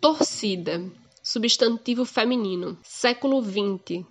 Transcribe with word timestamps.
Torcida, 0.00 0.82
substantivo 1.22 2.06
feminino. 2.06 2.78
Século 2.82 3.42
XX. 3.42 4.02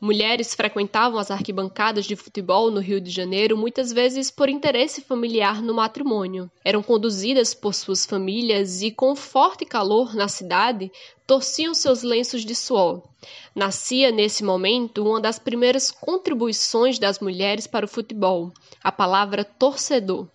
Mulheres 0.00 0.52
frequentavam 0.52 1.16
as 1.16 1.30
arquibancadas 1.30 2.06
de 2.06 2.16
futebol 2.16 2.72
no 2.72 2.80
Rio 2.80 3.00
de 3.00 3.08
Janeiro 3.08 3.56
muitas 3.56 3.92
vezes 3.92 4.32
por 4.32 4.48
interesse 4.48 5.00
familiar 5.00 5.62
no 5.62 5.72
matrimônio. 5.72 6.50
Eram 6.64 6.82
conduzidas 6.82 7.54
por 7.54 7.72
suas 7.72 8.04
famílias 8.04 8.82
e, 8.82 8.90
com 8.90 9.14
forte 9.14 9.64
calor 9.64 10.12
na 10.12 10.26
cidade, 10.26 10.90
torciam 11.24 11.72
seus 11.72 12.02
lenços 12.02 12.44
de 12.44 12.56
suor. 12.56 13.04
Nascia 13.54 14.10
nesse 14.10 14.42
momento 14.42 15.04
uma 15.04 15.20
das 15.20 15.38
primeiras 15.38 15.92
contribuições 15.92 16.98
das 16.98 17.20
mulheres 17.20 17.68
para 17.68 17.86
o 17.86 17.88
futebol, 17.88 18.52
a 18.82 18.90
palavra 18.90 19.44
torcedor. 19.44 20.26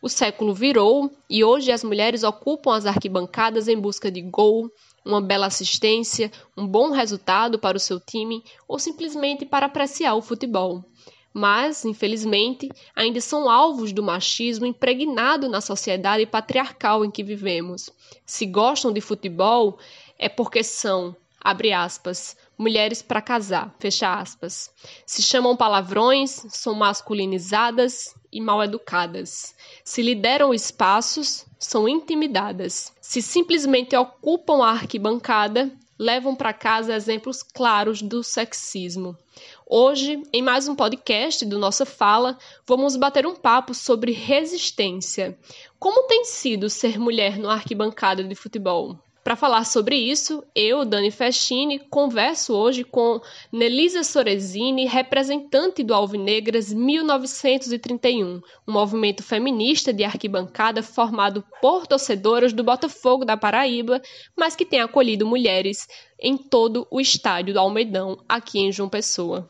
O 0.00 0.08
século 0.08 0.54
virou 0.54 1.10
e 1.28 1.44
hoje 1.44 1.72
as 1.72 1.84
mulheres 1.84 2.22
ocupam 2.22 2.74
as 2.74 2.86
arquibancadas 2.86 3.68
em 3.68 3.78
busca 3.78 4.10
de 4.10 4.20
gol, 4.20 4.70
uma 5.04 5.20
bela 5.20 5.46
assistência, 5.46 6.30
um 6.56 6.66
bom 6.66 6.90
resultado 6.90 7.58
para 7.58 7.76
o 7.76 7.80
seu 7.80 8.00
time 8.00 8.42
ou 8.66 8.78
simplesmente 8.78 9.44
para 9.44 9.66
apreciar 9.66 10.14
o 10.14 10.22
futebol. 10.22 10.84
Mas, 11.32 11.84
infelizmente, 11.84 12.68
ainda 12.94 13.20
são 13.20 13.50
alvos 13.50 13.92
do 13.92 14.02
machismo 14.02 14.66
impregnado 14.66 15.48
na 15.48 15.60
sociedade 15.60 16.24
patriarcal 16.24 17.04
em 17.04 17.10
que 17.10 17.24
vivemos. 17.24 17.90
Se 18.24 18.46
gostam 18.46 18.92
de 18.92 19.00
futebol, 19.00 19.76
é 20.16 20.28
porque 20.28 20.62
são, 20.62 21.14
abre 21.40 21.72
aspas, 21.72 22.36
mulheres 22.56 23.02
para 23.02 23.20
casar, 23.20 23.74
fecha 23.80 24.14
aspas. 24.14 24.70
Se 25.04 25.22
chamam 25.22 25.56
palavrões, 25.56 26.46
são 26.50 26.72
masculinizadas 26.72 28.14
e 28.34 28.40
mal 28.40 28.62
educadas. 28.62 29.54
Se 29.84 30.02
lideram 30.02 30.52
espaços, 30.52 31.46
são 31.56 31.88
intimidadas. 31.88 32.92
Se 33.00 33.22
simplesmente 33.22 33.96
ocupam 33.96 34.64
a 34.64 34.70
arquibancada, 34.70 35.70
levam 35.96 36.34
para 36.34 36.52
casa 36.52 36.94
exemplos 36.94 37.44
claros 37.44 38.02
do 38.02 38.24
sexismo. 38.24 39.16
Hoje, 39.64 40.20
em 40.32 40.42
mais 40.42 40.66
um 40.66 40.74
podcast 40.74 41.46
do 41.46 41.58
Nossa 41.58 41.86
Fala, 41.86 42.36
vamos 42.66 42.96
bater 42.96 43.24
um 43.24 43.36
papo 43.36 43.72
sobre 43.72 44.10
resistência. 44.10 45.38
Como 45.78 46.08
tem 46.08 46.24
sido 46.24 46.68
ser 46.68 46.98
mulher 46.98 47.38
no 47.38 47.48
arquibancada 47.48 48.24
de 48.24 48.34
futebol? 48.34 48.98
Para 49.24 49.36
falar 49.36 49.64
sobre 49.64 49.96
isso, 49.96 50.44
eu, 50.54 50.84
Dani 50.84 51.10
Festini, 51.10 51.78
converso 51.78 52.52
hoje 52.52 52.84
com 52.84 53.22
Nelisa 53.50 54.04
Sorezini, 54.04 54.84
representante 54.84 55.82
do 55.82 55.94
Alvinegras 55.94 56.70
1931, 56.70 58.42
um 58.68 58.72
movimento 58.72 59.22
feminista 59.22 59.94
de 59.94 60.04
arquibancada 60.04 60.82
formado 60.82 61.42
por 61.62 61.86
torcedoras 61.86 62.52
do 62.52 62.62
Botafogo 62.62 63.24
da 63.24 63.34
Paraíba, 63.34 64.02
mas 64.36 64.54
que 64.54 64.66
tem 64.66 64.82
acolhido 64.82 65.26
mulheres 65.26 65.88
em 66.20 66.36
todo 66.36 66.86
o 66.90 67.00
estádio 67.00 67.54
do 67.54 67.60
Almeidão, 67.60 68.18
aqui 68.28 68.58
em 68.58 68.70
João 68.70 68.90
Pessoa. 68.90 69.48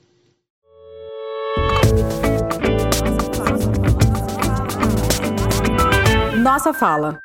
Nossa 6.41 6.73
fala. 6.73 7.19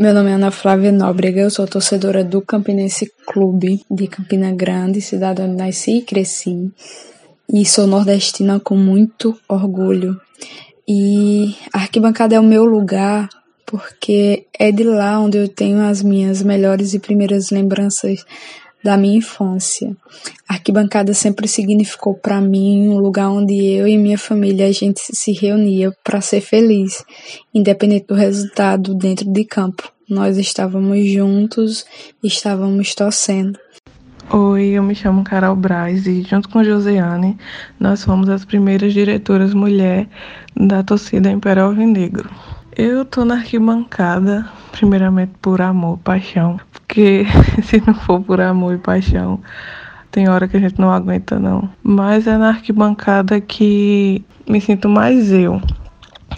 Meu 0.00 0.14
nome 0.14 0.30
é 0.30 0.32
Ana 0.32 0.50
Flávia 0.50 0.90
Nóbrega, 0.90 1.42
eu 1.42 1.50
sou 1.50 1.66
torcedora 1.66 2.24
do 2.24 2.40
Campinense 2.40 3.12
Clube 3.26 3.84
de 3.90 4.06
Campina 4.06 4.50
Grande, 4.50 4.98
cidade 5.02 5.42
onde 5.42 5.56
nasci 5.56 5.98
e 5.98 6.00
cresci. 6.00 6.72
E 7.52 7.66
sou 7.66 7.86
nordestina 7.86 8.58
com 8.58 8.74
muito 8.74 9.38
orgulho. 9.46 10.18
E 10.88 11.54
a 11.70 11.80
arquibancada 11.80 12.34
é 12.34 12.40
o 12.40 12.42
meu 12.42 12.64
lugar 12.64 13.28
porque 13.66 14.46
é 14.58 14.72
de 14.72 14.84
lá 14.84 15.20
onde 15.20 15.36
eu 15.36 15.46
tenho 15.46 15.80
as 15.80 16.02
minhas 16.02 16.42
melhores 16.42 16.94
e 16.94 16.98
primeiras 16.98 17.50
lembranças 17.50 18.24
da 18.82 18.96
minha 18.96 19.18
infância. 19.18 19.96
A 20.48 20.54
arquibancada 20.54 21.14
sempre 21.14 21.46
significou 21.46 22.14
para 22.14 22.40
mim 22.40 22.88
um 22.88 22.98
lugar 22.98 23.30
onde 23.30 23.54
eu 23.54 23.86
e 23.86 23.96
minha 23.96 24.18
família 24.18 24.66
a 24.66 24.72
gente 24.72 25.00
se 25.00 25.32
reunia 25.32 25.92
para 26.02 26.20
ser 26.20 26.40
feliz, 26.40 27.04
independente 27.54 28.06
do 28.06 28.14
resultado 28.14 28.94
dentro 28.94 29.30
de 29.30 29.44
campo. 29.44 29.90
Nós 30.08 30.38
estávamos 30.38 31.06
juntos, 31.08 31.84
estávamos 32.22 32.94
torcendo. 32.94 33.58
Oi, 34.32 34.66
eu 34.70 34.82
me 34.82 34.94
chamo 34.94 35.24
Carol 35.24 35.56
Braz 35.56 36.06
e 36.06 36.22
junto 36.22 36.48
com 36.48 36.62
Josiane, 36.62 37.36
nós 37.80 38.04
fomos 38.04 38.28
as 38.28 38.44
primeiras 38.44 38.92
diretoras 38.92 39.52
mulher 39.52 40.08
da 40.56 40.84
torcida 40.84 41.30
Imperial 41.30 41.74
Vinegro. 41.74 42.30
Eu 42.82 43.04
tô 43.04 43.26
na 43.26 43.34
arquibancada, 43.34 44.48
primeiramente 44.72 45.32
por 45.42 45.60
amor, 45.60 45.98
paixão, 45.98 46.58
porque 46.72 47.26
se 47.62 47.78
não 47.86 47.92
for 47.92 48.22
por 48.22 48.40
amor 48.40 48.74
e 48.74 48.78
paixão, 48.78 49.38
tem 50.10 50.30
hora 50.30 50.48
que 50.48 50.56
a 50.56 50.60
gente 50.60 50.80
não 50.80 50.90
aguenta 50.90 51.38
não. 51.38 51.68
Mas 51.82 52.26
é 52.26 52.38
na 52.38 52.48
arquibancada 52.48 53.38
que 53.38 54.24
me 54.48 54.62
sinto 54.62 54.88
mais 54.88 55.30
eu. 55.30 55.60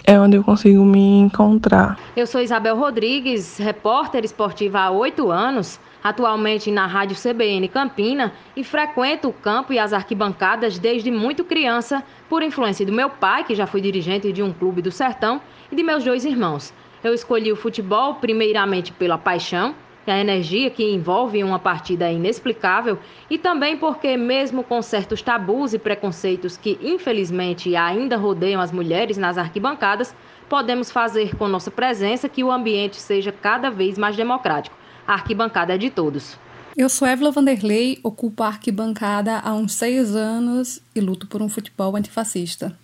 É 0.03 0.19
onde 0.19 0.35
eu 0.35 0.43
consigo 0.43 0.83
me 0.83 1.19
encontrar. 1.19 1.97
Eu 2.13 2.27
sou 2.27 2.41
Isabel 2.41 2.75
Rodrigues, 2.75 3.57
repórter 3.57 4.25
esportiva 4.25 4.81
há 4.81 4.91
oito 4.91 5.31
anos 5.31 5.79
atualmente 6.03 6.69
na 6.69 6.85
Rádio 6.85 7.15
CBN 7.15 7.67
Campina 7.69 8.33
e 8.55 8.63
frequento 8.63 9.29
o 9.29 9.33
campo 9.33 9.71
e 9.71 9.79
as 9.79 9.93
arquibancadas 9.93 10.77
desde 10.77 11.09
muito 11.09 11.45
criança, 11.45 12.03
por 12.27 12.43
influência 12.43 12.85
do 12.85 12.91
meu 12.91 13.09
pai, 13.09 13.43
que 13.45 13.55
já 13.55 13.65
foi 13.65 13.79
dirigente 13.79 14.31
de 14.33 14.43
um 14.43 14.51
clube 14.51 14.81
do 14.81 14.91
sertão, 14.91 15.41
e 15.71 15.75
de 15.75 15.83
meus 15.83 16.03
dois 16.03 16.25
irmãos. 16.25 16.73
Eu 17.03 17.13
escolhi 17.13 17.51
o 17.51 17.55
futebol 17.55 18.15
primeiramente 18.15 18.91
pela 18.91 19.17
paixão, 19.17 19.73
e 20.05 20.11
a 20.11 20.19
energia 20.19 20.69
que 20.69 20.83
envolve 20.83 21.41
uma 21.41 21.57
partida 21.57 22.11
inexplicável, 22.11 22.99
e 23.29 23.37
também 23.37 23.77
porque, 23.77 24.17
mesmo 24.17 24.61
com 24.61 24.81
certos 24.81 25.21
tabus 25.21 25.73
e 25.73 25.79
preconceitos 25.79 26.57
que 26.57 26.77
infelizmente 26.81 27.73
ainda 27.77 28.17
rodeiam 28.17 28.59
as 28.59 28.71
mulheres 28.71 29.17
nas 29.17 29.37
arquibancadas, 29.37 30.13
podemos 30.49 30.91
fazer 30.91 31.37
com 31.37 31.47
nossa 31.47 31.71
presença 31.71 32.27
que 32.27 32.43
o 32.43 32.51
ambiente 32.51 32.97
seja 32.97 33.31
cada 33.31 33.69
vez 33.69 33.97
mais 33.97 34.17
democrático 34.17 34.82
a 35.07 35.13
arquibancada 35.13 35.75
é 35.75 35.77
de 35.77 35.89
todos. 35.89 36.37
Eu 36.75 36.89
sou 36.89 37.07
Évila 37.07 37.31
Vanderlei, 37.31 37.99
ocupo 38.03 38.41
a 38.41 38.47
arquibancada 38.47 39.39
há 39.39 39.53
uns 39.53 39.73
seis 39.73 40.15
anos 40.15 40.81
e 40.95 40.99
luto 40.99 41.27
por 41.27 41.41
um 41.41 41.49
futebol 41.49 41.95
antifascista. 41.95 42.75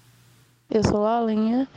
Eu 0.69 0.83
sou 0.83 0.99
Lalinha 0.99 1.67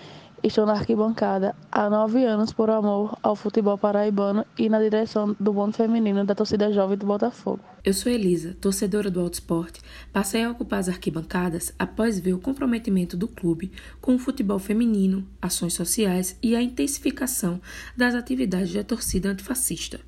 Estou 0.44 0.66
na 0.66 0.72
arquibancada 0.72 1.54
há 1.70 1.88
nove 1.88 2.25
anos 2.25 2.53
por 2.53 2.69
amor 2.69 3.16
ao 3.22 3.36
futebol 3.36 3.78
paraibano 3.78 4.44
e 4.58 4.69
na 4.69 4.80
direção 4.80 5.36
do 5.38 5.54
mundo 5.54 5.76
feminino 5.76 6.25
da 6.25 6.34
torcida 6.34 6.72
jovem 6.72 6.98
do 6.98 7.06
Botafogo. 7.06 7.60
Eu 7.84 7.94
sou 7.94 8.10
Elisa, 8.10 8.56
torcedora 8.60 9.08
do 9.08 9.20
Alto 9.20 9.34
Esporte. 9.34 9.81
Passei 10.12 10.42
a 10.42 10.50
ocupar 10.50 10.81
as 10.81 10.88
arquibancadas 10.88 11.72
após 11.78 12.19
ver 12.19 12.32
o 12.32 12.41
comprometimento 12.41 13.16
do 13.16 13.28
clube 13.28 13.70
com 14.00 14.16
o 14.16 14.19
futebol 14.19 14.58
feminino, 14.58 15.25
ações 15.41 15.75
sociais 15.75 16.36
e 16.42 16.56
a 16.56 16.62
intensificação 16.62 17.60
das 17.97 18.16
atividades 18.16 18.75
da 18.75 18.82
torcida 18.82 19.28
antifascista, 19.28 20.00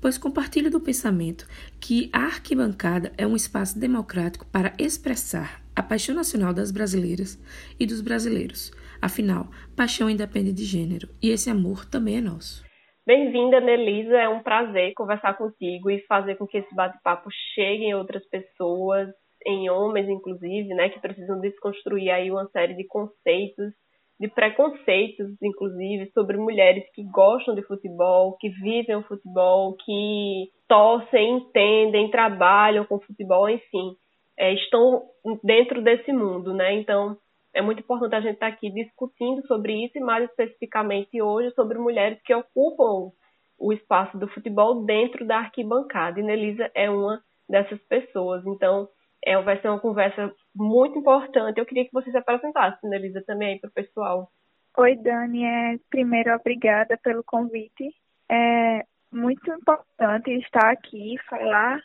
pois 0.00 0.16
compartilho 0.16 0.70
do 0.70 0.78
pensamento 0.78 1.48
que 1.80 2.08
a 2.12 2.20
arquibancada 2.26 3.10
é 3.18 3.26
um 3.26 3.34
espaço 3.34 3.76
democrático 3.76 4.46
para 4.52 4.72
expressar 4.78 5.60
a 5.74 5.82
paixão 5.82 6.14
nacional 6.14 6.54
das 6.54 6.70
brasileiras 6.70 7.36
e 7.78 7.84
dos 7.86 8.00
brasileiros 8.00 8.70
Afinal, 9.02 9.46
paixão 9.76 10.10
independe 10.10 10.52
de 10.52 10.64
gênero 10.64 11.08
e 11.22 11.30
esse 11.30 11.48
amor 11.48 11.86
também 11.86 12.18
é 12.18 12.20
nosso. 12.20 12.62
Bem-vinda, 13.06 13.58
Nelisa. 13.60 14.16
É 14.16 14.28
um 14.28 14.42
prazer 14.42 14.92
conversar 14.94 15.36
contigo 15.36 15.90
e 15.90 16.04
fazer 16.06 16.36
com 16.36 16.46
que 16.46 16.58
esse 16.58 16.74
bate-papo 16.74 17.30
chegue 17.54 17.84
em 17.84 17.94
outras 17.94 18.24
pessoas, 18.28 19.08
em 19.46 19.70
homens, 19.70 20.08
inclusive, 20.08 20.68
né, 20.74 20.90
que 20.90 21.00
precisam 21.00 21.40
desconstruir 21.40 22.10
aí 22.10 22.30
uma 22.30 22.46
série 22.48 22.74
de 22.74 22.86
conceitos, 22.86 23.72
de 24.20 24.28
preconceitos, 24.28 25.30
inclusive, 25.42 26.10
sobre 26.12 26.36
mulheres 26.36 26.84
que 26.94 27.02
gostam 27.04 27.54
de 27.54 27.62
futebol, 27.62 28.36
que 28.38 28.50
vivem 28.50 28.96
o 28.96 29.02
futebol, 29.04 29.74
que 29.82 30.50
torcem, 30.68 31.38
entendem, 31.38 32.10
trabalham 32.10 32.84
com 32.84 33.00
futebol, 33.00 33.48
enfim, 33.48 33.96
é, 34.38 34.52
estão 34.52 35.02
dentro 35.42 35.82
desse 35.82 36.12
mundo, 36.12 36.52
né? 36.52 36.74
Então, 36.74 37.16
é 37.52 37.60
muito 37.60 37.80
importante 37.80 38.14
a 38.14 38.20
gente 38.20 38.34
estar 38.34 38.46
aqui 38.46 38.70
discutindo 38.70 39.46
sobre 39.46 39.84
isso 39.84 39.98
e 39.98 40.00
mais 40.00 40.28
especificamente 40.28 41.20
hoje 41.20 41.50
sobre 41.54 41.78
mulheres 41.78 42.20
que 42.22 42.34
ocupam 42.34 43.12
o 43.58 43.72
espaço 43.72 44.16
do 44.18 44.28
futebol 44.28 44.84
dentro 44.84 45.26
da 45.26 45.38
arquibancada. 45.38 46.18
E 46.18 46.22
Nelisa 46.22 46.70
é 46.74 46.88
uma 46.88 47.22
dessas 47.48 47.80
pessoas. 47.82 48.44
Então, 48.46 48.88
é, 49.24 49.40
vai 49.42 49.60
ser 49.60 49.68
uma 49.68 49.80
conversa 49.80 50.32
muito 50.54 50.98
importante. 50.98 51.58
Eu 51.58 51.66
queria 51.66 51.84
que 51.84 51.92
você 51.92 52.10
se 52.10 52.16
apresentasse, 52.16 52.86
Nelisa, 52.86 53.22
também 53.26 53.58
para 53.58 53.68
o 53.68 53.72
pessoal. 53.72 54.30
Oi, 54.78 54.96
Dani. 54.96 55.44
É, 55.44 55.76
primeiro, 55.90 56.34
obrigada 56.34 56.96
pelo 57.02 57.24
convite. 57.24 57.92
É 58.30 58.84
muito 59.12 59.50
importante 59.52 60.30
estar 60.38 60.70
aqui 60.70 61.14
e 61.14 61.22
falar 61.28 61.80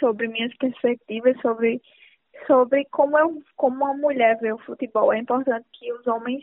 sobre 0.00 0.26
minhas 0.26 0.54
perspectivas 0.56 1.38
sobre 1.40 1.80
sobre 2.46 2.84
como, 2.86 3.18
eu, 3.18 3.42
como 3.56 3.84
uma 3.84 3.94
mulher 3.94 4.38
vê 4.38 4.52
o 4.52 4.58
futebol. 4.58 5.12
É 5.12 5.18
importante 5.18 5.66
que 5.72 5.92
os 5.92 6.06
homens 6.06 6.42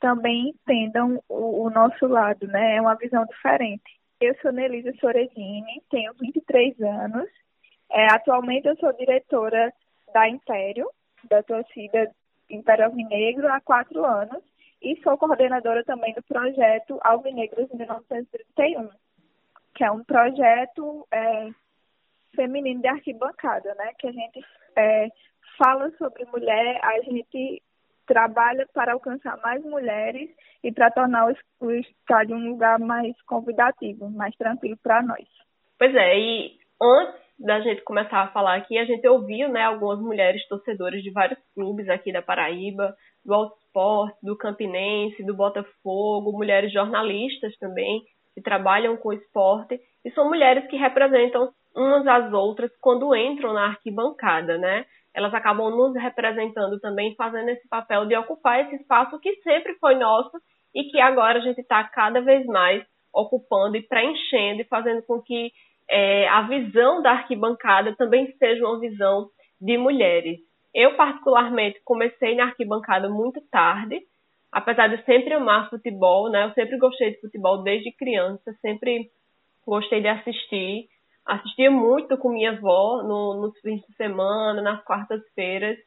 também 0.00 0.50
entendam 0.50 1.22
o, 1.28 1.64
o 1.64 1.70
nosso 1.70 2.06
lado, 2.06 2.46
né? 2.46 2.76
É 2.76 2.80
uma 2.80 2.94
visão 2.94 3.24
diferente. 3.24 4.00
Eu 4.20 4.34
sou 4.40 4.52
Nelisa 4.52 4.92
Soredini, 5.00 5.82
tenho 5.90 6.12
23 6.14 6.80
anos. 6.80 7.28
É, 7.90 8.06
atualmente 8.12 8.66
eu 8.66 8.76
sou 8.76 8.92
diretora 8.92 9.72
da 10.12 10.28
Império, 10.28 10.88
da 11.28 11.42
torcida 11.42 12.10
Império 12.48 12.86
Alvinegro, 12.86 13.48
há 13.52 13.60
quatro 13.60 14.04
anos. 14.04 14.42
E 14.80 15.00
sou 15.02 15.16
coordenadora 15.16 15.84
também 15.84 16.12
do 16.14 16.22
projeto 16.24 16.98
Alvinegros 17.02 17.70
1931, 17.72 18.90
que 19.74 19.84
é 19.84 19.90
um 19.90 20.02
projeto 20.02 21.06
é, 21.12 21.50
feminino 22.34 22.80
de 22.80 22.88
arquibancada, 22.88 23.74
né? 23.76 23.92
Que 23.98 24.08
a 24.08 24.12
gente 24.12 24.44
é, 24.76 25.08
fala 25.58 25.90
sobre 25.98 26.24
mulher, 26.26 26.80
a 26.82 27.00
gente 27.02 27.62
trabalha 28.06 28.66
para 28.72 28.92
alcançar 28.92 29.38
mais 29.42 29.62
mulheres 29.64 30.30
e 30.62 30.72
para 30.72 30.90
tornar 30.90 31.32
o, 31.60 31.70
estádio 31.70 32.36
um 32.36 32.50
lugar 32.50 32.78
mais 32.78 33.14
convidativo, 33.22 34.10
mais 34.10 34.34
tranquilo 34.36 34.76
para 34.82 35.02
nós. 35.02 35.26
Pois 35.78 35.94
é, 35.94 36.18
e 36.18 36.58
antes 36.80 37.22
da 37.38 37.60
gente 37.60 37.82
começar 37.82 38.22
a 38.22 38.28
falar 38.28 38.56
aqui, 38.56 38.78
a 38.78 38.84
gente 38.84 39.06
ouviu 39.06 39.48
né, 39.48 39.62
algumas 39.62 40.00
mulheres 40.00 40.46
torcedoras 40.48 41.02
de 41.02 41.10
vários 41.10 41.38
clubes 41.54 41.88
aqui 41.88 42.12
da 42.12 42.22
Paraíba, 42.22 42.94
do 43.24 43.52
Esporte, 43.64 44.18
do 44.22 44.36
Campinense, 44.36 45.24
do 45.24 45.34
Botafogo, 45.34 46.32
mulheres 46.32 46.72
jornalistas 46.72 47.56
também, 47.58 48.02
que 48.34 48.42
trabalham 48.42 48.96
com 48.96 49.12
esporte, 49.12 49.80
e 50.04 50.10
são 50.12 50.28
mulheres 50.28 50.66
que 50.68 50.76
representam 50.76 51.52
umas 51.74 52.06
às 52.06 52.32
outras 52.32 52.70
quando 52.80 53.14
entram 53.14 53.52
na 53.52 53.66
arquibancada, 53.66 54.58
né? 54.58 54.84
Elas 55.14 55.32
acabam 55.34 55.70
nos 55.70 55.94
representando 55.94 56.80
também, 56.80 57.14
fazendo 57.14 57.48
esse 57.50 57.68
papel 57.68 58.06
de 58.06 58.16
ocupar 58.16 58.60
esse 58.60 58.76
espaço 58.76 59.18
que 59.20 59.34
sempre 59.42 59.74
foi 59.74 59.94
nosso 59.94 60.38
e 60.74 60.84
que 60.84 61.00
agora 61.00 61.38
a 61.38 61.42
gente 61.42 61.60
está 61.60 61.84
cada 61.84 62.20
vez 62.20 62.46
mais 62.46 62.82
ocupando 63.12 63.76
e 63.76 63.82
preenchendo 63.82 64.62
e 64.62 64.64
fazendo 64.64 65.02
com 65.02 65.20
que 65.20 65.52
é, 65.88 66.26
a 66.28 66.42
visão 66.42 67.02
da 67.02 67.10
arquibancada 67.10 67.94
também 67.96 68.32
seja 68.38 68.64
uma 68.64 68.80
visão 68.80 69.28
de 69.60 69.76
mulheres. 69.76 70.38
Eu, 70.74 70.96
particularmente, 70.96 71.80
comecei 71.84 72.34
na 72.34 72.44
arquibancada 72.44 73.08
muito 73.08 73.40
tarde, 73.50 74.00
apesar 74.50 74.88
de 74.88 75.04
sempre 75.04 75.34
amar 75.34 75.68
futebol, 75.68 76.30
né? 76.30 76.44
Eu 76.44 76.52
sempre 76.52 76.78
gostei 76.78 77.10
de 77.10 77.20
futebol 77.20 77.62
desde 77.62 77.92
criança, 77.92 78.52
sempre 78.62 79.10
gostei 79.66 80.00
de 80.00 80.08
assistir. 80.08 80.88
Assistia 81.26 81.70
muito 81.70 82.16
com 82.18 82.30
minha 82.30 82.50
avó 82.52 83.02
no, 83.02 83.34
nos 83.40 83.58
fins 83.60 83.80
de 83.82 83.94
semana, 83.96 84.60
nas 84.60 84.82
quartas-feiras. 84.84 85.78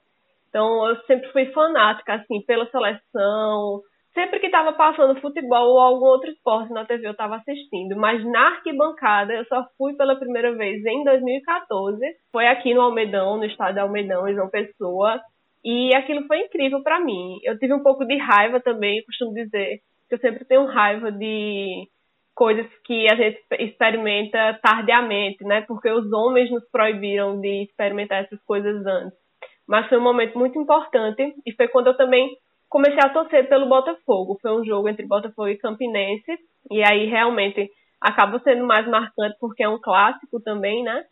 Então, 0.49 0.87
eu 0.87 0.95
sempre 1.01 1.29
fui 1.31 1.47
fanática, 1.47 2.13
assim, 2.13 2.41
pela 2.41 2.69
seleção. 2.69 3.81
Sempre 4.13 4.39
que 4.39 4.45
estava 4.45 4.71
passando 4.71 5.19
futebol 5.19 5.73
ou 5.73 5.79
algum 5.79 6.05
outro 6.05 6.29
esporte 6.29 6.71
na 6.71 6.85
TV, 6.85 7.05
eu 7.05 7.11
estava 7.11 7.35
assistindo. 7.35 7.97
Mas 7.97 8.23
na 8.23 8.47
arquibancada, 8.47 9.33
eu 9.33 9.45
só 9.45 9.67
fui 9.77 9.93
pela 9.95 10.15
primeira 10.15 10.55
vez 10.55 10.85
em 10.85 11.03
2014. 11.03 11.99
Foi 12.31 12.47
aqui 12.47 12.73
no 12.73 12.79
Almedão, 12.79 13.35
no 13.35 13.43
estádio 13.43 13.81
Almedão, 13.81 14.25
em 14.25 14.33
João 14.33 14.49
Pessoa. 14.49 15.19
E 15.65 15.93
aquilo 15.93 16.25
foi 16.27 16.39
incrível 16.39 16.81
para 16.81 17.01
mim. 17.01 17.39
Eu 17.43 17.59
tive 17.59 17.73
um 17.73 17.83
pouco 17.83 18.05
de 18.05 18.15
raiva 18.15 18.61
também, 18.61 19.03
costumo 19.03 19.33
dizer 19.33 19.81
que 20.07 20.15
eu 20.15 20.19
sempre 20.19 20.45
tenho 20.45 20.65
raiva 20.65 21.11
de 21.11 21.89
coisas 22.35 22.67
que 22.83 23.07
a 23.09 23.15
gente 23.15 23.41
experimenta 23.59 24.59
tardiamente, 24.61 25.43
né? 25.45 25.61
Porque 25.61 25.89
os 25.89 26.11
homens 26.11 26.51
nos 26.51 26.69
proibiram 26.69 27.39
de 27.39 27.63
experimentar 27.63 28.25
essas 28.25 28.43
coisas 28.43 28.85
antes. 28.85 29.17
Mas 29.65 29.87
foi 29.87 29.97
um 29.97 30.03
momento 30.03 30.37
muito 30.37 30.59
importante 30.59 31.33
e 31.45 31.51
foi 31.53 31.69
quando 31.69 31.87
eu 31.87 31.97
também 31.97 32.37
comecei 32.69 32.99
a 32.99 33.09
torcer 33.09 33.47
pelo 33.47 33.67
Botafogo. 33.67 34.37
Foi 34.41 34.51
um 34.51 34.65
jogo 34.65 34.89
entre 34.89 35.07
Botafogo 35.07 35.47
e 35.47 35.57
Campinense 35.57 36.37
e 36.69 36.83
aí 36.83 37.05
realmente 37.05 37.71
acaba 38.01 38.38
sendo 38.39 38.65
mais 38.65 38.85
marcante 38.85 39.38
porque 39.39 39.63
é 39.63 39.69
um 39.69 39.79
clássico 39.79 40.39
também, 40.41 40.83
né? 40.83 41.05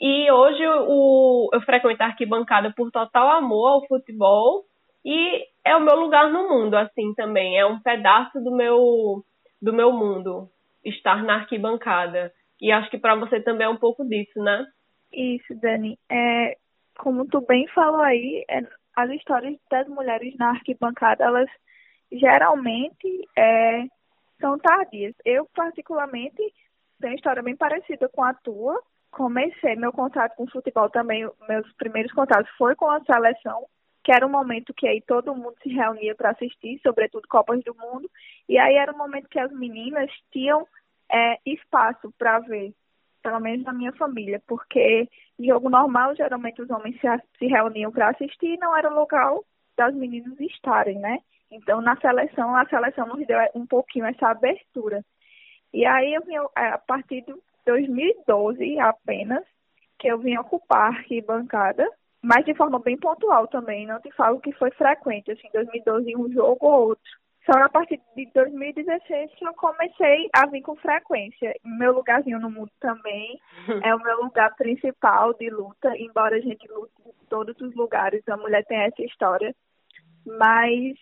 E 0.00 0.30
hoje 0.30 0.66
o, 0.66 1.50
eu 1.52 1.60
frequento 1.62 2.02
a 2.02 2.06
arquibancada 2.06 2.72
por 2.74 2.90
total 2.90 3.28
amor 3.28 3.68
ao 3.68 3.86
futebol 3.86 4.64
e 5.04 5.44
é 5.64 5.76
o 5.76 5.80
meu 5.80 5.96
lugar 5.96 6.30
no 6.30 6.48
mundo, 6.48 6.74
assim, 6.74 7.12
também. 7.14 7.58
É 7.58 7.66
um 7.66 7.80
pedaço 7.80 8.40
do 8.40 8.52
meu, 8.52 9.22
do 9.60 9.72
meu 9.72 9.92
mundo 9.92 10.48
estar 10.84 11.22
na 11.22 11.36
arquibancada. 11.36 12.32
E 12.60 12.70
acho 12.70 12.90
que 12.90 12.98
para 12.98 13.14
você 13.14 13.40
também 13.40 13.66
é 13.66 13.70
um 13.70 13.76
pouco 13.76 14.04
disso, 14.04 14.42
né? 14.42 14.66
Isso, 15.12 15.54
Dani. 15.60 15.98
É, 16.10 16.56
como 16.98 17.26
tu 17.26 17.40
bem 17.40 17.66
falou 17.68 18.02
aí, 18.02 18.44
é, 18.48 18.60
as 18.96 19.10
histórias 19.10 19.56
das 19.70 19.88
mulheres 19.88 20.36
na 20.36 20.50
arquibancada, 20.50 21.24
elas 21.24 21.48
geralmente 22.12 23.28
é, 23.36 23.84
são 24.40 24.58
tardias. 24.58 25.14
Eu, 25.24 25.48
particularmente, 25.54 26.42
tenho 27.00 27.12
uma 27.12 27.16
história 27.16 27.42
bem 27.42 27.56
parecida 27.56 28.08
com 28.08 28.22
a 28.22 28.34
tua. 28.34 28.80
Comecei 29.10 29.74
meu 29.76 29.92
contato 29.92 30.36
com 30.36 30.46
futebol 30.46 30.88
também, 30.88 31.28
meus 31.48 31.72
primeiros 31.74 32.12
contatos 32.12 32.50
foi 32.56 32.76
com 32.76 32.88
a 32.88 33.00
seleção, 33.00 33.66
que 34.10 34.14
era 34.16 34.26
um 34.26 34.30
momento 34.30 34.74
que 34.74 34.88
aí 34.88 35.00
todo 35.00 35.36
mundo 35.36 35.54
se 35.62 35.68
reunia 35.68 36.16
para 36.16 36.30
assistir, 36.30 36.80
sobretudo 36.82 37.28
Copas 37.28 37.62
do 37.62 37.72
Mundo, 37.76 38.10
e 38.48 38.58
aí 38.58 38.74
era 38.74 38.92
um 38.92 38.98
momento 38.98 39.28
que 39.28 39.38
as 39.38 39.52
meninas 39.52 40.10
tinham 40.32 40.66
é, 41.08 41.38
espaço 41.46 42.12
para 42.18 42.40
ver, 42.40 42.74
pelo 43.22 43.38
menos 43.38 43.64
na 43.64 43.72
minha 43.72 43.92
família, 43.92 44.42
porque 44.48 45.08
em 45.38 45.46
jogo 45.46 45.70
normal, 45.70 46.16
geralmente 46.16 46.60
os 46.60 46.68
homens 46.70 47.00
se, 47.00 47.06
se 47.38 47.46
reuniam 47.46 47.92
para 47.92 48.10
assistir 48.10 48.54
e 48.54 48.56
não 48.56 48.76
era 48.76 48.90
o 48.90 48.94
local 48.96 49.44
das 49.76 49.94
meninas 49.94 50.40
estarem, 50.40 50.98
né? 50.98 51.18
Então, 51.48 51.80
na 51.80 51.94
seleção, 52.00 52.56
a 52.56 52.66
seleção 52.66 53.06
nos 53.06 53.24
deu 53.28 53.38
um 53.54 53.64
pouquinho 53.64 54.06
essa 54.06 54.26
abertura. 54.26 55.04
E 55.72 55.86
aí, 55.86 56.14
eu 56.14 56.22
vim, 56.22 56.34
é, 56.34 56.66
a 56.70 56.78
partir 56.78 57.20
de 57.20 57.32
2012 57.64 58.76
apenas, 58.80 59.44
que 60.00 60.08
eu 60.08 60.18
vim 60.18 60.36
ocupar 60.36 60.94
arquibancada 60.96 61.88
mas 62.22 62.44
de 62.44 62.54
forma 62.54 62.78
bem 62.78 62.96
pontual 62.96 63.46
também. 63.48 63.86
Não 63.86 64.00
te 64.00 64.10
falo 64.12 64.40
que 64.40 64.52
foi 64.52 64.70
frequente, 64.72 65.30
assim, 65.30 65.48
2012 65.52 66.16
um 66.16 66.32
jogo 66.32 66.66
ou 66.66 66.88
outro. 66.88 67.04
Só 67.46 67.58
a 67.58 67.68
partir 67.68 67.98
de 68.14 68.30
2016 68.34 69.34
que 69.34 69.46
eu 69.46 69.54
comecei 69.54 70.28
a 70.34 70.46
vir 70.46 70.60
com 70.60 70.76
frequência. 70.76 71.54
Meu 71.64 71.92
lugarzinho 71.92 72.38
no 72.38 72.50
mundo 72.50 72.70
também 72.78 73.40
é 73.82 73.94
o 73.94 74.02
meu 74.02 74.22
lugar 74.22 74.54
principal 74.56 75.32
de 75.34 75.48
luta, 75.48 75.96
embora 75.96 76.36
a 76.36 76.40
gente 76.40 76.70
lute 76.70 76.92
em 77.06 77.26
todos 77.26 77.58
os 77.60 77.74
lugares, 77.74 78.22
a 78.28 78.36
mulher 78.36 78.64
tem 78.66 78.78
essa 78.78 79.02
história. 79.02 79.54
Mas 80.26 80.98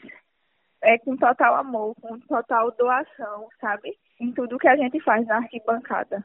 é 0.80 0.96
com 0.98 1.16
total 1.16 1.56
amor, 1.56 1.94
com 2.00 2.18
total 2.20 2.70
doação, 2.70 3.48
sabe? 3.60 3.98
Em 4.20 4.32
tudo 4.32 4.58
que 4.58 4.68
a 4.68 4.76
gente 4.76 5.00
faz 5.00 5.26
na 5.26 5.38
arquibancada. 5.38 6.24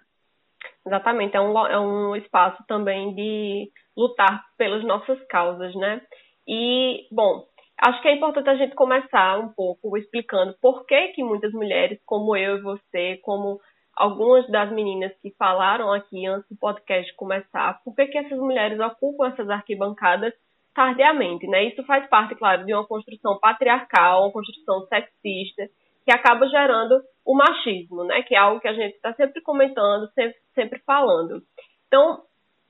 Exatamente, 0.86 1.36
é 1.38 1.42
um, 1.42 1.58
é 1.68 1.80
um 1.80 2.16
espaço 2.16 2.62
também 2.68 3.16
de 3.16 3.72
lutar 3.96 4.44
pelas 4.58 4.84
nossas 4.84 5.18
causas, 5.28 5.74
né? 5.76 6.02
E, 6.48 7.08
bom, 7.10 7.46
acho 7.82 8.02
que 8.02 8.10
é 8.10 8.16
importante 8.16 8.50
a 8.50 8.56
gente 8.56 8.76
começar 8.76 9.40
um 9.40 9.50
pouco 9.54 9.98
explicando 9.98 10.56
por 10.62 10.86
que 10.86 11.10
que 11.10 11.24
muitas 11.24 11.54
mulheres, 11.54 12.00
como 12.06 12.36
eu 12.36 12.58
e 12.58 12.62
você, 12.62 13.18
como 13.24 13.62
algumas 13.96 14.46
das 14.50 14.72
meninas 14.72 15.14
que 15.22 15.32
falaram 15.38 15.94
aqui 15.94 16.26
antes 16.26 16.50
do 16.50 16.58
podcast 16.58 17.14
começar, 17.16 17.82
por 17.86 17.96
que 17.96 18.08
que 18.08 18.18
essas 18.18 18.38
mulheres 18.38 18.80
ocupam 18.80 19.28
essas 19.28 19.50
arquibancadas 19.50 20.34
tardiamente, 20.76 21.48
né? 21.48 21.64
Isso 21.66 21.84
faz 21.86 22.06
parte, 22.10 22.36
claro, 22.36 22.66
de 22.66 22.74
uma 22.74 22.86
construção 22.86 23.40
patriarcal, 23.40 24.24
uma 24.24 24.32
construção 24.34 24.86
sexista, 24.88 25.70
que 26.06 26.12
acaba 26.12 26.48
gerando 26.48 27.02
o 27.26 27.36
machismo, 27.36 28.04
né? 28.04 28.22
Que 28.24 28.36
é 28.36 28.38
algo 28.38 28.60
que 28.60 28.68
a 28.68 28.74
gente 28.74 28.96
está 28.96 29.14
sempre 29.14 29.42
comentando, 29.42 30.10
sempre, 30.14 30.38
sempre 30.54 30.80
falando. 30.86 31.42
Então, 31.88 32.22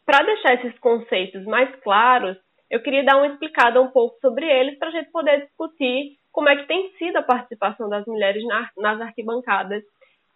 para 0.05 0.23
deixar 0.25 0.53
esses 0.55 0.77
conceitos 0.79 1.45
mais 1.45 1.73
claros, 1.81 2.37
eu 2.69 2.81
queria 2.81 3.03
dar 3.03 3.17
uma 3.17 3.27
explicada 3.27 3.81
um 3.81 3.89
pouco 3.89 4.17
sobre 4.19 4.45
eles 4.45 4.77
para 4.77 4.89
a 4.89 4.91
gente 4.91 5.11
poder 5.11 5.45
discutir 5.45 6.17
como 6.31 6.49
é 6.49 6.55
que 6.55 6.67
tem 6.67 6.91
sido 6.97 7.17
a 7.17 7.23
participação 7.23 7.87
das 7.87 8.05
mulheres 8.05 8.43
na, 8.45 8.69
nas 8.77 8.99
arquibancadas, 8.99 9.83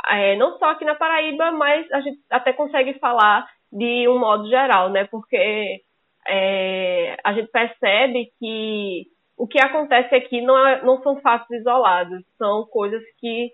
é, 0.07 0.35
não 0.35 0.57
só 0.59 0.69
aqui 0.69 0.85
na 0.85 0.93
Paraíba, 0.93 1.51
mas 1.51 1.91
a 1.91 2.01
gente 2.01 2.19
até 2.29 2.53
consegue 2.53 2.99
falar 2.99 3.47
de 3.71 4.07
um 4.07 4.19
modo 4.19 4.47
geral, 4.47 4.91
né? 4.91 5.05
Porque 5.05 5.81
é, 6.27 7.17
a 7.23 7.33
gente 7.33 7.49
percebe 7.49 8.31
que 8.39 9.07
o 9.38 9.48
que 9.48 9.60
acontece 9.60 10.13
aqui 10.15 10.41
não, 10.41 10.67
é, 10.67 10.84
não 10.84 11.01
são 11.03 11.22
fatos 11.22 11.50
isolados, 11.51 12.24
são 12.38 12.65
coisas 12.65 13.03
que 13.20 13.51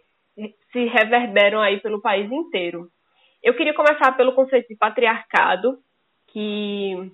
se 0.72 0.86
reverberam 0.86 1.60
aí 1.60 1.80
pelo 1.82 2.02
país 2.02 2.32
inteiro. 2.32 2.88
Eu 3.44 3.54
queria 3.54 3.74
começar 3.74 4.14
pelo 4.14 4.34
conceito 4.34 4.70
de 4.70 4.76
patriarcado, 4.76 5.78
que 6.28 7.12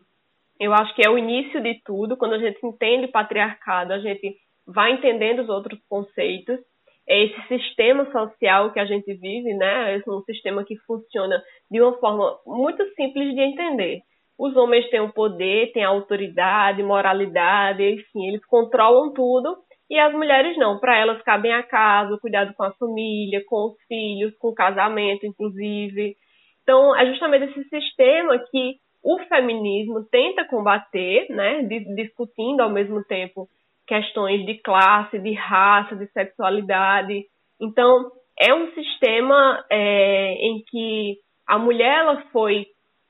eu 0.60 0.72
acho 0.74 0.94
que 0.96 1.06
é 1.06 1.10
o 1.10 1.18
início 1.18 1.60
de 1.62 1.82
tudo. 1.84 2.16
Quando 2.16 2.36
a 2.36 2.40
gente 2.40 2.64
entende 2.64 3.08
patriarcado, 3.08 3.92
a 3.92 4.00
gente 4.00 4.38
vai 4.66 4.92
entendendo 4.92 5.42
os 5.42 5.50
outros 5.50 5.80
conceitos. 5.90 6.60
É 7.08 7.24
esse 7.24 7.48
sistema 7.48 8.10
social 8.12 8.72
que 8.72 8.80
a 8.80 8.86
gente 8.86 9.12
vive, 9.16 9.52
né? 9.56 9.96
É 9.96 10.10
um 10.10 10.22
sistema 10.22 10.64
que 10.64 10.78
funciona 10.86 11.44
de 11.70 11.82
uma 11.82 11.98
forma 11.98 12.40
muito 12.46 12.86
simples 12.94 13.34
de 13.34 13.42
entender 13.42 14.04
os 14.40 14.56
homens 14.56 14.90
têm 14.90 15.02
o 15.02 15.12
poder, 15.12 15.74
têm 15.74 15.84
a 15.84 15.90
autoridade, 15.90 16.82
moralidade, 16.82 17.84
enfim, 17.84 18.30
eles 18.30 18.46
controlam 18.46 19.12
tudo 19.12 19.58
e 19.90 20.00
as 20.00 20.14
mulheres 20.14 20.58
não. 20.58 20.80
Para 20.80 20.98
elas 20.98 21.22
cabem 21.24 21.52
a 21.52 21.62
casa, 21.62 22.14
o 22.14 22.20
cuidado 22.20 22.54
com 22.54 22.64
a 22.64 22.72
família, 22.72 23.44
com 23.46 23.68
os 23.68 23.76
filhos, 23.86 24.34
com 24.38 24.48
o 24.48 24.56
casamento, 24.56 25.26
inclusive. 25.26 26.16
Então, 26.64 26.96
é 26.96 27.06
justamente 27.08 27.52
esse 27.52 27.68
sistema 27.68 28.40
que 28.50 28.76
o 29.04 29.20
feminismo 29.28 30.06
tenta 30.10 30.46
combater, 30.46 31.28
né, 31.30 31.64
discutindo 31.96 32.62
ao 32.62 32.70
mesmo 32.70 33.04
tempo 33.04 33.48
questões 33.86 34.46
de 34.46 34.56
classe, 34.60 35.20
de 35.20 35.34
raça, 35.34 35.98
de 35.98 36.08
sexualidade. 36.14 37.26
Então, 37.60 38.10
é 38.40 38.54
um 38.54 38.72
sistema 38.72 39.66
é, 39.70 40.34
em 40.34 40.64
que 40.70 41.18
a 41.46 41.58
mulher 41.58 42.00
ela 42.00 42.22
foi 42.32 42.68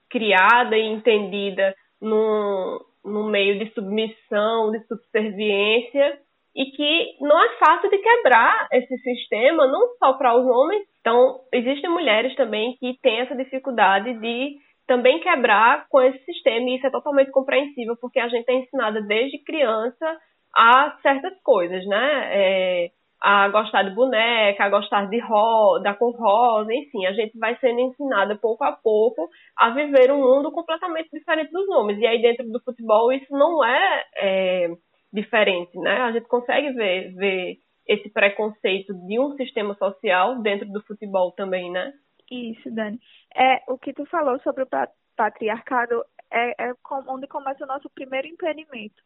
criada 0.10 0.78
e 0.78 0.86
entendida 0.86 1.76
num, 2.02 2.80
num 3.04 3.30
meio 3.30 3.60
de 3.60 3.72
submissão, 3.74 4.72
de 4.72 4.86
subserviência, 4.88 6.20
e 6.56 6.66
que 6.66 7.18
não 7.22 7.42
é 7.42 7.50
fácil 7.58 7.90
de 7.90 7.98
quebrar 7.98 8.68
esse 8.72 8.98
sistema, 8.98 9.68
não 9.68 9.96
só 9.98 10.14
para 10.14 10.36
os 10.36 10.46
homens. 10.46 10.84
Então, 11.00 11.42
existem 11.54 11.90
mulheres 11.90 12.36
também 12.36 12.76
que 12.80 12.98
têm 13.02 13.20
essa 13.20 13.36
dificuldade 13.36 14.14
de 14.20 14.58
também 14.88 15.20
quebrar 15.20 15.88
com 15.88 16.02
esse 16.02 16.18
sistema, 16.26 16.68
e 16.68 16.78
isso 16.78 16.88
é 16.88 16.90
totalmente 16.90 17.30
compreensível, 17.32 17.96
porque 18.02 18.20
a 18.20 18.28
gente 18.28 18.50
é 18.50 18.56
ensinada 18.56 19.02
desde 19.02 19.38
criança 19.44 20.18
a 20.56 20.98
certas 21.04 21.40
coisas, 21.44 21.86
né? 21.86 22.30
É, 22.32 22.90
a 23.22 23.50
gostar 23.50 23.84
de 23.84 23.94
boneca, 23.94 24.64
a 24.64 24.70
gostar 24.70 25.10
de 25.10 25.20
ro 25.20 25.80
da 25.80 25.94
cor 25.94 26.16
rosa, 26.16 26.74
enfim, 26.74 27.06
a 27.06 27.14
gente 27.14 27.38
vai 27.38 27.58
sendo 27.60 27.80
ensinada 27.80 28.38
pouco 28.38 28.64
a 28.64 28.72
pouco 28.72 29.30
a 29.58 29.70
viver 29.72 30.12
um 30.12 30.22
mundo 30.22 30.52
completamente 30.52 31.10
diferente 31.12 31.52
dos 31.52 31.68
homens. 31.70 32.00
E 32.00 32.08
aí 32.08 32.22
dentro 32.22 32.50
do 32.50 32.62
futebol 32.62 33.12
isso 33.12 33.32
não 33.32 33.64
é, 33.64 34.06
é 34.16 34.68
diferente, 35.12 35.78
né? 35.78 36.02
A 36.02 36.12
gente 36.12 36.28
consegue 36.28 36.72
ver, 36.72 37.14
ver 37.16 37.58
esse 37.88 38.10
preconceito 38.10 38.94
de 39.06 39.20
um 39.20 39.36
sistema 39.36 39.74
social 39.76 40.42
dentro 40.42 40.70
do 40.70 40.82
futebol 40.84 41.32
também, 41.32 41.72
né? 41.72 41.92
Isso, 42.32 42.70
Dani. 42.72 43.00
É, 43.36 43.64
o 43.68 43.78
que 43.78 43.94
tu 43.94 44.06
falou 44.06 44.40
sobre 44.42 44.64
o 44.64 44.68
patriarcado 45.16 46.06
é, 46.32 46.70
é 46.70 46.74
onde 47.08 47.28
começa 47.28 47.64
o 47.64 47.68
nosso 47.68 47.90
primeiro 47.90 48.28
impedimento. 48.28 49.02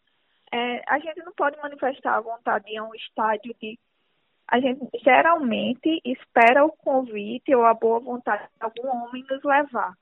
É, 0.52 0.84
a 0.88 1.00
gente 1.00 1.24
não 1.24 1.34
pode 1.34 1.58
manifestar 1.58 2.18
a 2.18 2.22
vontade 2.22 2.70
em 2.70 2.82
um 2.82 2.94
estádio 2.94 3.56
de. 3.60 3.80
A 4.54 4.60
gente 4.60 4.88
geralmente 5.04 6.00
espera 6.06 6.64
o 6.64 6.72
convite 6.72 7.56
ou 7.56 7.66
a 7.66 7.74
boa 7.74 8.00
vontade 8.00 8.44
de 8.44 8.64
algum 8.64 8.88
homem 8.88 9.26
nos 9.28 9.44
levar. 9.44 9.96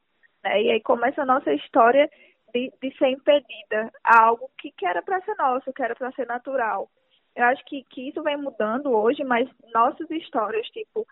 Né? 0.44 0.64
E 0.64 0.72
aí 0.72 0.82
começa 0.82 1.22
a 1.22 1.26
nossa 1.26 1.54
história 1.54 2.10
de, 2.54 2.70
de 2.82 2.98
ser 2.98 3.12
impedida 3.12 3.90
a 4.04 4.24
algo 4.26 4.52
que, 4.60 4.70
que 4.74 4.86
era 4.86 5.02
para 5.02 5.22
ser 5.22 5.36
nosso, 5.38 5.72
que 5.72 5.82
era 5.82 5.96
para 5.96 6.12
ser 6.12 6.28
natural. 6.28 6.90
Eu 7.34 7.46
acho 7.46 7.64
que, 7.64 7.86
que 7.86 8.10
isso 8.10 8.22
vem 8.24 8.36
mudando 8.36 8.92
hoje, 8.92 9.24
mas 9.24 9.50
nossas 9.74 10.12
histórias, 10.12 10.68
tipo, 10.68 11.08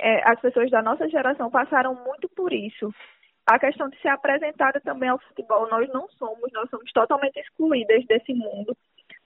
é, 0.00 0.28
as 0.28 0.40
pessoas 0.40 0.68
da 0.68 0.82
nossa 0.82 1.08
geração 1.08 1.48
passaram 1.48 1.94
muito 1.94 2.28
por 2.30 2.52
isso. 2.52 2.92
A 3.46 3.56
questão 3.56 3.88
de 3.88 4.00
ser 4.00 4.08
apresentada 4.08 4.80
também 4.80 5.10
ao 5.10 5.20
futebol, 5.20 5.68
nós 5.70 5.88
não 5.90 6.08
somos, 6.18 6.50
nós 6.52 6.68
somos 6.68 6.90
totalmente 6.90 7.38
excluídas 7.38 8.04
desse 8.06 8.34
mundo. 8.34 8.76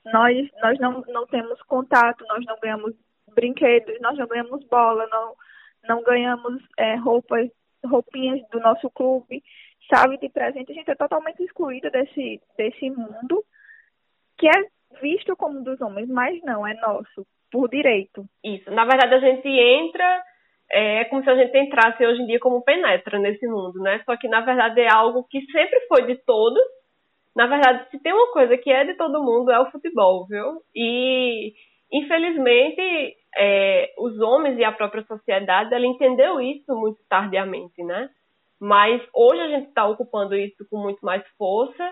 Nós, 0.05 0.47
nós 0.61 0.79
não, 0.79 1.03
não 1.07 1.25
temos 1.25 1.59
contato, 1.63 2.23
nós 2.27 2.45
não 2.45 2.59
ganhamos 2.61 2.93
brinquedos, 3.35 3.99
nós 4.01 4.17
não 4.17 4.27
ganhamos 4.27 4.63
bola, 4.67 5.05
não, 5.11 5.35
não 5.87 6.03
ganhamos 6.03 6.63
é, 6.79 6.95
roupas, 6.95 7.49
roupinhas 7.85 8.41
do 8.49 8.59
nosso 8.59 8.89
clube 8.89 9.43
chave 9.93 10.17
de 10.17 10.29
presente, 10.29 10.71
a 10.71 10.75
gente 10.75 10.89
é 10.89 10.95
totalmente 10.95 11.43
excluída 11.43 11.89
desse, 11.89 12.41
desse 12.57 12.89
mundo 12.89 13.43
que 14.37 14.47
é 14.47 15.01
visto 15.01 15.35
como 15.35 15.63
dos 15.63 15.79
homens, 15.81 16.09
mas 16.09 16.41
não, 16.43 16.65
é 16.65 16.73
nosso, 16.75 17.25
por 17.51 17.69
direito. 17.69 18.25
Isso. 18.43 18.69
Na 18.71 18.85
verdade, 18.85 19.15
a 19.15 19.19
gente 19.19 19.47
entra, 19.47 20.23
é, 20.69 21.01
é 21.01 21.05
como 21.05 21.23
se 21.23 21.29
a 21.29 21.35
gente 21.35 21.57
entrasse 21.57 22.05
hoje 22.05 22.21
em 22.21 22.25
dia 22.25 22.39
como 22.39 22.63
penetra 22.63 23.19
nesse 23.19 23.47
mundo, 23.47 23.79
né? 23.79 24.01
Só 24.05 24.17
que, 24.17 24.27
na 24.27 24.41
verdade, 24.41 24.81
é 24.81 24.91
algo 24.91 25.25
que 25.29 25.39
sempre 25.51 25.79
foi 25.87 26.05
de 26.05 26.15
todos. 26.25 26.63
Na 27.35 27.47
verdade, 27.47 27.89
se 27.91 27.99
tem 27.99 28.13
uma 28.13 28.31
coisa 28.31 28.57
que 28.57 28.71
é 28.71 28.85
de 28.85 28.95
todo 28.95 29.23
mundo, 29.23 29.51
é 29.51 29.59
o 29.59 29.71
futebol, 29.71 30.25
viu? 30.27 30.61
E, 30.73 31.53
infelizmente, 31.91 33.15
é, 33.37 33.93
os 33.97 34.19
homens 34.19 34.57
e 34.57 34.63
a 34.63 34.71
própria 34.71 35.03
sociedade, 35.05 35.73
ela 35.73 35.85
entendeu 35.85 36.39
isso 36.39 36.75
muito 36.75 36.99
tardiamente, 37.09 37.83
né? 37.83 38.09
Mas 38.59 39.01
hoje 39.13 39.41
a 39.41 39.47
gente 39.49 39.67
está 39.67 39.85
ocupando 39.85 40.35
isso 40.35 40.65
com 40.69 40.77
muito 40.77 41.05
mais 41.05 41.23
força 41.37 41.91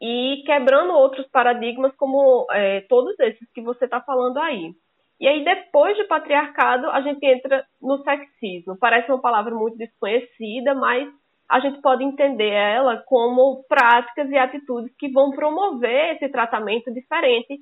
e 0.00 0.42
quebrando 0.46 0.92
outros 0.92 1.26
paradigmas 1.28 1.94
como 1.96 2.46
é, 2.50 2.80
todos 2.82 3.18
esses 3.20 3.50
que 3.52 3.60
você 3.60 3.84
está 3.84 4.00
falando 4.00 4.38
aí. 4.38 4.72
E 5.20 5.26
aí, 5.26 5.44
depois 5.44 5.96
do 5.98 6.06
patriarcado, 6.06 6.88
a 6.90 7.00
gente 7.00 7.24
entra 7.26 7.64
no 7.82 7.98
sexismo. 8.04 8.78
Parece 8.78 9.10
uma 9.10 9.20
palavra 9.20 9.52
muito 9.52 9.76
desconhecida, 9.76 10.74
mas 10.74 11.08
a 11.48 11.58
gente 11.60 11.80
pode 11.80 12.04
entender 12.04 12.52
ela 12.52 12.98
como 12.98 13.64
práticas 13.68 14.30
e 14.30 14.36
atitudes 14.36 14.94
que 14.96 15.10
vão 15.10 15.32
promover 15.32 16.14
esse 16.14 16.28
tratamento 16.28 16.92
diferente 16.92 17.58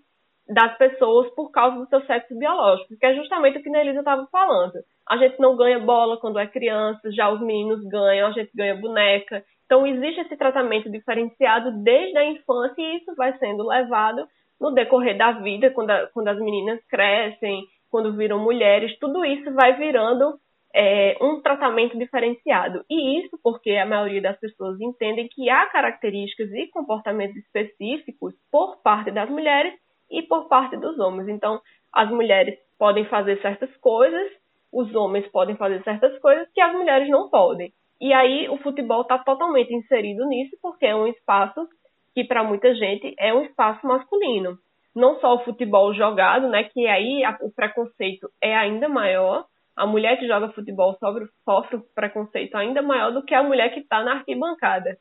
das 0.49 0.76
pessoas 0.79 1.29
por 1.35 1.50
causa 1.50 1.76
do 1.79 1.88
seu 1.88 2.00
sexo 2.07 2.37
biológico, 2.38 2.97
que 2.99 3.07
é 3.07 3.15
justamente 3.15 3.59
o 3.59 3.62
que 3.62 3.76
a 3.76 3.81
Elisa 3.81 3.99
estava 3.99 4.26
falando. 4.31 4.75
A 5.09 5.17
gente 5.17 5.41
não 5.41 5.57
ganha 5.57 5.79
bola 5.81 6.19
quando 6.19 6.38
é 6.38 6.47
criança, 6.47 7.11
já 7.12 7.29
os 7.29 7.41
meninos 7.41 7.83
ganham, 7.88 8.29
a 8.29 8.33
gente 8.33 8.50
ganha 8.55 8.76
boneca. 8.76 9.45
Então 9.65 9.87
existe 9.87 10.21
esse 10.21 10.37
tratamento 10.37 10.91
diferenciado 10.91 11.73
desde 11.83 12.17
a 12.17 12.25
infância 12.25 12.81
e 12.81 12.99
isso 12.99 13.15
vai 13.17 13.37
sendo 13.38 13.67
levado 13.67 14.26
no 14.61 14.73
decorrer 14.73 15.17
da 15.19 15.33
vida, 15.33 15.71
quando, 15.71 15.91
a, 15.91 16.07
quando 16.09 16.29
as 16.29 16.38
meninas 16.38 16.81
crescem, 16.88 17.65
quando 17.91 18.17
viram 18.17 18.38
mulheres, 18.38 18.97
tudo 18.99 19.25
isso 19.25 19.53
vai 19.53 19.76
virando 19.76 20.38
é, 20.75 21.17
um 21.21 21.41
tratamento 21.41 21.99
diferenciado. 21.99 22.85
E 22.88 23.21
isso 23.21 23.38
porque 23.43 23.73
a 23.73 23.87
maioria 23.87 24.23
das 24.23 24.38
pessoas 24.38 24.81
entendem 24.81 25.29
que 25.29 25.50
há 25.50 25.67
características 25.67 26.50
e 26.53 26.69
comportamentos 26.69 27.37
específicos 27.37 28.35
por 28.50 28.83
parte 28.83 29.11
das 29.11 29.29
mulheres 29.29 29.75
e 30.11 30.23
por 30.23 30.49
parte 30.49 30.77
dos 30.77 30.99
homens. 30.99 31.29
Então, 31.29 31.61
as 31.93 32.11
mulheres 32.11 32.59
podem 32.79 33.05
fazer 33.07 33.41
certas 33.41 33.75
coisas, 33.79 34.31
os 34.73 34.95
homens 34.95 35.27
podem 35.29 35.57
fazer 35.57 35.83
certas 35.83 36.19
coisas 36.19 36.49
que 36.53 36.61
as 36.61 36.73
mulheres 36.73 37.09
não 37.09 37.31
podem. 37.31 37.73
E 38.01 38.13
aí 38.13 38.49
o 38.49 38.59
futebol 38.59 39.03
está 39.03 39.19
totalmente 39.19 39.73
inserido 39.75 40.27
nisso, 40.27 40.57
porque 40.61 40.85
é 40.85 40.95
um 40.95 41.07
espaço 41.07 41.67
que 42.15 42.25
para 42.25 42.45
muita 42.45 42.75
gente 42.75 43.15
é 43.19 43.33
um 43.33 43.43
espaço 43.43 43.87
masculino. 43.87 44.59
Não 44.95 45.19
só 45.21 45.35
o 45.35 45.45
futebol 45.45 45.95
jogado, 45.95 46.49
né, 46.49 46.65
que 46.65 46.87
aí 46.87 47.25
a, 47.25 47.37
o 47.41 47.51
preconceito 47.51 48.31
é 48.43 48.55
ainda 48.55 48.89
maior. 48.89 49.47
A 49.75 49.87
mulher 49.87 50.19
que 50.19 50.27
joga 50.27 50.53
futebol 50.53 50.95
sofre, 50.99 51.27
sofre 51.45 51.79
preconceito 51.95 52.55
ainda 52.55 52.81
maior 52.81 53.13
do 53.13 53.23
que 53.23 53.35
a 53.35 53.43
mulher 53.43 53.73
que 53.73 53.81
está 53.81 54.03
na 54.03 54.15
arquibancada. 54.15 54.97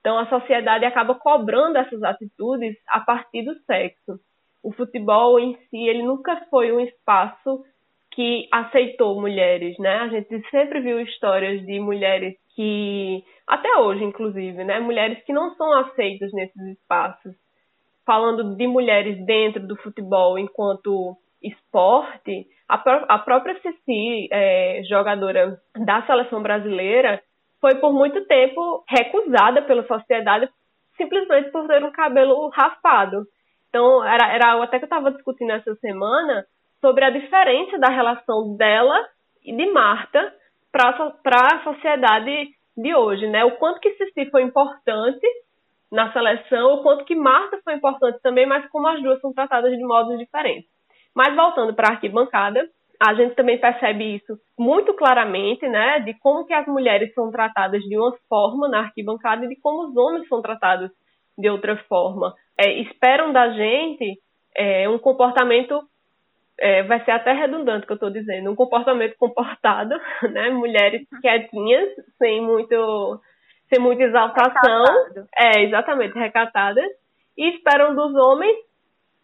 Então 0.00 0.18
a 0.18 0.28
sociedade 0.28 0.84
acaba 0.84 1.14
cobrando 1.14 1.78
essas 1.78 2.02
atitudes 2.02 2.76
a 2.88 3.00
partir 3.00 3.44
do 3.44 3.54
sexo 3.64 4.20
o 4.62 4.72
futebol 4.72 5.38
em 5.38 5.56
si 5.68 5.88
ele 5.88 6.02
nunca 6.02 6.44
foi 6.50 6.72
um 6.72 6.80
espaço 6.80 7.64
que 8.12 8.48
aceitou 8.50 9.20
mulheres, 9.20 9.78
né? 9.78 9.98
A 9.98 10.08
gente 10.08 10.42
sempre 10.50 10.80
viu 10.80 11.00
histórias 11.00 11.64
de 11.66 11.78
mulheres 11.78 12.34
que 12.54 13.22
até 13.46 13.76
hoje, 13.76 14.02
inclusive, 14.02 14.64
né, 14.64 14.80
mulheres 14.80 15.22
que 15.24 15.32
não 15.32 15.54
são 15.54 15.72
aceitas 15.80 16.32
nesses 16.32 16.62
espaços. 16.62 17.34
Falando 18.04 18.56
de 18.56 18.66
mulheres 18.66 19.24
dentro 19.26 19.66
do 19.66 19.76
futebol 19.76 20.38
enquanto 20.38 21.16
esporte, 21.42 22.46
a, 22.68 22.78
pró 22.78 23.04
a 23.08 23.18
própria 23.18 23.60
Cici, 23.60 24.28
é, 24.32 24.82
jogadora 24.88 25.60
da 25.76 26.02
seleção 26.06 26.42
brasileira, 26.42 27.22
foi 27.60 27.74
por 27.76 27.92
muito 27.92 28.24
tempo 28.26 28.84
recusada 28.88 29.62
pela 29.62 29.86
sociedade 29.86 30.48
simplesmente 30.96 31.50
por 31.50 31.66
ter 31.66 31.84
um 31.84 31.92
cabelo 31.92 32.48
raspado. 32.48 33.26
Então, 33.76 34.02
era, 34.02 34.32
era 34.32 34.52
algo 34.52 34.64
até 34.64 34.78
que 34.78 34.84
eu 34.84 34.86
estava 34.86 35.12
discutindo 35.12 35.52
essa 35.52 35.74
semana 35.74 36.46
sobre 36.80 37.04
a 37.04 37.10
diferença 37.10 37.78
da 37.78 37.90
relação 37.90 38.56
dela 38.56 38.98
e 39.44 39.54
de 39.54 39.70
Marta 39.70 40.32
para 40.72 40.88
a 41.52 41.62
sociedade 41.62 42.48
de 42.74 42.94
hoje, 42.94 43.26
né? 43.26 43.44
O 43.44 43.58
quanto 43.58 43.78
que 43.80 43.92
Cici 43.92 44.30
foi 44.30 44.44
importante 44.44 45.26
na 45.92 46.10
seleção, 46.10 46.76
o 46.76 46.82
quanto 46.82 47.04
que 47.04 47.14
Marta 47.14 47.60
foi 47.62 47.74
importante 47.74 48.18
também, 48.22 48.46
mas 48.46 48.66
como 48.70 48.88
as 48.88 49.02
duas 49.02 49.20
são 49.20 49.34
tratadas 49.34 49.70
de 49.76 49.84
modos 49.84 50.16
diferentes. 50.18 50.70
Mas 51.14 51.36
voltando 51.36 51.74
para 51.74 51.88
a 51.88 51.92
arquibancada, 51.92 52.66
a 52.98 53.12
gente 53.12 53.34
também 53.34 53.60
percebe 53.60 54.16
isso 54.16 54.38
muito 54.58 54.94
claramente, 54.94 55.68
né, 55.68 56.00
de 56.00 56.14
como 56.14 56.46
que 56.46 56.54
as 56.54 56.66
mulheres 56.66 57.12
são 57.12 57.30
tratadas 57.30 57.82
de 57.82 57.98
uma 57.98 58.16
forma 58.26 58.68
na 58.68 58.78
arquibancada 58.80 59.44
e 59.44 59.48
de 59.48 59.56
como 59.56 59.90
os 59.90 59.96
homens 59.98 60.26
são 60.28 60.40
tratados 60.40 60.90
de 61.38 61.48
outra 61.50 61.76
forma 61.88 62.34
é, 62.58 62.80
esperam 62.80 63.32
da 63.32 63.50
gente 63.50 64.18
é, 64.56 64.88
um 64.88 64.98
comportamento 64.98 65.82
é, 66.58 66.82
vai 66.84 67.04
ser 67.04 67.10
até 67.10 67.32
redundante 67.32 67.86
que 67.86 67.92
eu 67.92 67.96
estou 67.96 68.10
dizendo, 68.10 68.50
um 68.50 68.54
comportamento 68.54 69.14
comportado, 69.20 69.94
né? 70.32 70.48
Mulheres 70.50 71.06
quietinhas, 71.20 71.90
sem 72.18 72.40
muito, 72.40 73.20
sem 73.68 73.78
muita 73.78 74.04
exaltação, 74.04 74.84
Recatado. 74.84 75.28
é 75.36 75.62
exatamente 75.64 76.18
recatadas, 76.18 76.86
e 77.36 77.50
esperam 77.50 77.94
dos 77.94 78.14
homens 78.14 78.56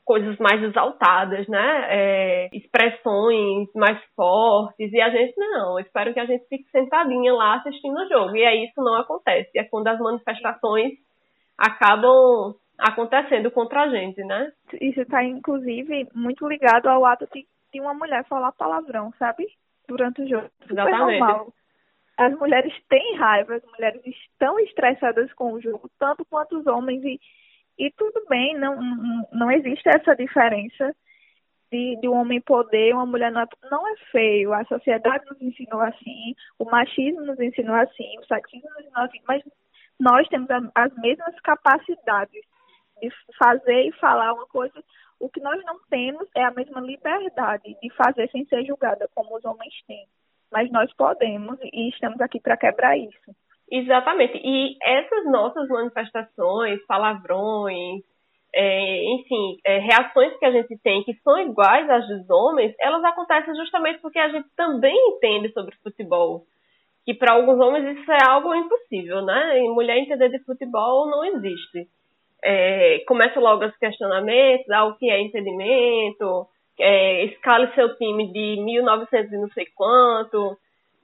coisas 0.04 0.36
mais 0.38 0.62
exaltadas, 0.62 1.48
né? 1.48 1.86
É, 1.88 2.48
expressões 2.52 3.68
mais 3.74 3.98
fortes. 4.14 4.92
E 4.92 5.00
a 5.00 5.08
gente, 5.08 5.32
não, 5.38 5.78
eu 5.78 5.86
espero 5.86 6.12
que 6.12 6.20
a 6.20 6.26
gente 6.26 6.46
fique 6.48 6.68
sentadinha 6.70 7.32
lá 7.32 7.54
assistindo 7.54 7.96
o 7.96 8.08
jogo. 8.08 8.36
E 8.36 8.44
aí 8.44 8.64
isso 8.64 8.82
não 8.82 8.96
acontece. 8.96 9.50
É 9.56 9.64
quando 9.64 9.86
as 9.86 9.98
manifestações 9.98 10.92
acabam 11.62 12.54
acontecendo 12.78 13.50
contra 13.50 13.82
a 13.82 13.88
gente, 13.88 14.22
né? 14.24 14.52
Isso 14.80 15.00
está, 15.00 15.22
inclusive, 15.24 16.08
muito 16.14 16.46
ligado 16.48 16.88
ao 16.88 17.04
ato 17.04 17.28
de, 17.32 17.46
de 17.72 17.80
uma 17.80 17.94
mulher 17.94 18.24
falar 18.24 18.52
palavrão, 18.52 19.12
sabe? 19.18 19.46
Durante 19.86 20.22
o 20.22 20.28
jogo. 20.28 20.50
Exatamente. 20.68 21.18
Normal. 21.20 21.52
As 22.16 22.38
mulheres 22.38 22.74
têm 22.88 23.16
raiva, 23.16 23.56
as 23.56 23.64
mulheres 23.64 24.02
estão 24.04 24.58
estressadas 24.58 25.32
com 25.34 25.52
o 25.52 25.60
jogo, 25.60 25.90
tanto 25.98 26.24
quanto 26.24 26.58
os 26.58 26.66
homens. 26.66 27.02
E 27.04 27.20
e 27.78 27.90
tudo 27.92 28.24
bem, 28.28 28.56
não, 28.56 28.78
não 29.32 29.50
existe 29.50 29.88
essa 29.88 30.14
diferença 30.14 30.94
de, 31.70 31.98
de 32.00 32.08
um 32.08 32.14
homem 32.14 32.40
poder, 32.40 32.92
uma 32.92 33.06
mulher 33.06 33.32
não 33.32 33.40
é, 33.40 33.46
não 33.70 33.88
é 33.88 33.96
feio. 34.10 34.52
A 34.52 34.64
sociedade 34.64 35.24
nos 35.30 35.40
ensinou 35.40 35.80
assim, 35.80 36.34
o 36.58 36.64
machismo 36.66 37.22
nos 37.22 37.40
ensinou 37.40 37.74
assim, 37.74 38.18
o 38.18 38.26
sexismo 38.26 38.68
nos 38.70 38.84
ensinou 38.84 39.04
assim, 39.04 39.20
mas 39.26 39.42
nós 39.98 40.26
temos 40.28 40.48
as 40.74 40.94
mesmas 40.96 41.38
capacidades 41.40 42.42
de 43.00 43.10
fazer 43.38 43.88
e 43.88 43.92
falar 43.92 44.32
uma 44.32 44.46
coisa. 44.46 44.82
O 45.18 45.28
que 45.28 45.40
nós 45.40 45.62
não 45.64 45.78
temos 45.88 46.28
é 46.36 46.44
a 46.44 46.50
mesma 46.50 46.80
liberdade 46.80 47.76
de 47.80 47.90
fazer 47.94 48.28
sem 48.30 48.44
ser 48.46 48.64
julgada, 48.64 49.08
como 49.14 49.36
os 49.36 49.44
homens 49.44 49.74
têm. 49.86 50.06
Mas 50.50 50.70
nós 50.70 50.92
podemos 50.94 51.58
e 51.62 51.88
estamos 51.88 52.20
aqui 52.20 52.40
para 52.40 52.56
quebrar 52.56 52.96
isso. 52.98 53.34
Exatamente. 53.70 54.38
E 54.44 54.76
essas 54.82 55.24
nossas 55.30 55.66
manifestações, 55.68 56.84
palavrões, 56.86 58.02
é, 58.54 59.02
enfim, 59.14 59.56
é, 59.64 59.78
reações 59.78 60.36
que 60.38 60.44
a 60.44 60.50
gente 60.50 60.76
tem 60.78 61.02
que 61.04 61.14
são 61.24 61.38
iguais 61.38 61.88
às 61.88 62.06
dos 62.06 62.28
homens, 62.28 62.74
elas 62.78 63.02
acontecem 63.02 63.54
justamente 63.54 64.00
porque 64.00 64.18
a 64.18 64.28
gente 64.28 64.48
também 64.54 64.94
entende 65.08 65.50
sobre 65.52 65.74
futebol. 65.76 66.44
Que 67.04 67.14
para 67.14 67.34
alguns 67.34 67.58
homens 67.58 67.98
isso 67.98 68.10
é 68.10 68.24
algo 68.26 68.54
impossível, 68.54 69.22
né? 69.22 69.58
E 69.58 69.68
mulher 69.68 69.98
entender 69.98 70.28
de 70.28 70.38
futebol 70.44 71.08
não 71.10 71.24
existe. 71.24 71.88
É, 72.44 73.00
começa 73.06 73.38
logo 73.38 73.64
os 73.64 73.76
questionamentos, 73.76 74.68
ah, 74.70 74.84
o 74.84 74.96
que 74.96 75.10
é 75.10 75.20
entendimento, 75.20 76.46
é, 76.78 77.24
escale 77.26 77.72
seu 77.74 77.96
time 77.96 78.32
de 78.32 78.60
1900 78.62 79.32
e 79.32 79.36
não 79.36 79.48
sei 79.50 79.66
quanto. 79.74 80.56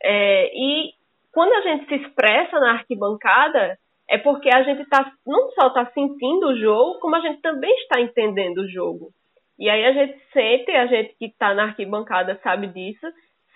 É, 0.02 0.50
e 0.54 0.92
quando 1.32 1.52
a 1.52 1.60
gente 1.62 1.86
se 1.86 1.94
expressa 1.94 2.58
na 2.58 2.72
arquibancada, 2.72 3.78
é 4.08 4.16
porque 4.18 4.48
a 4.48 4.62
gente 4.62 4.88
tá, 4.88 5.12
não 5.26 5.50
só 5.50 5.68
está 5.68 5.86
sentindo 5.92 6.48
o 6.48 6.58
jogo, 6.58 6.98
como 7.00 7.14
a 7.16 7.20
gente 7.20 7.40
também 7.42 7.70
está 7.82 8.00
entendendo 8.00 8.58
o 8.58 8.68
jogo. 8.68 9.10
E 9.58 9.68
aí 9.68 9.84
a 9.84 9.92
gente 9.92 10.18
sente, 10.32 10.70
a 10.70 10.86
gente 10.86 11.14
que 11.18 11.26
está 11.26 11.52
na 11.52 11.64
arquibancada 11.64 12.40
sabe 12.42 12.68
disso, 12.68 13.06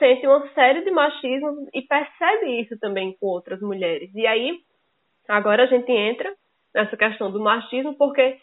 sente 0.02 0.26
uma 0.26 0.48
série 0.48 0.82
de 0.82 0.90
machismos 0.90 1.68
e 1.72 1.80
percebe 1.82 2.60
isso 2.60 2.76
também 2.80 3.16
com 3.20 3.26
outras 3.26 3.60
mulheres. 3.60 4.10
E 4.12 4.26
aí, 4.26 4.58
agora 5.28 5.62
a 5.62 5.66
gente 5.66 5.92
entra 5.92 6.28
nessa 6.74 6.96
questão 6.96 7.30
do 7.30 7.38
machismo, 7.38 7.96
porque 7.96 8.36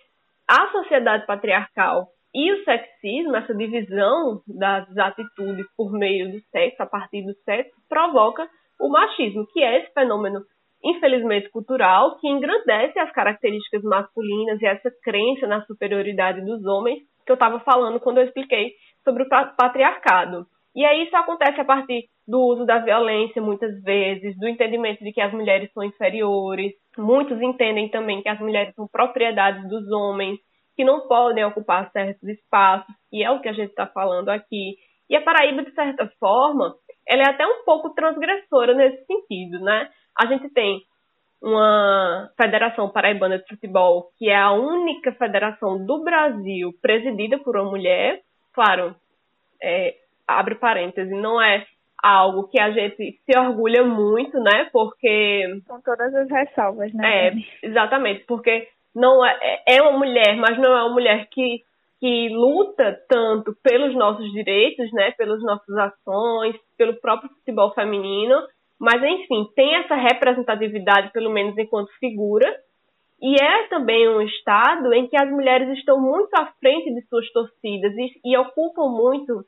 a 0.48 0.72
sociedade 0.72 1.26
patriarcal 1.26 2.08
e 2.34 2.50
o 2.54 2.64
sexismo, 2.64 3.36
essa 3.36 3.54
divisão 3.54 4.42
das 4.48 4.98
atitudes 4.98 5.66
por 5.76 5.92
meio 5.92 6.32
do 6.32 6.40
sexo, 6.50 6.82
a 6.82 6.86
partir 6.86 7.26
do 7.26 7.34
sexo, 7.44 7.76
provoca 7.90 8.48
o 8.80 8.88
machismo, 8.88 9.46
que 9.52 9.62
é 9.62 9.82
esse 9.82 9.94
fenômeno, 9.94 10.40
infelizmente, 10.82 11.50
cultural, 11.50 12.18
que 12.20 12.30
engrandece 12.30 12.98
as 13.00 13.12
características 13.12 13.84
masculinas 13.84 14.62
e 14.62 14.66
essa 14.66 14.90
crença 15.04 15.46
na 15.46 15.62
superioridade 15.66 16.40
dos 16.40 16.64
homens, 16.66 17.00
que 17.26 17.32
eu 17.32 17.34
estava 17.34 17.60
falando 17.60 18.00
quando 18.00 18.20
eu 18.20 18.26
expliquei 18.26 18.72
sobre 19.04 19.24
o 19.24 19.30
patriarcado. 19.58 20.46
E 20.76 20.86
aí 20.86 21.04
isso 21.04 21.16
acontece 21.16 21.60
a 21.60 21.66
partir 21.66 22.06
do 22.28 22.40
uso 22.40 22.66
da 22.66 22.78
violência, 22.80 23.42
muitas 23.42 23.82
vezes, 23.82 24.38
do 24.38 24.48
entendimento 24.48 25.04
de 25.04 25.12
que 25.12 25.22
as 25.22 25.34
mulheres 25.34 25.72
são 25.74 25.84
inferiores. 25.84 26.74
Muitos 26.98 27.42
entendem 27.42 27.90
também 27.90 28.22
que 28.22 28.30
as 28.30 28.40
mulheres 28.40 28.74
são 28.76 28.88
propriedades 28.88 29.68
dos 29.68 29.92
homens, 29.92 30.40
que 30.76 30.86
não 30.86 31.08
podem 31.08 31.44
ocupar 31.44 31.92
certos 31.92 32.24
espaços, 32.30 32.94
e 33.12 33.24
é 33.24 33.32
o 33.32 33.42
que 33.42 33.50
a 33.50 33.54
gente 33.54 33.72
está 33.72 33.88
falando 33.88 34.30
aqui. 34.30 34.76
E 35.10 35.16
a 35.16 35.22
Paraíba, 35.22 35.64
de 35.64 35.74
certa 35.74 36.08
forma, 36.20 36.76
ela 37.08 37.24
é 37.24 37.30
até 37.30 37.46
um 37.46 37.66
pouco 37.66 37.90
transgressora 37.90 38.76
nesse 38.76 39.04
sentido, 39.06 39.60
né? 39.60 39.90
A 40.16 40.28
gente 40.28 40.50
tem 40.50 40.84
uma 41.42 42.30
Federação 42.40 42.90
Paraibana 42.90 43.40
de 43.40 43.48
Futebol, 43.48 44.12
que 44.18 44.30
é 44.30 44.36
a 44.36 44.52
única 44.52 45.12
federação 45.14 45.84
do 45.84 46.04
Brasil 46.04 46.72
presidida 46.82 47.40
por 47.40 47.58
uma 47.58 47.72
mulher. 47.72 48.22
Claro, 48.54 48.96
é, 49.62 49.96
abre 50.38 50.56
parêntese, 50.56 51.14
não 51.14 51.42
é 51.42 51.66
algo 52.02 52.48
que 52.48 52.60
a 52.60 52.72
gente 52.72 53.20
se 53.26 53.38
orgulha 53.38 53.84
muito, 53.84 54.40
né? 54.40 54.70
Porque. 54.72 55.62
Com 55.68 55.82
todas 55.82 56.14
as 56.14 56.30
ressalvas, 56.30 56.94
né? 56.94 57.28
É, 57.28 57.34
exatamente, 57.64 58.24
porque 58.26 58.68
não 58.96 59.26
é, 59.26 59.64
é 59.68 59.82
uma 59.82 59.98
mulher, 59.98 60.36
mas 60.38 60.58
não 60.58 60.76
é 60.76 60.84
uma 60.84 60.94
mulher 60.94 61.28
que 61.30 61.64
que 62.00 62.30
luta 62.30 62.98
tanto 63.10 63.54
pelos 63.62 63.94
nossos 63.94 64.32
direitos, 64.32 64.90
né, 64.94 65.12
pelas 65.12 65.44
nossas 65.44 65.76
ações, 65.76 66.56
pelo 66.78 66.94
próprio 66.94 67.30
futebol 67.30 67.74
feminino, 67.74 68.36
mas 68.80 69.04
enfim, 69.04 69.46
tem 69.54 69.76
essa 69.76 69.96
representatividade, 69.96 71.12
pelo 71.12 71.30
menos 71.30 71.58
enquanto 71.58 71.92
figura, 72.00 72.48
e 73.22 73.36
é 73.36 73.68
também 73.68 74.08
um 74.08 74.22
estado 74.22 74.94
em 74.94 75.08
que 75.08 75.22
as 75.22 75.30
mulheres 75.30 75.78
estão 75.78 76.00
muito 76.00 76.34
à 76.36 76.46
frente 76.58 76.94
de 76.94 77.02
suas 77.08 77.30
torcidas 77.34 77.94
e, 77.98 78.12
e 78.24 78.38
ocupam 78.38 78.88
muito 78.88 79.44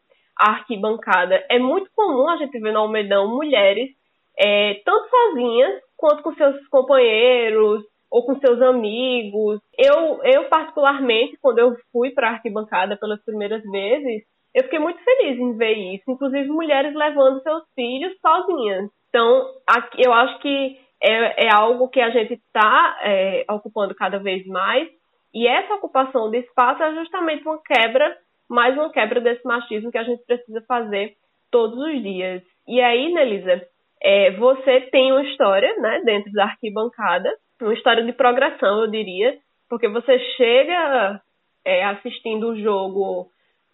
arquibancada. 0.49 1.43
É 1.49 1.60
muito 1.60 1.89
comum 1.95 2.30
a 2.30 2.38
gente 2.38 2.60
ver 2.60 2.71
no 2.71 2.80
Almedão 2.80 3.27
mulheres, 3.27 3.89
é, 4.38 4.75
tanto 4.86 5.10
sozinhas 5.10 5.82
quanto 5.97 6.23
com 6.23 6.34
seus 6.34 6.67
companheiros, 6.67 7.84
ou 8.12 8.25
com 8.25 8.38
seus 8.39 8.62
amigos. 8.62 9.62
Eu, 9.77 10.21
eu 10.23 10.49
particularmente, 10.49 11.38
quando 11.41 11.60
eu 11.60 11.75
fui 11.91 12.12
para 12.12 12.27
a 12.27 12.32
arquibancada 12.34 12.97
pelas 12.97 13.23
primeiras 13.23 13.63
vezes, 13.63 14.23
eu 14.54 14.63
fiquei 14.65 14.80
muito 14.80 15.01
feliz 15.01 15.39
em 15.39 15.56
ver 15.56 15.73
isso, 15.95 16.04
inclusive 16.10 16.49
mulheres 16.49 16.93
levando 16.93 17.41
seus 17.41 17.63
filhos 17.73 18.13
sozinhas. 18.19 18.89
Então, 19.08 19.45
aqui, 19.65 20.01
eu 20.06 20.12
acho 20.12 20.39
que 20.39 20.77
é, 21.01 21.45
é 21.45 21.49
algo 21.56 21.88
que 21.88 22.01
a 22.01 22.10
gente 22.10 22.34
está 22.34 22.99
é, 23.01 23.45
ocupando 23.49 23.95
cada 23.95 24.19
vez 24.19 24.45
mais, 24.45 24.89
e 25.34 25.47
essa 25.47 25.75
ocupação 25.75 26.30
de 26.30 26.39
espaço 26.39 26.84
é 26.84 26.93
justamente 26.95 27.47
uma 27.47 27.62
quebra, 27.63 28.13
mais 28.52 28.76
uma 28.76 28.92
quebra 28.92 29.22
desse 29.22 29.46
machismo 29.48 29.92
que 29.92 29.98
a 29.98 30.04
gente 30.04 30.26
precisa 30.26 30.62
fazer 30.68 31.16
todos 31.50 31.80
os 31.80 32.04
dias. 32.04 32.44
E 32.68 32.82
aí, 32.82 33.12
Nelisa, 33.14 33.66
é, 34.02 34.32
você 34.32 34.82
tem 34.92 35.14
uma 35.14 35.24
história 35.24 35.74
né, 35.78 36.02
dentro 36.04 36.32
da 36.34 36.44
arquibancada, 36.44 37.34
uma 37.62 37.74
história 37.74 38.04
de 38.04 38.12
progressão, 38.12 38.82
eu 38.82 38.88
diria, 38.88 39.38
porque 39.70 39.88
você 39.88 40.20
chega 40.36 41.22
é, 41.64 41.86
assistindo 41.86 42.50
o 42.50 42.62
jogo 42.62 43.30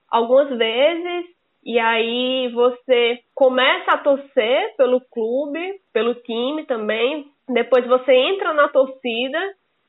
algumas 0.10 0.56
vezes 0.56 1.26
e 1.66 1.80
aí 1.80 2.52
você 2.54 3.20
começa 3.34 3.92
a 3.92 3.98
torcer 3.98 4.76
pelo 4.78 5.02
clube, 5.02 5.82
pelo 5.92 6.14
time 6.14 6.66
também. 6.66 7.32
Depois 7.50 7.86
você 7.88 8.14
entra 8.14 8.54
na 8.54 8.68
torcida, 8.68 9.40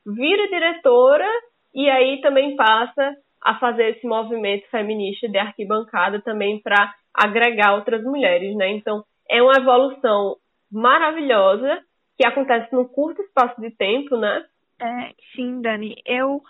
vira 0.03 0.47
diretora 0.47 1.29
e 1.75 1.87
aí 1.89 2.21
também 2.21 2.55
passa 2.55 3.15
a 3.43 3.55
fazer 3.59 3.95
esse 3.95 4.05
movimento 4.05 4.69
feminista 4.69 5.27
de 5.27 5.37
arquibancada 5.37 6.21
também 6.21 6.59
para 6.61 6.93
agregar 7.13 7.75
outras 7.75 8.03
mulheres, 8.03 8.55
né? 8.55 8.69
Então 8.69 9.03
é 9.29 9.41
uma 9.41 9.57
evolução 9.57 10.37
maravilhosa 10.71 11.81
que 12.17 12.25
acontece 12.25 12.73
num 12.73 12.85
curto 12.85 13.21
espaço 13.21 13.59
de 13.61 13.71
tempo, 13.71 14.17
né? 14.17 14.45
É, 14.81 15.13
sim, 15.35 15.61
Dani. 15.61 15.95
Eu, 16.05 16.41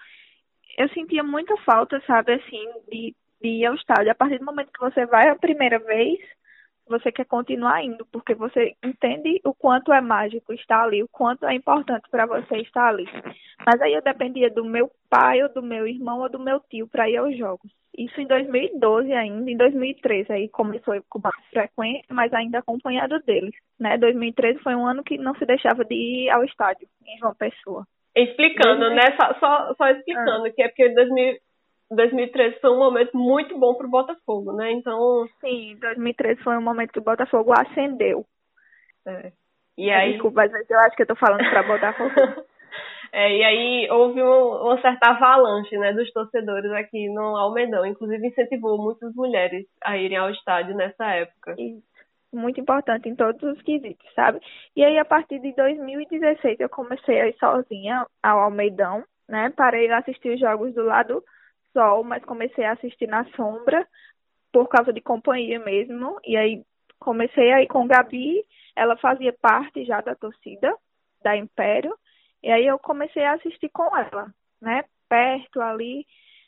eu 0.78 0.90
sentia 0.90 1.24
muita 1.24 1.56
falta, 1.58 2.02
sabe, 2.08 2.34
assim, 2.34 2.66
de, 2.92 3.16
de 3.42 3.48
ir 3.48 3.66
ao 3.66 3.76
estádio. 3.76 4.12
A 4.12 4.16
partir 4.16 4.40
do 4.40 4.46
momento 4.46 4.72
que 4.72 4.80
você 4.80 5.06
vai 5.06 5.30
a 5.30 5.36
primeira 5.36 5.80
vez, 5.80 6.20
você 6.90 7.12
quer 7.12 7.26
continuar 7.26 7.84
indo, 7.84 8.06
porque 8.12 8.34
você 8.34 8.76
entende 8.84 9.40
o 9.46 9.54
quanto 9.54 9.94
é 9.94 10.02
mágico 10.02 10.52
estar 10.54 10.84
ali, 10.84 11.04
o 11.04 11.08
quanto 11.08 11.46
é 11.46 11.54
importante 11.54 12.10
para 12.10 12.26
você 12.26 12.58
estar 12.58 12.90
ali. 12.90 13.06
Mas 13.66 13.82
aí 13.82 13.94
eu 13.94 14.02
dependia 14.02 14.50
do 14.50 14.66
meu 14.66 14.90
pai, 15.10 15.42
ou 15.44 15.50
do 15.54 15.62
meu 15.62 15.88
irmão, 15.88 16.20
ou 16.20 16.30
do 16.30 16.40
meu 16.40 16.60
tio 16.70 16.88
para 16.88 17.10
ir 17.10 17.18
aos 17.18 17.38
jogos. 17.38 17.72
Isso 17.98 18.20
em 18.22 18.28
2012 18.28 19.12
ainda, 19.12 19.52
em 19.52 19.58
2013 19.58 20.32
aí 20.32 20.50
começou 20.50 20.96
com 21.10 21.20
mais 21.20 21.46
frequência, 21.50 22.06
mas 22.10 22.34
ainda 22.34 22.60
acompanhado 22.60 23.20
deles, 23.20 23.54
né? 23.80 23.98
2013 23.98 24.60
foi 24.60 24.76
um 24.76 24.86
ano 24.86 25.04
que 25.04 25.18
não 25.18 25.36
se 25.36 25.46
deixava 25.46 25.84
de 25.84 25.96
ir 25.96 26.30
ao 26.30 26.44
estádio 26.44 26.88
em 27.06 27.18
João 27.18 27.36
Pessoa. 27.36 27.86
Explicando, 28.16 28.80
2000... 28.80 28.96
né? 28.96 29.18
Só, 29.20 29.34
só, 29.40 29.74
só 29.76 29.88
explicando 29.90 30.46
ah. 30.46 30.52
que 30.52 30.62
é 30.62 30.68
porque 30.68 30.90
2000, 30.90 31.38
2013 31.92 32.60
foi 32.60 32.70
um 32.70 32.78
momento 32.78 33.18
muito 33.18 33.58
bom 33.58 33.74
para 33.76 33.88
o 33.88 33.90
Botafogo, 33.90 34.54
né? 34.54 34.72
Então. 34.72 35.28
Sim, 35.42 35.78
2013 35.80 36.44
foi 36.44 36.58
um 36.58 36.62
momento 36.62 36.92
que 36.92 37.00
o 37.00 37.04
Botafogo 37.04 37.52
acendeu. 37.52 38.26
É. 39.06 39.32
E 39.78 39.90
aí. 39.90 40.14
Desculpa, 40.14 40.48
mas 40.52 40.70
eu 40.70 40.80
acho 40.80 40.96
que 40.96 41.02
eu 41.04 41.08
tô 41.08 41.16
falando 41.16 41.50
para 41.50 41.64
Botafogo. 41.64 42.12
É, 43.12 43.36
e 43.36 43.44
aí 43.44 43.90
houve 43.90 44.22
um, 44.22 44.68
uma 44.68 44.80
certa 44.82 45.10
avalanche 45.10 45.76
né, 45.78 45.94
dos 45.94 46.12
torcedores 46.12 46.72
aqui 46.74 47.10
no 47.10 47.36
Almedão. 47.38 47.84
Inclusive 47.84 48.28
incentivou 48.28 48.78
muitas 48.78 49.16
mulheres 49.16 49.66
a 49.84 49.98
irem 49.98 50.18
ao 50.18 50.30
estádio 50.30 50.76
nessa 50.76 51.06
época. 51.16 51.56
Isso. 51.58 51.82
Muito 52.32 52.62
importante 52.62 53.10
em 53.10 53.16
todos 53.16 53.42
os 53.42 53.60
quesitos, 53.64 54.08
sabe? 54.14 54.40
E 54.76 54.84
aí, 54.84 55.00
a 55.00 55.06
partir 55.06 55.40
de 55.40 55.52
2016, 55.56 56.60
eu 56.60 56.70
comecei 56.70 57.20
a 57.20 57.28
ir 57.28 57.36
sozinha 57.40 58.06
ao 58.22 58.42
Almeidão, 58.42 59.04
né? 59.28 59.52
Parei 59.58 59.90
a 59.90 59.98
assistir 59.98 60.36
os 60.36 60.40
jogos 60.40 60.76
do 60.76 60.84
lado 60.84 61.24
sol, 61.74 62.04
mas 62.04 62.24
comecei 62.24 62.66
a 62.66 62.74
assistir 62.74 63.08
na 63.08 63.26
sombra, 63.32 63.88
por 64.52 64.68
causa 64.68 64.92
de 64.92 65.02
companhia 65.02 65.60
mesmo. 65.60 66.20
E 66.26 66.36
aí, 66.36 66.64
comecei 67.00 67.52
a 67.52 67.62
ir 67.62 67.68
com 67.68 67.88
Gabi, 67.88 68.44
ela 68.76 68.98
fazia 68.98 69.34
parte 69.34 69.86
já 69.86 70.02
da 70.02 70.16
torcida 70.16 70.76
da 71.22 71.36
Império. 71.36 71.96
E 72.42 72.52
aí 72.52 72.66
eu 72.66 72.80
comecei 72.80 73.24
a 73.24 73.34
assistir 73.34 73.70
com 73.70 73.96
ela, 73.96 74.34
né? 74.62 74.84
Perto 75.08 75.62
ali. 75.62 76.06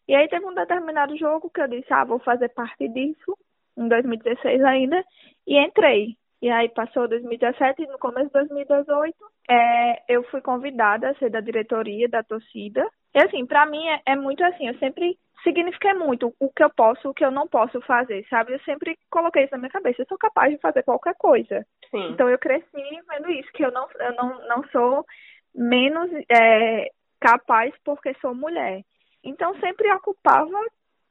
E 0.08 0.16
aí 0.16 0.28
teve 0.28 0.46
um 0.46 0.54
determinado 0.54 1.16
jogo 1.18 1.50
que 1.50 1.62
eu 1.62 1.68
disse, 1.68 1.94
ah, 1.94 2.04
vou 2.04 2.20
fazer 2.20 2.50
parte 2.50 2.88
disso, 2.90 3.38
em 3.78 3.88
2016 3.88 4.64
ainda, 4.64 5.04
e 5.46 5.58
entrei. 5.58 6.18
E 6.42 6.50
aí 6.50 6.70
passou 6.70 7.08
2017 7.08 7.84
e 7.84 7.88
no 7.88 8.00
começo 8.00 8.28
de 8.28 8.34
2018 8.34 9.16
é, 9.50 10.04
eu 10.08 10.24
fui 10.24 10.42
convidada 10.42 11.10
a 11.10 11.16
ser 11.16 11.30
da 11.30 11.40
diretoria 11.40 12.10
da 12.10 12.24
torcida. 12.24 12.88
E 13.14 13.20
assim, 13.20 13.46
para 13.46 13.66
mim 13.66 13.86
é, 13.88 14.02
é, 14.06 14.16
muito 14.16 14.44
assim, 14.44 14.68
eu 14.68 14.78
sempre 14.78 15.18
signifiquei 15.44 15.94
muito 15.94 16.34
o 16.40 16.50
que 16.50 16.64
eu 16.64 16.70
posso, 16.70 17.10
o 17.10 17.14
que 17.14 17.26
eu 17.26 17.32
não 17.32 17.48
posso 17.48 17.82
fazer, 17.82 18.26
sabe? 18.30 18.54
Eu 18.54 18.60
sempre 18.60 18.98
coloquei 19.10 19.44
isso 19.44 19.52
na 19.52 19.58
minha 19.58 19.72
cabeça, 19.72 20.02
eu 20.02 20.06
sou 20.08 20.18
capaz 20.18 20.52
de 20.52 20.60
fazer 20.60 20.84
qualquer 20.84 21.16
coisa. 21.16 21.66
Sim. 21.90 22.12
Então 22.12 22.30
eu 22.30 22.38
cresci 22.38 22.68
vendo 22.74 23.32
isso, 23.32 23.52
que 23.54 23.66
eu 23.66 23.72
não, 23.72 23.88
eu 24.00 24.14
não, 24.16 24.48
não 24.48 24.64
sou 24.70 25.06
menos 25.54 26.10
é, 26.30 26.90
capaz 27.20 27.74
porque 27.84 28.14
sou 28.22 28.34
mulher. 28.34 28.82
Então 29.24 29.60
sempre 29.60 29.92
ocupava 29.94 30.60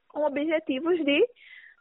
com 0.09 0.25
objetivos 0.25 0.97
de 1.05 1.27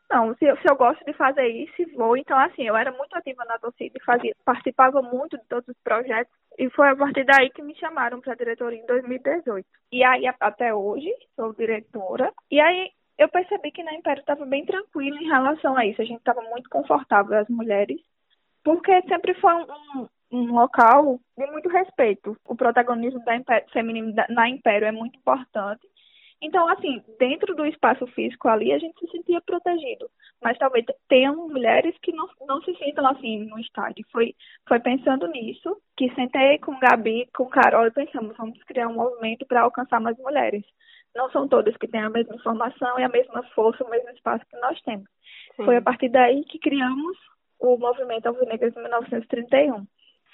não, 0.09 0.35
se 0.35 0.45
eu, 0.45 0.57
se 0.57 0.63
eu 0.67 0.75
gosto 0.75 1.03
de 1.05 1.13
fazer 1.13 1.47
isso, 1.47 1.95
vou. 1.95 2.17
Então, 2.17 2.37
assim, 2.39 2.63
eu 2.63 2.75
era 2.75 2.91
muito 2.91 3.15
ativa 3.15 3.45
na 3.45 3.59
torcida 3.59 3.95
e 3.95 4.03
fazia, 4.03 4.35
participava 4.43 5.01
muito 5.01 5.37
de 5.37 5.45
todos 5.45 5.67
os 5.67 5.77
projetos. 5.83 6.33
E 6.57 6.69
foi 6.71 6.89
a 6.89 6.95
partir 6.95 7.23
daí 7.23 7.49
que 7.51 7.61
me 7.61 7.75
chamaram 7.75 8.19
para 8.19 8.33
a 8.33 8.35
diretoria 8.35 8.79
em 8.79 8.85
2018. 8.87 9.67
E 9.91 10.03
aí, 10.03 10.23
até 10.39 10.73
hoje, 10.73 11.13
sou 11.35 11.53
diretora. 11.53 12.33
E 12.49 12.59
aí, 12.59 12.91
eu 13.19 13.29
percebi 13.29 13.71
que 13.71 13.83
na 13.83 13.93
Império 13.93 14.21
estava 14.21 14.45
bem 14.45 14.65
tranquilo 14.65 15.17
em 15.17 15.27
relação 15.27 15.77
a 15.77 15.85
isso. 15.85 16.01
A 16.01 16.05
gente 16.05 16.19
estava 16.19 16.41
muito 16.41 16.69
confortável, 16.69 17.37
as 17.37 17.47
mulheres, 17.47 18.01
porque 18.63 19.01
sempre 19.03 19.35
foi 19.35 19.53
um, 19.53 20.07
um 20.31 20.53
local 20.53 21.19
de 21.37 21.45
muito 21.51 21.69
respeito. 21.69 22.35
O 22.47 22.55
protagonismo 22.55 23.23
da 23.23 23.35
Império, 23.35 23.69
feminino 23.71 24.13
na 24.29 24.49
Império 24.49 24.87
é 24.87 24.91
muito 24.91 25.19
importante. 25.19 25.87
Então, 26.41 26.69
assim, 26.69 27.03
dentro 27.17 27.53
do 27.53 27.65
espaço 27.65 28.07
físico 28.07 28.47
ali, 28.47 28.71
a 28.71 28.79
gente 28.79 28.97
se 28.99 29.11
sentia 29.11 29.41
protegido. 29.41 30.09
Mas 30.41 30.57
talvez 30.57 30.85
tenham 31.09 31.35
mulheres 31.35 31.93
que 32.01 32.13
não, 32.13 32.29
não 32.47 32.61
se 32.61 32.73
sintam 32.75 33.05
assim 33.07 33.45
no 33.45 33.59
estádio. 33.59 34.05
Foi, 34.09 34.33
foi 34.67 34.79
pensando 34.79 35.27
nisso 35.27 35.77
que 35.97 36.13
sentei 36.15 36.57
com 36.59 36.79
Gabi, 36.79 37.27
com 37.35 37.45
Carol 37.47 37.87
e 37.87 37.91
pensamos, 37.91 38.37
vamos 38.37 38.61
criar 38.63 38.87
um 38.87 38.93
movimento 38.93 39.45
para 39.45 39.61
alcançar 39.61 39.99
mais 39.99 40.17
mulheres. 40.17 40.63
Não 41.13 41.29
são 41.31 41.47
todas 41.47 41.75
que 41.75 41.87
têm 41.87 42.01
a 42.01 42.09
mesma 42.09 42.35
informação 42.35 42.97
e 42.99 43.03
a 43.03 43.09
mesma 43.09 43.43
força, 43.55 43.83
o 43.83 43.89
mesmo 43.89 44.09
espaço 44.11 44.45
que 44.49 44.57
nós 44.59 44.79
temos. 44.83 45.09
Sim. 45.57 45.65
Foi 45.65 45.75
a 45.75 45.81
partir 45.81 46.07
daí 46.07 46.45
que 46.45 46.59
criamos 46.59 47.17
o 47.59 47.77
movimento 47.77 48.27
Alvinegras 48.27 48.75
em 48.77 48.81
1931. 48.81 49.85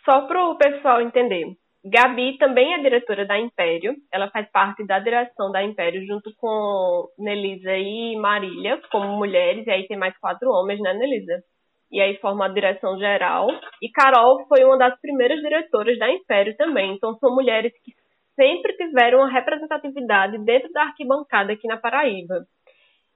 Só 0.03 0.27
para 0.27 0.47
o 0.49 0.55
pessoal 0.55 1.01
entender, 1.01 1.57
Gabi 1.87 2.39
também 2.39 2.73
é 2.73 2.79
diretora 2.79 3.27
da 3.27 3.37
Império. 3.39 3.95
Ela 4.11 4.27
faz 4.31 4.49
parte 4.51 4.83
da 4.87 4.97
direção 4.97 5.51
da 5.51 5.63
Império 5.63 6.03
junto 6.07 6.33
com 6.35 7.07
Nelisa 7.19 7.77
e 7.77 8.15
Marília, 8.17 8.81
como 8.91 9.15
mulheres, 9.15 9.67
e 9.67 9.69
aí 9.69 9.87
tem 9.87 9.95
mais 9.95 10.17
quatro 10.17 10.49
homens, 10.49 10.81
né, 10.81 10.95
Nelisa? 10.95 11.43
E 11.91 12.01
aí 12.01 12.17
forma 12.17 12.45
a 12.45 12.49
direção 12.49 12.97
geral. 12.97 13.47
E 13.79 13.89
Carol 13.89 14.47
foi 14.47 14.65
uma 14.65 14.79
das 14.79 14.99
primeiras 14.99 15.39
diretoras 15.39 15.99
da 15.99 16.11
Império 16.11 16.57
também. 16.57 16.95
Então 16.95 17.13
são 17.19 17.35
mulheres 17.35 17.71
que 17.83 17.93
sempre 18.35 18.73
tiveram 18.73 19.19
uma 19.19 19.31
representatividade 19.31 20.43
dentro 20.43 20.71
da 20.73 20.85
arquibancada 20.85 21.53
aqui 21.53 21.67
na 21.67 21.77
Paraíba. 21.77 22.45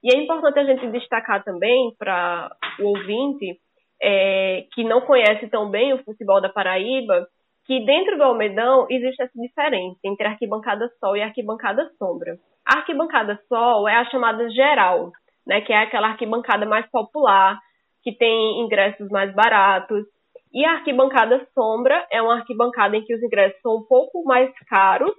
E 0.03 0.15
é 0.15 0.17
importante 0.21 0.59
a 0.59 0.63
gente 0.63 0.87
destacar 0.91 1.43
também 1.43 1.93
para 1.97 2.55
o 2.79 2.85
ouvinte 2.89 3.59
é, 3.99 4.65
que 4.73 4.83
não 4.83 5.01
conhece 5.01 5.47
tão 5.49 5.71
bem 5.71 5.91
o 5.91 6.03
futebol 6.03 6.39
da 6.39 6.49
Paraíba 6.49 7.27
que 7.69 7.85
dentro 7.85 8.17
do 8.17 8.23
Almedão 8.23 8.87
existe 8.89 9.21
essa 9.21 9.39
diferença 9.39 9.99
entre 10.03 10.25
arquibancada 10.25 10.91
sol 10.99 11.15
e 11.15 11.21
arquibancada 11.21 11.87
sombra. 11.99 12.35
A 12.65 12.79
arquibancada 12.79 13.39
sol 13.47 13.87
é 13.87 13.93
a 13.93 14.09
chamada 14.09 14.49
geral, 14.49 15.11
né, 15.45 15.61
que 15.61 15.71
é 15.71 15.77
aquela 15.77 16.07
arquibancada 16.07 16.65
mais 16.65 16.89
popular, 16.89 17.59
que 18.01 18.11
tem 18.11 18.61
ingressos 18.61 19.07
mais 19.09 19.31
baratos. 19.35 20.03
E 20.51 20.65
a 20.65 20.77
arquibancada 20.77 21.47
sombra 21.53 22.07
é 22.11 22.19
uma 22.19 22.37
arquibancada 22.39 22.97
em 22.97 23.05
que 23.05 23.13
os 23.13 23.21
ingressos 23.21 23.61
são 23.61 23.75
um 23.75 23.83
pouco 23.83 24.23
mais 24.23 24.51
caros 24.67 25.13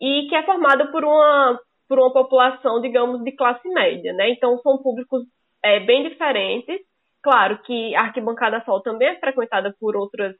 e 0.00 0.28
que 0.28 0.36
é 0.36 0.44
formada 0.44 0.92
por 0.92 1.04
uma, 1.04 1.58
por 1.88 1.98
uma 1.98 2.12
população, 2.12 2.80
digamos, 2.80 3.24
de 3.24 3.32
classe 3.32 3.68
média, 3.70 4.12
né? 4.12 4.30
Então 4.30 4.56
são 4.58 4.78
públicos 4.78 5.24
é, 5.60 5.80
bem 5.80 6.08
diferentes. 6.08 6.82
Claro 7.20 7.58
que 7.64 7.96
a 7.96 8.02
arquibancada 8.02 8.62
sol 8.64 8.80
também 8.80 9.08
é 9.08 9.18
frequentada 9.18 9.74
por 9.80 9.96
outras 9.96 10.36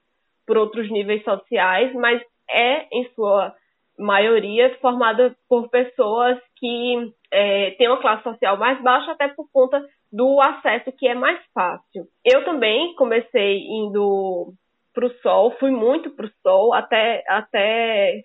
por 0.47 0.57
outros 0.57 0.91
níveis 0.91 1.23
sociais, 1.25 1.93
mas 1.95 2.23
é, 2.51 2.87
em 2.93 3.09
sua 3.15 3.55
maioria, 3.99 4.77
formada 4.81 5.35
por 5.49 5.69
pessoas 5.69 6.39
que 6.57 7.13
é, 7.31 7.71
têm 7.73 7.89
uma 7.89 8.01
classe 8.01 8.23
social 8.25 8.57
mais 8.57 8.81
baixa, 8.83 9.13
até 9.13 9.29
por 9.29 9.47
conta 9.53 9.85
do 10.13 10.41
acesso 10.41 10.93
que 10.93 11.09
é 11.09 11.15
mais 11.15 11.41
fácil. 11.53 12.07
Eu 12.25 12.45
também 12.45 12.95
comecei 12.95 13.67
indo 13.67 14.53
para 14.93 15.07
o 15.07 15.15
sol, 15.21 15.57
fui 15.59 15.71
muito 15.71 16.11
para 16.11 16.27
o 16.27 16.31
sol, 16.43 16.73
até, 16.73 17.25
até 17.29 18.23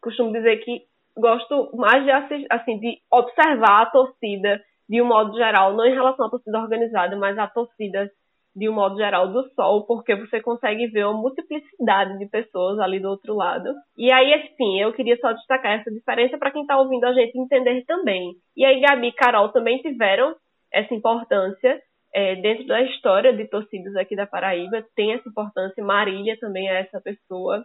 costumo 0.00 0.32
dizer 0.32 0.58
que 0.58 0.82
gosto 1.16 1.76
mais 1.76 2.04
de, 2.04 2.46
assim, 2.50 2.78
de 2.78 2.98
observar 3.10 3.82
a 3.82 3.86
torcida 3.86 4.62
de 4.88 5.00
um 5.00 5.06
modo 5.06 5.36
geral, 5.36 5.74
não 5.74 5.86
em 5.86 5.94
relação 5.94 6.26
à 6.26 6.30
torcida 6.30 6.60
organizada, 6.60 7.16
mas 7.16 7.38
a 7.38 7.46
torcida 7.46 8.10
de 8.54 8.68
um 8.68 8.74
modo 8.74 8.96
geral, 8.96 9.28
do 9.28 9.48
sol, 9.54 9.86
porque 9.86 10.14
você 10.14 10.40
consegue 10.40 10.86
ver 10.88 11.06
uma 11.06 11.20
multiplicidade 11.20 12.18
de 12.18 12.26
pessoas 12.26 12.78
ali 12.78 13.00
do 13.00 13.08
outro 13.08 13.34
lado. 13.34 13.72
E 13.96 14.12
aí, 14.12 14.34
assim, 14.34 14.80
eu 14.80 14.92
queria 14.92 15.16
só 15.16 15.32
destacar 15.32 15.80
essa 15.80 15.90
diferença 15.90 16.36
para 16.38 16.50
quem 16.50 16.62
está 16.62 16.78
ouvindo 16.78 17.04
a 17.04 17.12
gente 17.14 17.38
entender 17.38 17.84
também. 17.86 18.34
E 18.56 18.64
aí, 18.64 18.80
Gabi 18.80 19.08
e 19.08 19.12
Carol 19.12 19.48
também 19.48 19.78
tiveram 19.78 20.34
essa 20.70 20.94
importância 20.94 21.80
é, 22.14 22.36
dentro 22.36 22.66
da 22.66 22.82
história 22.82 23.32
de 23.32 23.48
torcidas 23.48 23.96
aqui 23.96 24.14
da 24.14 24.26
Paraíba, 24.26 24.84
tem 24.94 25.14
essa 25.14 25.28
importância. 25.28 25.82
Marília 25.82 26.36
também 26.38 26.68
é 26.68 26.80
essa 26.80 27.00
pessoa. 27.00 27.64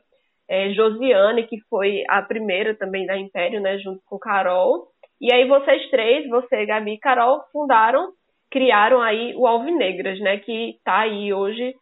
É, 0.49 0.69
Josiane, 0.73 1.45
que 1.45 1.59
foi 1.69 2.03
a 2.09 2.21
primeira 2.21 2.73
também 2.73 3.05
da 3.05 3.17
Império, 3.17 3.59
né, 3.59 3.77
junto 3.79 4.01
com 4.05 4.17
Carol. 4.17 4.87
E 5.19 5.33
aí 5.33 5.45
vocês 5.45 5.89
três, 5.89 6.29
você, 6.29 6.65
Gabi 6.65 6.93
e 6.93 6.99
Carol, 6.99 7.41
fundaram 7.51 8.13
criaram 8.49 9.01
aí 9.01 9.35
o 9.35 9.45
Alvinegras, 9.45 10.19
né, 10.19 10.37
que 10.39 10.71
está 10.71 10.99
aí 10.99 11.33
hoje 11.33 11.75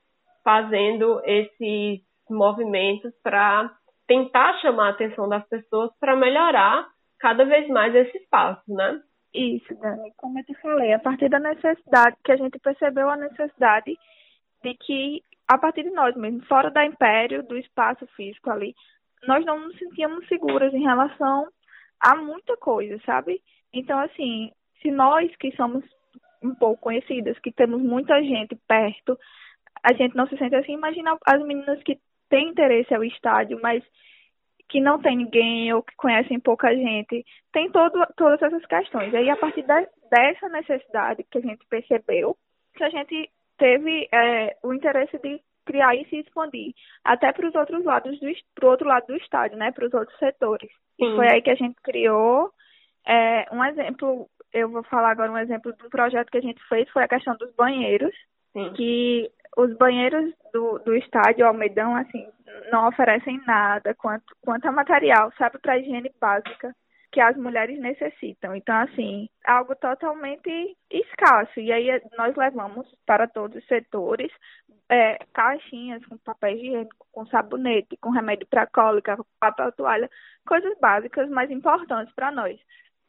fazendo 0.43 1.21
esses 1.25 2.01
movimentos 2.30 3.13
para 3.23 3.71
tentar 4.08 4.60
chamar 4.60 4.88
a 4.88 4.91
atenção 4.91 5.28
das 5.28 5.47
pessoas 5.47 5.91
para 5.99 6.15
melhorar 6.15 6.88
cada 7.19 7.43
vez 7.45 7.67
mais 7.69 7.93
esse 7.95 8.17
espaço, 8.17 8.62
né? 8.67 9.01
Isso, 9.34 9.75
Dani, 9.80 10.13
como 10.15 10.39
eu 10.39 10.45
te 10.45 10.54
falei, 10.62 10.93
a 10.93 10.99
partir 10.99 11.28
da 11.30 11.39
necessidade, 11.39 12.15
que 12.23 12.32
a 12.32 12.38
gente 12.38 12.58
percebeu 12.60 13.10
a 13.10 13.17
necessidade 13.17 13.97
de 14.63 14.73
que, 14.75 15.21
a 15.47 15.58
partir 15.58 15.84
de 15.84 15.89
nós 15.89 16.15
mesmo, 16.15 16.45
fora 16.45 16.71
da 16.71 16.86
império, 16.86 17.43
do 17.43 17.58
espaço 17.58 18.08
físico 18.15 18.49
ali, 18.49 18.73
nós 19.28 19.43
não 19.45 19.60
nos 19.60 19.78
sentíamos 19.78 20.28
seguras 20.28 20.73
em 20.73 20.84
relação 20.84 21.47
a 21.99 22.15
muita 22.15 22.56
coisa, 22.58 22.97
sabe? 23.06 23.41
Então, 23.73 23.99
assim, 23.99 24.51
se 24.82 24.89
nós 24.91 25.36
que 25.38 25.54
somos 25.56 25.84
um 26.46 26.56
pouco 26.56 26.82
conhecidas, 26.82 27.38
que 27.40 27.52
temos 27.52 27.82
muita 27.82 28.22
gente 28.22 28.56
perto, 28.68 29.18
a 29.84 29.94
gente 29.94 30.16
não 30.16 30.28
se 30.28 30.38
sente 30.38 30.56
assim. 30.56 30.74
Imagina 30.74 31.18
as 31.26 31.42
meninas 31.46 31.82
que 31.84 32.00
têm 32.30 32.50
interesse 32.50 32.94
ao 32.94 33.04
estádio, 33.04 33.60
mas 33.62 33.84
que 34.68 34.82
não 34.82 35.00
tem 35.00 35.18
ninguém 35.18 35.72
ou 35.74 35.84
que 35.84 35.96
conhecem 35.96 36.40
pouca 36.40 36.74
gente. 36.74 37.24
Tem 37.52 37.70
todo, 37.72 38.06
todas 38.18 38.42
essas 38.42 38.66
questões. 38.66 39.14
E 39.14 39.18
aí, 39.18 39.30
a 39.30 39.38
partir 39.38 39.62
de, 39.62 39.88
dessa 40.10 40.50
necessidade 40.50 41.24
que 41.30 41.38
a 41.38 41.42
gente 41.42 41.66
percebeu, 41.70 42.36
que 42.76 42.84
a 42.84 42.90
gente 42.90 43.30
teve 43.58 44.08
é, 44.12 44.58
o 44.64 44.74
interesse 44.74 45.18
de 45.20 45.40
criar 45.66 45.96
e 45.96 46.06
se 46.10 46.18
expandir 46.18 46.74
até 47.04 47.32
para 47.32 47.48
os 47.48 47.56
outros 47.56 47.84
lados 47.84 48.20
do 48.20 48.28
pro 48.54 48.70
outro 48.70 48.88
lado 48.88 49.08
do 49.08 49.16
estádio, 49.16 49.58
né, 49.58 49.72
para 49.72 49.88
os 49.88 49.94
outros 49.94 50.18
setores. 50.20 50.70
Sim. 50.98 51.14
E 51.14 51.16
foi 51.16 51.28
aí 51.28 51.42
que 51.42 51.50
a 51.50 51.56
gente 51.56 51.76
criou 51.82 52.52
é, 53.08 53.46
um 53.52 53.64
exemplo 53.64 54.28
eu 54.56 54.70
vou 54.70 54.84
falar 54.84 55.12
agora 55.12 55.32
um 55.32 55.38
exemplo 55.38 55.74
de 55.74 55.86
um 55.86 55.89
projeto 55.89 56.32
que 56.32 56.38
a 56.38 56.41
gente 56.41 56.63
fez, 56.70 56.89
foi 56.89 57.04
a 57.04 57.08
questão 57.08 57.36
dos 57.36 57.54
banheiros, 57.56 58.15
Sim. 58.54 58.72
que 58.74 59.30
os 59.58 59.76
banheiros 59.78 60.34
do, 60.54 60.80
do 60.80 60.96
estádio 60.96 61.46
Almedão, 61.46 61.94
assim, 61.96 62.26
não 62.72 62.88
oferecem 62.88 63.41
nada 63.46 63.94
quanto, 63.94 64.26
quanto 64.41 64.65
a 64.65 64.72
material, 64.72 65.32
sabe, 65.38 65.60
para 65.60 65.78
higiene 65.78 66.10
básica 66.20 66.74
que 67.12 67.20
as 67.22 67.36
mulheres 67.38 67.80
necessitam. 67.80 68.56
Então, 68.56 68.76
assim, 68.78 69.30
algo 69.46 69.76
totalmente 69.76 70.78
escasso. 70.89 71.60
E 71.60 71.72
aí 71.72 72.02
nós 72.18 72.36
levamos 72.36 72.86
para 73.06 73.28
todos 73.28 73.58
os 73.58 73.68
setores 73.68 74.32
é, 74.89 75.18
caixinhas 75.34 76.06
com 76.06 76.18
papel 76.18 76.58
higiênico, 76.58 77.08
com 77.12 77.26
sabonete, 77.28 77.98
com 77.98 78.10
remédio 78.10 78.48
para 78.48 78.68
cólica, 78.68 79.18
papel 79.39 79.72
toalha, 79.74 80.10
coisas 80.46 80.78
básicas, 80.80 81.30
mas 81.30 81.50
importantes 81.52 82.13
para 82.13 82.32
nós. 82.32 82.60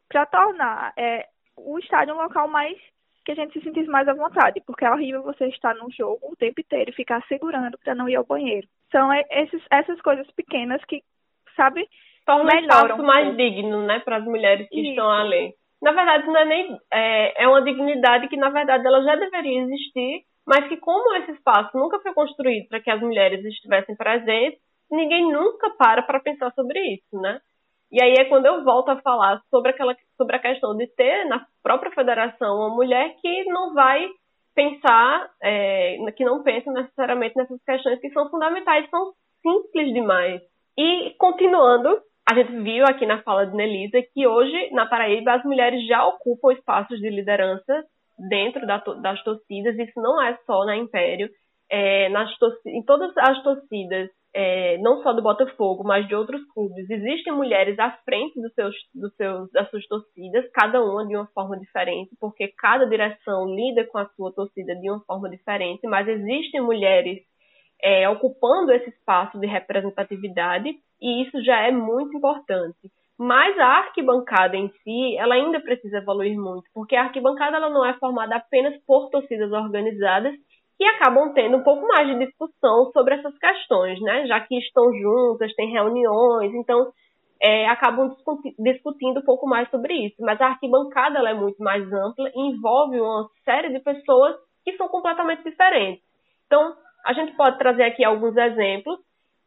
Para 0.08 0.24
tornar 0.26 0.92
é, 0.96 1.26
o 1.56 1.78
estádio 1.78 2.14
um 2.14 2.22
local 2.22 2.48
mais 2.48 2.76
que 3.24 3.32
a 3.32 3.34
gente 3.34 3.54
se 3.54 3.64
sentisse 3.64 3.88
mais 3.88 4.06
à 4.06 4.14
vontade, 4.14 4.62
porque 4.64 4.84
é 4.84 4.90
horrível 4.90 5.22
você 5.22 5.46
estar 5.48 5.74
num 5.74 5.90
jogo 5.90 6.20
o 6.22 6.36
tempo 6.36 6.60
inteiro 6.60 6.90
e 6.90 6.94
ficar 6.94 7.20
segurando 7.26 7.76
para 7.78 7.94
não 7.94 8.08
ir 8.08 8.14
ao 8.14 8.24
banheiro. 8.24 8.68
São 8.92 9.12
esses, 9.12 9.60
essas 9.68 10.00
coisas 10.00 10.30
pequenas 10.30 10.82
que, 10.84 11.02
sabe, 11.56 11.88
torna 12.24 12.54
o 12.54 12.58
espaço 12.58 13.02
mais 13.02 13.36
digno, 13.36 13.84
né, 13.84 13.98
para 14.00 14.18
as 14.18 14.24
mulheres 14.24 14.68
que 14.68 14.80
Isso. 14.80 14.90
estão 14.90 15.10
ali. 15.10 15.54
Na 15.82 15.92
verdade, 15.92 16.26
não 16.26 16.36
é 16.36 16.44
nem 16.44 16.78
é, 16.92 17.44
é 17.44 17.48
uma 17.48 17.62
dignidade 17.62 18.28
que 18.28 18.36
na 18.36 18.48
verdade 18.48 18.86
ela 18.86 19.02
já 19.02 19.16
deveria 19.16 19.62
existir, 19.62 20.24
mas 20.46 20.68
que 20.68 20.76
como 20.76 21.14
esse 21.16 21.32
espaço 21.32 21.76
nunca 21.76 21.98
foi 22.00 22.14
construído 22.14 22.68
para 22.68 22.80
que 22.80 22.90
as 22.90 23.00
mulheres 23.00 23.44
estivessem 23.44 23.96
presentes, 23.96 24.60
ninguém 24.90 25.30
nunca 25.32 25.70
para 25.70 26.02
para 26.02 26.20
pensar 26.20 26.52
sobre 26.52 26.78
isso, 26.94 27.20
né? 27.20 27.40
E 27.90 28.02
aí 28.02 28.14
é 28.18 28.24
quando 28.24 28.46
eu 28.46 28.64
volto 28.64 28.88
a 28.90 29.00
falar 29.00 29.40
sobre 29.50 29.70
aquela 29.70 29.96
sobre 30.16 30.36
a 30.36 30.40
questão 30.40 30.76
de 30.76 30.86
ter 30.88 31.24
na 31.26 31.44
própria 31.62 31.92
federação 31.92 32.56
uma 32.56 32.74
mulher 32.74 33.14
que 33.20 33.44
não 33.44 33.74
vai 33.74 34.06
pensar, 34.54 35.28
é, 35.42 35.96
que 36.16 36.24
não 36.24 36.42
pensa 36.42 36.72
necessariamente 36.72 37.36
nessas 37.36 37.62
questões 37.62 38.00
que 38.00 38.10
são 38.10 38.28
fundamentais, 38.30 38.88
são 38.90 39.12
simples 39.42 39.92
demais. 39.92 40.40
E 40.76 41.14
continuando, 41.18 42.00
a 42.28 42.34
gente 42.34 42.52
viu 42.62 42.84
aqui 42.86 43.06
na 43.06 43.22
fala 43.22 43.46
de 43.46 43.54
Nelisa 43.54 44.02
que 44.12 44.26
hoje 44.26 44.70
na 44.72 44.86
Paraíba 44.86 45.34
as 45.34 45.44
mulheres 45.44 45.86
já 45.86 46.04
ocupam 46.06 46.52
espaços 46.52 46.98
de 46.98 47.08
liderança 47.08 47.84
dentro 48.28 48.66
da, 48.66 48.78
das 48.78 49.22
torcidas. 49.22 49.78
Isso 49.78 50.00
não 50.00 50.20
é 50.20 50.36
só 50.46 50.64
na 50.64 50.76
Império, 50.76 51.28
é, 51.70 52.08
nas 52.08 52.30
em 52.66 52.82
todas 52.82 53.16
as 53.16 53.42
torcidas 53.42 54.10
é, 54.38 54.76
não 54.78 55.02
só 55.02 55.14
do 55.14 55.22
Botafogo, 55.22 55.82
mas 55.82 56.06
de 56.06 56.14
outros 56.14 56.44
clubes, 56.52 56.90
existem 56.90 57.32
mulheres 57.32 57.78
à 57.78 57.90
frente 58.04 58.38
dos 58.38 58.52
seus, 58.52 58.74
dos 58.94 59.14
seus, 59.16 59.50
das 59.50 59.70
suas 59.70 59.86
torcidas, 59.86 60.44
cada 60.52 60.84
uma 60.84 61.06
de 61.06 61.16
uma 61.16 61.26
forma 61.28 61.58
diferente, 61.58 62.14
porque 62.20 62.48
cada 62.48 62.84
direção 62.84 63.46
lida 63.46 63.86
com 63.86 63.96
a 63.96 64.04
sua 64.10 64.30
torcida 64.34 64.76
de 64.76 64.90
uma 64.90 65.00
forma 65.06 65.30
diferente, 65.30 65.86
mas 65.86 66.06
existem 66.06 66.60
mulheres 66.60 67.18
é, 67.82 68.06
ocupando 68.10 68.72
esse 68.72 68.90
espaço 68.90 69.40
de 69.40 69.46
representatividade 69.46 70.68
e 71.00 71.22
isso 71.22 71.42
já 71.42 71.62
é 71.62 71.70
muito 71.70 72.14
importante. 72.14 72.92
Mas 73.18 73.58
a 73.58 73.78
arquibancada 73.78 74.54
em 74.54 74.68
si, 74.84 75.16
ela 75.16 75.34
ainda 75.34 75.58
precisa 75.60 75.96
evoluir 75.96 76.38
muito, 76.38 76.64
porque 76.74 76.94
a 76.94 77.04
arquibancada 77.04 77.56
ela 77.56 77.70
não 77.70 77.86
é 77.86 77.94
formada 77.94 78.36
apenas 78.36 78.76
por 78.86 79.08
torcidas 79.08 79.50
organizadas 79.50 80.34
que 80.78 80.84
acabam 80.84 81.32
tendo 81.32 81.56
um 81.56 81.62
pouco 81.62 81.86
mais 81.86 82.06
de 82.06 82.26
discussão 82.26 82.90
sobre 82.92 83.14
essas 83.14 83.36
questões, 83.38 84.00
né? 84.00 84.26
Já 84.26 84.40
que 84.40 84.58
estão 84.58 84.92
juntas, 84.92 85.54
têm 85.54 85.70
reuniões, 85.72 86.52
então 86.54 86.92
é, 87.40 87.66
acabam 87.68 88.14
discutindo 88.58 89.20
um 89.20 89.24
pouco 89.24 89.46
mais 89.46 89.68
sobre 89.70 89.94
isso. 89.94 90.16
Mas 90.20 90.40
a 90.40 90.48
arquibancada 90.48 91.18
é 91.18 91.34
muito 91.34 91.62
mais 91.62 91.82
ampla 91.92 92.30
e 92.34 92.40
envolve 92.40 93.00
uma 93.00 93.28
série 93.44 93.70
de 93.70 93.80
pessoas 93.80 94.36
que 94.64 94.76
são 94.76 94.88
completamente 94.88 95.42
diferentes. 95.44 96.02
Então, 96.46 96.76
a 97.04 97.12
gente 97.12 97.34
pode 97.36 97.58
trazer 97.58 97.84
aqui 97.84 98.04
alguns 98.04 98.36
exemplos 98.36 98.98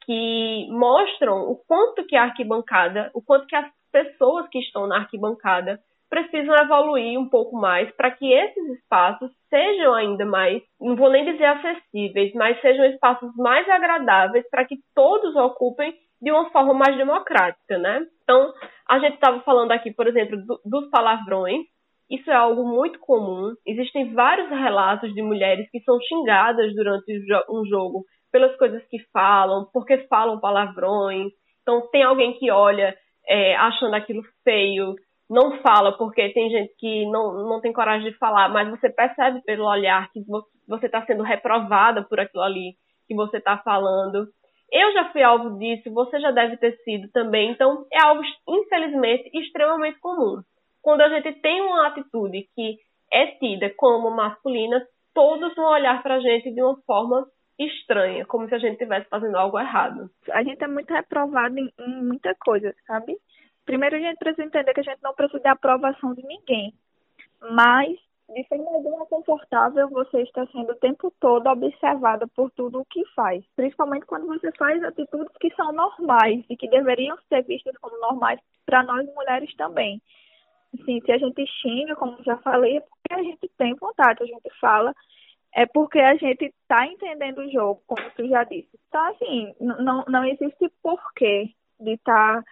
que 0.05 0.67
mostram 0.71 1.51
o 1.51 1.55
quanto 1.67 2.05
que 2.05 2.15
a 2.15 2.23
arquibancada, 2.23 3.11
o 3.13 3.21
quanto 3.21 3.45
que 3.45 3.55
as 3.55 3.69
pessoas 3.91 4.47
que 4.49 4.59
estão 4.59 4.87
na 4.87 4.97
arquibancada 4.97 5.79
precisam 6.09 6.55
evoluir 6.55 7.19
um 7.19 7.29
pouco 7.29 7.55
mais 7.55 7.89
para 7.95 8.11
que 8.11 8.33
esses 8.33 8.79
espaços 8.79 9.31
sejam 9.49 9.93
ainda 9.93 10.25
mais, 10.25 10.61
não 10.79 10.95
vou 10.95 11.09
nem 11.09 11.23
dizer 11.23 11.45
acessíveis, 11.45 12.33
mas 12.33 12.59
sejam 12.61 12.85
espaços 12.85 13.31
mais 13.37 13.67
agradáveis 13.69 14.47
para 14.49 14.65
que 14.65 14.77
todos 14.95 15.35
ocupem 15.35 15.93
de 16.21 16.31
uma 16.31 16.49
forma 16.49 16.73
mais 16.73 16.97
democrática, 16.97 17.77
né? 17.77 18.05
Então, 18.23 18.51
a 18.87 18.99
gente 18.99 19.13
estava 19.15 19.39
falando 19.41 19.71
aqui, 19.71 19.91
por 19.93 20.07
exemplo, 20.07 20.37
do, 20.45 20.59
dos 20.65 20.89
palavrões. 20.89 21.65
Isso 22.09 22.29
é 22.29 22.35
algo 22.35 22.67
muito 22.67 22.99
comum. 22.99 23.53
Existem 23.65 24.13
vários 24.13 24.49
relatos 24.49 25.13
de 25.13 25.21
mulheres 25.21 25.69
que 25.71 25.79
são 25.81 25.99
xingadas 26.01 26.73
durante 26.75 27.13
um 27.49 27.63
jogo 27.65 28.03
pelas 28.31 28.55
coisas 28.57 28.83
que 28.87 28.97
falam, 29.13 29.67
porque 29.71 29.99
falam 30.07 30.39
palavrões. 30.39 31.31
Então, 31.61 31.87
tem 31.91 32.03
alguém 32.03 32.33
que 32.37 32.51
olha 32.51 32.95
é, 33.27 33.55
achando 33.55 33.93
aquilo 33.93 34.23
feio, 34.43 34.95
não 35.29 35.61
fala 35.61 35.95
porque 35.97 36.29
tem 36.33 36.49
gente 36.49 36.73
que 36.77 37.05
não, 37.05 37.47
não 37.47 37.61
tem 37.61 37.71
coragem 37.71 38.11
de 38.11 38.17
falar, 38.17 38.49
mas 38.49 38.69
você 38.69 38.89
percebe 38.89 39.41
pelo 39.43 39.65
olhar 39.65 40.09
que 40.11 40.21
você 40.67 40.87
está 40.87 41.05
sendo 41.05 41.23
reprovada 41.23 42.03
por 42.03 42.19
aquilo 42.19 42.43
ali 42.43 42.73
que 43.07 43.13
você 43.13 43.37
está 43.37 43.57
falando. 43.57 44.27
Eu 44.71 44.93
já 44.93 45.11
fui 45.11 45.21
alvo 45.21 45.57
disso, 45.57 45.91
você 45.93 46.19
já 46.19 46.31
deve 46.31 46.57
ter 46.57 46.77
sido 46.83 47.09
também, 47.11 47.51
então 47.51 47.85
é 47.91 48.03
algo, 48.03 48.21
infelizmente, 48.47 49.29
extremamente 49.33 49.99
comum. 49.99 50.41
Quando 50.81 51.01
a 51.01 51.09
gente 51.09 51.39
tem 51.41 51.61
uma 51.61 51.87
atitude 51.87 52.47
que 52.55 52.77
é 53.11 53.27
tida 53.37 53.71
como 53.75 54.11
masculina, 54.11 54.83
todos 55.13 55.55
vão 55.55 55.71
olhar 55.71 56.01
para 56.01 56.15
a 56.15 56.19
gente 56.19 56.51
de 56.51 56.61
uma 56.61 56.79
forma 56.85 57.27
estranha, 57.59 58.25
como 58.25 58.47
se 58.47 58.55
a 58.55 58.59
gente 58.59 58.73
estivesse 58.73 59.09
fazendo 59.09 59.35
algo 59.35 59.59
errado. 59.59 60.09
A 60.31 60.43
gente 60.43 60.63
é 60.63 60.67
muito 60.67 60.93
reprovado 60.93 61.57
em, 61.59 61.69
em 61.79 62.03
muita 62.03 62.33
coisa, 62.39 62.73
sabe? 62.87 63.17
Primeiro 63.69 63.97
a 63.97 63.99
gente 63.99 64.17
precisa 64.17 64.47
entender 64.47 64.73
que 64.73 64.79
a 64.79 64.83
gente 64.83 65.03
não 65.03 65.13
precisa 65.13 65.39
de 65.39 65.47
aprovação 65.47 66.15
de 66.15 66.25
ninguém, 66.25 66.73
mas 67.51 67.99
de 68.27 68.43
forma 68.45 68.71
alguma 68.71 69.05
confortável 69.05 69.87
você 69.89 70.23
está 70.23 70.43
sendo 70.47 70.71
o 70.71 70.75
tempo 70.75 71.13
todo 71.19 71.45
observada 71.47 72.27
por 72.29 72.49
tudo 72.49 72.79
o 72.79 72.85
que 72.85 73.05
faz, 73.13 73.45
principalmente 73.55 74.07
quando 74.07 74.25
você 74.25 74.51
faz 74.53 74.83
atitudes 74.83 75.31
que 75.39 75.53
são 75.53 75.71
normais 75.71 76.43
e 76.49 76.57
que 76.57 76.67
deveriam 76.67 77.15
ser 77.29 77.43
vistas 77.43 77.77
como 77.77 77.95
normais 77.99 78.39
para 78.65 78.81
nós 78.81 79.05
mulheres 79.13 79.53
também. 79.55 80.01
Assim, 80.73 80.99
se 81.01 81.11
a 81.11 81.19
gente 81.19 81.45
xinga, 81.61 81.95
como 81.95 82.23
já 82.23 82.37
falei, 82.37 82.77
é 82.77 82.81
porque 82.81 83.13
a 83.13 83.21
gente 83.21 83.51
tem 83.55 83.75
vontade, 83.75 84.23
a 84.23 84.25
gente 84.25 84.49
fala, 84.59 84.95
é 85.53 85.67
porque 85.67 85.99
a 85.99 86.15
gente 86.15 86.45
está 86.45 86.87
entendendo 86.87 87.37
o 87.37 87.51
jogo, 87.51 87.83
como 87.85 88.01
tu 88.15 88.27
já 88.29 88.43
disse. 88.45 88.79
Então, 88.87 89.05
assim, 89.09 89.53
não, 89.59 90.03
não 90.07 90.25
existe 90.25 90.71
porquê 90.81 91.53
de 91.79 91.93
estar 91.93 92.41
tá, 92.41 92.43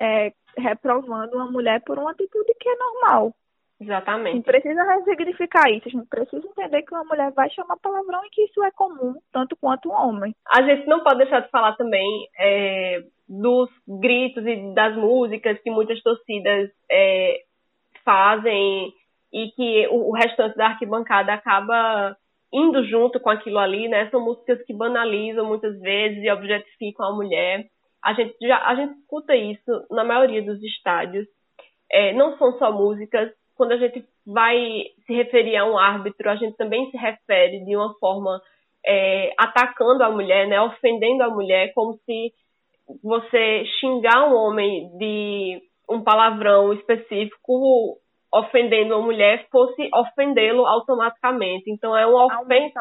é, 0.00 0.32
reprovando 0.56 1.36
uma 1.36 1.50
mulher 1.50 1.82
por 1.84 1.98
uma 1.98 2.10
atitude 2.10 2.54
que 2.58 2.68
é 2.68 2.76
normal. 2.76 3.34
Exatamente. 3.78 4.30
A 4.30 4.36
gente 4.36 4.44
precisa 4.44 4.82
ressignificar 4.84 5.70
isso. 5.70 5.88
A 5.88 5.90
gente 5.90 6.08
precisa 6.08 6.46
entender 6.46 6.82
que 6.82 6.94
uma 6.94 7.04
mulher 7.04 7.30
vai 7.32 7.50
chamar 7.50 7.76
palavrão 7.76 8.24
e 8.24 8.30
que 8.30 8.44
isso 8.44 8.62
é 8.64 8.70
comum, 8.70 9.14
tanto 9.32 9.56
quanto 9.56 9.90
um 9.90 9.92
homem. 9.92 10.34
A 10.48 10.62
gente 10.62 10.86
não 10.86 11.02
pode 11.02 11.18
deixar 11.18 11.40
de 11.40 11.50
falar 11.50 11.76
também 11.76 12.26
é, 12.38 13.02
dos 13.28 13.68
gritos 13.86 14.46
e 14.46 14.74
das 14.74 14.96
músicas 14.96 15.58
que 15.60 15.70
muitas 15.70 16.02
torcidas 16.02 16.70
é, 16.90 17.40
fazem 18.04 18.92
e 19.32 19.50
que 19.50 19.88
o, 19.88 20.10
o 20.10 20.12
restante 20.12 20.56
da 20.56 20.68
arquibancada 20.68 21.34
acaba 21.34 22.16
indo 22.52 22.82
junto 22.84 23.20
com 23.20 23.28
aquilo 23.28 23.58
ali, 23.58 23.88
né? 23.88 24.08
São 24.10 24.24
músicas 24.24 24.62
que 24.64 24.72
banalizam 24.72 25.44
muitas 25.44 25.78
vezes 25.80 26.22
e 26.22 26.30
objetificam 26.30 27.06
a 27.06 27.14
mulher. 27.14 27.66
A 28.06 28.12
gente, 28.12 28.36
já, 28.40 28.64
a 28.64 28.74
gente 28.76 28.98
escuta 29.00 29.34
isso 29.34 29.86
na 29.90 30.04
maioria 30.04 30.40
dos 30.40 30.62
estádios. 30.62 31.26
É, 31.90 32.12
não 32.12 32.38
são 32.38 32.56
só 32.56 32.70
músicas. 32.70 33.32
Quando 33.56 33.72
a 33.72 33.76
gente 33.76 34.04
vai 34.24 34.84
se 35.04 35.12
referir 35.12 35.56
a 35.56 35.66
um 35.66 35.76
árbitro, 35.76 36.30
a 36.30 36.36
gente 36.36 36.56
também 36.56 36.88
se 36.90 36.96
refere 36.96 37.64
de 37.64 37.76
uma 37.76 37.92
forma 37.98 38.40
é, 38.86 39.32
atacando 39.36 40.04
a 40.04 40.10
mulher, 40.10 40.46
né, 40.46 40.60
ofendendo 40.60 41.24
a 41.24 41.30
mulher, 41.30 41.72
como 41.74 41.94
se 42.04 42.32
você 43.02 43.64
xingar 43.80 44.28
um 44.28 44.36
homem 44.36 44.96
de 44.96 45.60
um 45.90 46.00
palavrão 46.02 46.72
específico 46.72 47.98
ofendendo 48.32 48.94
uma 48.94 49.04
mulher 49.04 49.48
fosse 49.50 49.88
ofendê-lo 49.92 50.64
automaticamente. 50.66 51.70
Então 51.70 51.96
é 51.96 52.06
uma 52.06 52.26
ofensa. 52.26 52.80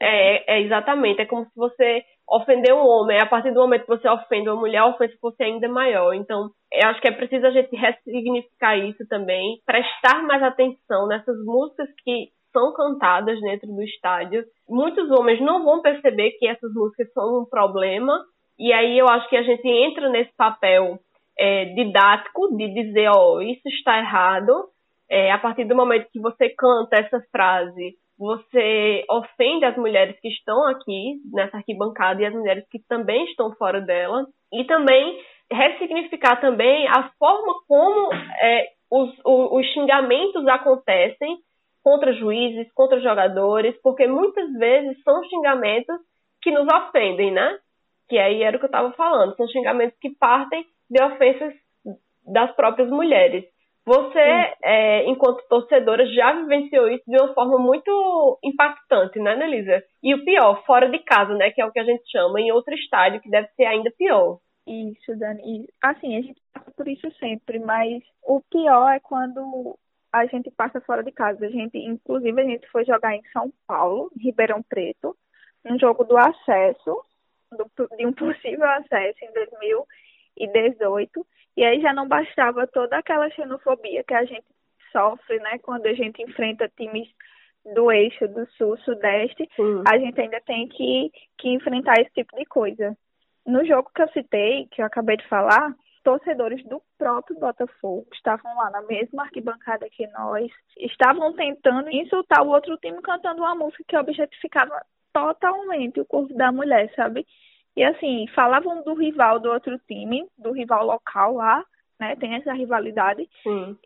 É, 0.00 0.56
é, 0.56 0.60
exatamente. 0.62 1.20
É 1.20 1.26
como 1.26 1.44
se 1.44 1.54
você 1.54 2.04
ofender 2.28 2.74
um 2.74 2.86
homem. 2.86 3.18
A 3.20 3.26
partir 3.26 3.52
do 3.52 3.60
momento 3.60 3.82
que 3.82 3.96
você 3.96 4.08
ofende 4.08 4.48
uma 4.48 4.60
mulher, 4.60 4.78
a 4.78 4.86
ofensa 4.86 5.14
fosse 5.20 5.42
ainda 5.42 5.68
maior. 5.68 6.12
Então, 6.14 6.50
eu 6.72 6.88
acho 6.88 7.00
que 7.00 7.08
é 7.08 7.12
preciso 7.12 7.46
a 7.46 7.50
gente 7.50 7.74
ressignificar 7.74 8.76
isso 8.76 9.06
também, 9.08 9.60
prestar 9.64 10.22
mais 10.22 10.42
atenção 10.42 11.06
nessas 11.06 11.36
músicas 11.44 11.88
que 12.04 12.28
são 12.52 12.72
cantadas 12.72 13.40
dentro 13.40 13.68
do 13.68 13.82
estádio. 13.82 14.44
Muitos 14.68 15.10
homens 15.10 15.40
não 15.40 15.64
vão 15.64 15.82
perceber 15.82 16.32
que 16.32 16.46
essas 16.46 16.72
músicas 16.72 17.12
são 17.12 17.42
um 17.42 17.44
problema. 17.44 18.24
E 18.58 18.72
aí 18.72 18.98
eu 18.98 19.06
acho 19.08 19.28
que 19.28 19.36
a 19.36 19.42
gente 19.42 19.68
entra 19.68 20.08
nesse 20.08 20.34
papel 20.34 20.98
é, 21.38 21.66
didático 21.66 22.56
de 22.56 22.72
dizer, 22.72 23.08
ó, 23.08 23.34
oh, 23.34 23.42
isso 23.42 23.68
está 23.68 23.98
errado, 23.98 24.70
é, 25.08 25.30
a 25.30 25.38
partir 25.38 25.64
do 25.64 25.76
momento 25.76 26.08
que 26.10 26.20
você 26.20 26.48
canta 26.48 26.96
essa 26.96 27.20
frase 27.30 27.94
você 28.18 29.04
ofende 29.10 29.64
as 29.64 29.76
mulheres 29.76 30.18
que 30.20 30.28
estão 30.28 30.66
aqui 30.68 31.20
nessa 31.32 31.58
arquibancada 31.58 32.22
e 32.22 32.26
as 32.26 32.34
mulheres 32.34 32.66
que 32.70 32.78
também 32.88 33.24
estão 33.26 33.54
fora 33.56 33.80
dela, 33.80 34.26
e 34.52 34.64
também 34.64 35.20
ressignificar 35.50 36.40
também 36.40 36.88
a 36.88 37.10
forma 37.18 37.54
como 37.68 38.12
é, 38.14 38.68
os, 38.90 39.10
os, 39.24 39.52
os 39.52 39.66
xingamentos 39.72 40.46
acontecem 40.48 41.38
contra 41.82 42.12
juízes, 42.12 42.72
contra 42.72 43.00
jogadores, 43.00 43.76
porque 43.82 44.06
muitas 44.06 44.50
vezes 44.54 45.00
são 45.04 45.22
xingamentos 45.24 45.96
que 46.42 46.50
nos 46.50 46.66
ofendem, 46.66 47.30
né? 47.30 47.58
Que 48.08 48.18
aí 48.18 48.42
era 48.42 48.56
o 48.56 48.58
que 48.58 48.66
eu 48.66 48.68
estava 48.68 48.92
falando, 48.92 49.36
são 49.36 49.46
xingamentos 49.48 49.96
que 50.00 50.10
partem 50.10 50.64
de 50.90 51.02
ofensas 51.02 51.54
das 52.26 52.50
próprias 52.56 52.90
mulheres. 52.90 53.44
Você, 53.86 54.52
é, 54.64 55.08
enquanto 55.08 55.46
torcedora, 55.48 56.04
já 56.08 56.32
vivenciou 56.32 56.88
isso 56.90 57.04
de 57.06 57.16
uma 57.16 57.32
forma 57.32 57.56
muito 57.56 58.36
impactante, 58.42 59.20
né, 59.20 59.36
Nelisa? 59.36 59.80
E 60.02 60.12
o 60.12 60.24
pior, 60.24 60.64
fora 60.66 60.90
de 60.90 60.98
casa, 60.98 61.32
né, 61.34 61.52
que 61.52 61.60
é 61.60 61.64
o 61.64 61.70
que 61.70 61.78
a 61.78 61.84
gente 61.84 62.02
chama, 62.10 62.40
em 62.40 62.50
outro 62.50 62.74
estádio, 62.74 63.20
que 63.20 63.30
deve 63.30 63.46
ser 63.54 63.64
ainda 63.64 63.92
pior. 63.96 64.40
Isso, 64.66 65.16
Dani. 65.16 65.68
Assim, 65.80 66.16
a 66.16 66.20
gente 66.20 66.42
passa 66.52 66.72
por 66.72 66.88
isso 66.88 67.08
sempre, 67.20 67.60
mas 67.60 68.02
o 68.24 68.40
pior 68.50 68.88
é 68.88 68.98
quando 68.98 69.78
a 70.12 70.26
gente 70.26 70.50
passa 70.50 70.80
fora 70.80 71.04
de 71.04 71.12
casa. 71.12 71.46
A 71.46 71.50
gente, 71.50 71.78
inclusive, 71.78 72.40
a 72.40 72.44
gente 72.44 72.68
foi 72.70 72.84
jogar 72.84 73.14
em 73.14 73.22
São 73.32 73.52
Paulo, 73.68 74.10
Ribeirão 74.18 74.64
Preto, 74.64 75.16
um 75.64 75.78
jogo 75.78 76.02
do 76.02 76.16
acesso, 76.16 77.00
do, 77.52 77.70
de 77.96 78.04
um 78.04 78.10
possível 78.12 78.68
acesso 78.68 79.24
em 79.24 79.32
2018. 79.32 79.86
E 81.56 81.64
aí 81.64 81.80
já 81.80 81.92
não 81.92 82.06
bastava 82.06 82.66
toda 82.66 82.98
aquela 82.98 83.30
xenofobia 83.30 84.04
que 84.04 84.14
a 84.14 84.24
gente 84.24 84.44
sofre, 84.92 85.38
né, 85.40 85.58
quando 85.58 85.86
a 85.86 85.94
gente 85.94 86.22
enfrenta 86.22 86.70
times 86.76 87.08
do 87.74 87.90
eixo 87.90 88.28
do 88.28 88.46
sul, 88.52 88.76
sudeste, 88.78 89.48
uhum. 89.58 89.82
a 89.86 89.98
gente 89.98 90.20
ainda 90.20 90.40
tem 90.40 90.68
que, 90.68 91.10
que 91.38 91.48
enfrentar 91.48 92.00
esse 92.00 92.12
tipo 92.12 92.36
de 92.36 92.44
coisa. 92.44 92.96
No 93.44 93.64
jogo 93.64 93.90
que 93.94 94.02
eu 94.02 94.08
citei, 94.08 94.66
que 94.70 94.80
eu 94.80 94.86
acabei 94.86 95.16
de 95.16 95.26
falar, 95.28 95.74
torcedores 96.04 96.64
do 96.66 96.80
próprio 96.96 97.38
Botafogo 97.38 98.06
estavam 98.12 98.56
lá 98.56 98.70
na 98.70 98.82
mesma 98.82 99.24
arquibancada 99.24 99.88
que 99.90 100.06
nós, 100.08 100.50
estavam 100.78 101.32
tentando 101.32 101.90
insultar 101.90 102.42
o 102.42 102.50
outro 102.50 102.76
time 102.78 103.00
cantando 103.02 103.42
uma 103.42 103.54
música 103.54 103.82
que 103.88 103.96
objetificava 103.96 104.80
totalmente 105.12 106.00
o 106.00 106.04
corpo 106.04 106.32
da 106.34 106.52
mulher, 106.52 106.92
sabe? 106.94 107.26
E 107.76 107.84
assim, 107.84 108.26
falavam 108.34 108.82
do 108.82 108.94
rival 108.94 109.38
do 109.38 109.50
outro 109.50 109.78
time, 109.86 110.26
do 110.38 110.52
rival 110.52 110.86
local 110.86 111.34
lá, 111.34 111.62
né? 112.00 112.16
Tem 112.16 112.34
essa 112.34 112.52
rivalidade. 112.52 113.28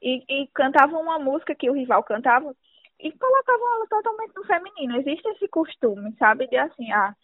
E, 0.01 0.25
e 0.29 0.47
cantavam 0.55 1.01
uma 1.01 1.19
música 1.19 1.55
que 1.55 1.69
o 1.69 1.75
rival 1.75 2.03
cantava 2.05 2.55
e 3.01 3.11
colocavam 3.13 3.75
ela 3.75 3.87
totalmente 3.89 4.33
no 4.37 4.45
feminino. 4.45 4.97
Existe 4.99 5.27
esse 5.31 5.49
costume, 5.49 6.15
sabe? 6.19 6.47
De 6.47 6.57
assim, 6.57 6.93
ah, 6.93 7.15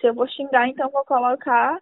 se 0.00 0.06
eu 0.06 0.14
vou 0.14 0.28
xingar, 0.28 0.68
então 0.68 0.90
vou 0.90 1.04
colocar 1.04 1.80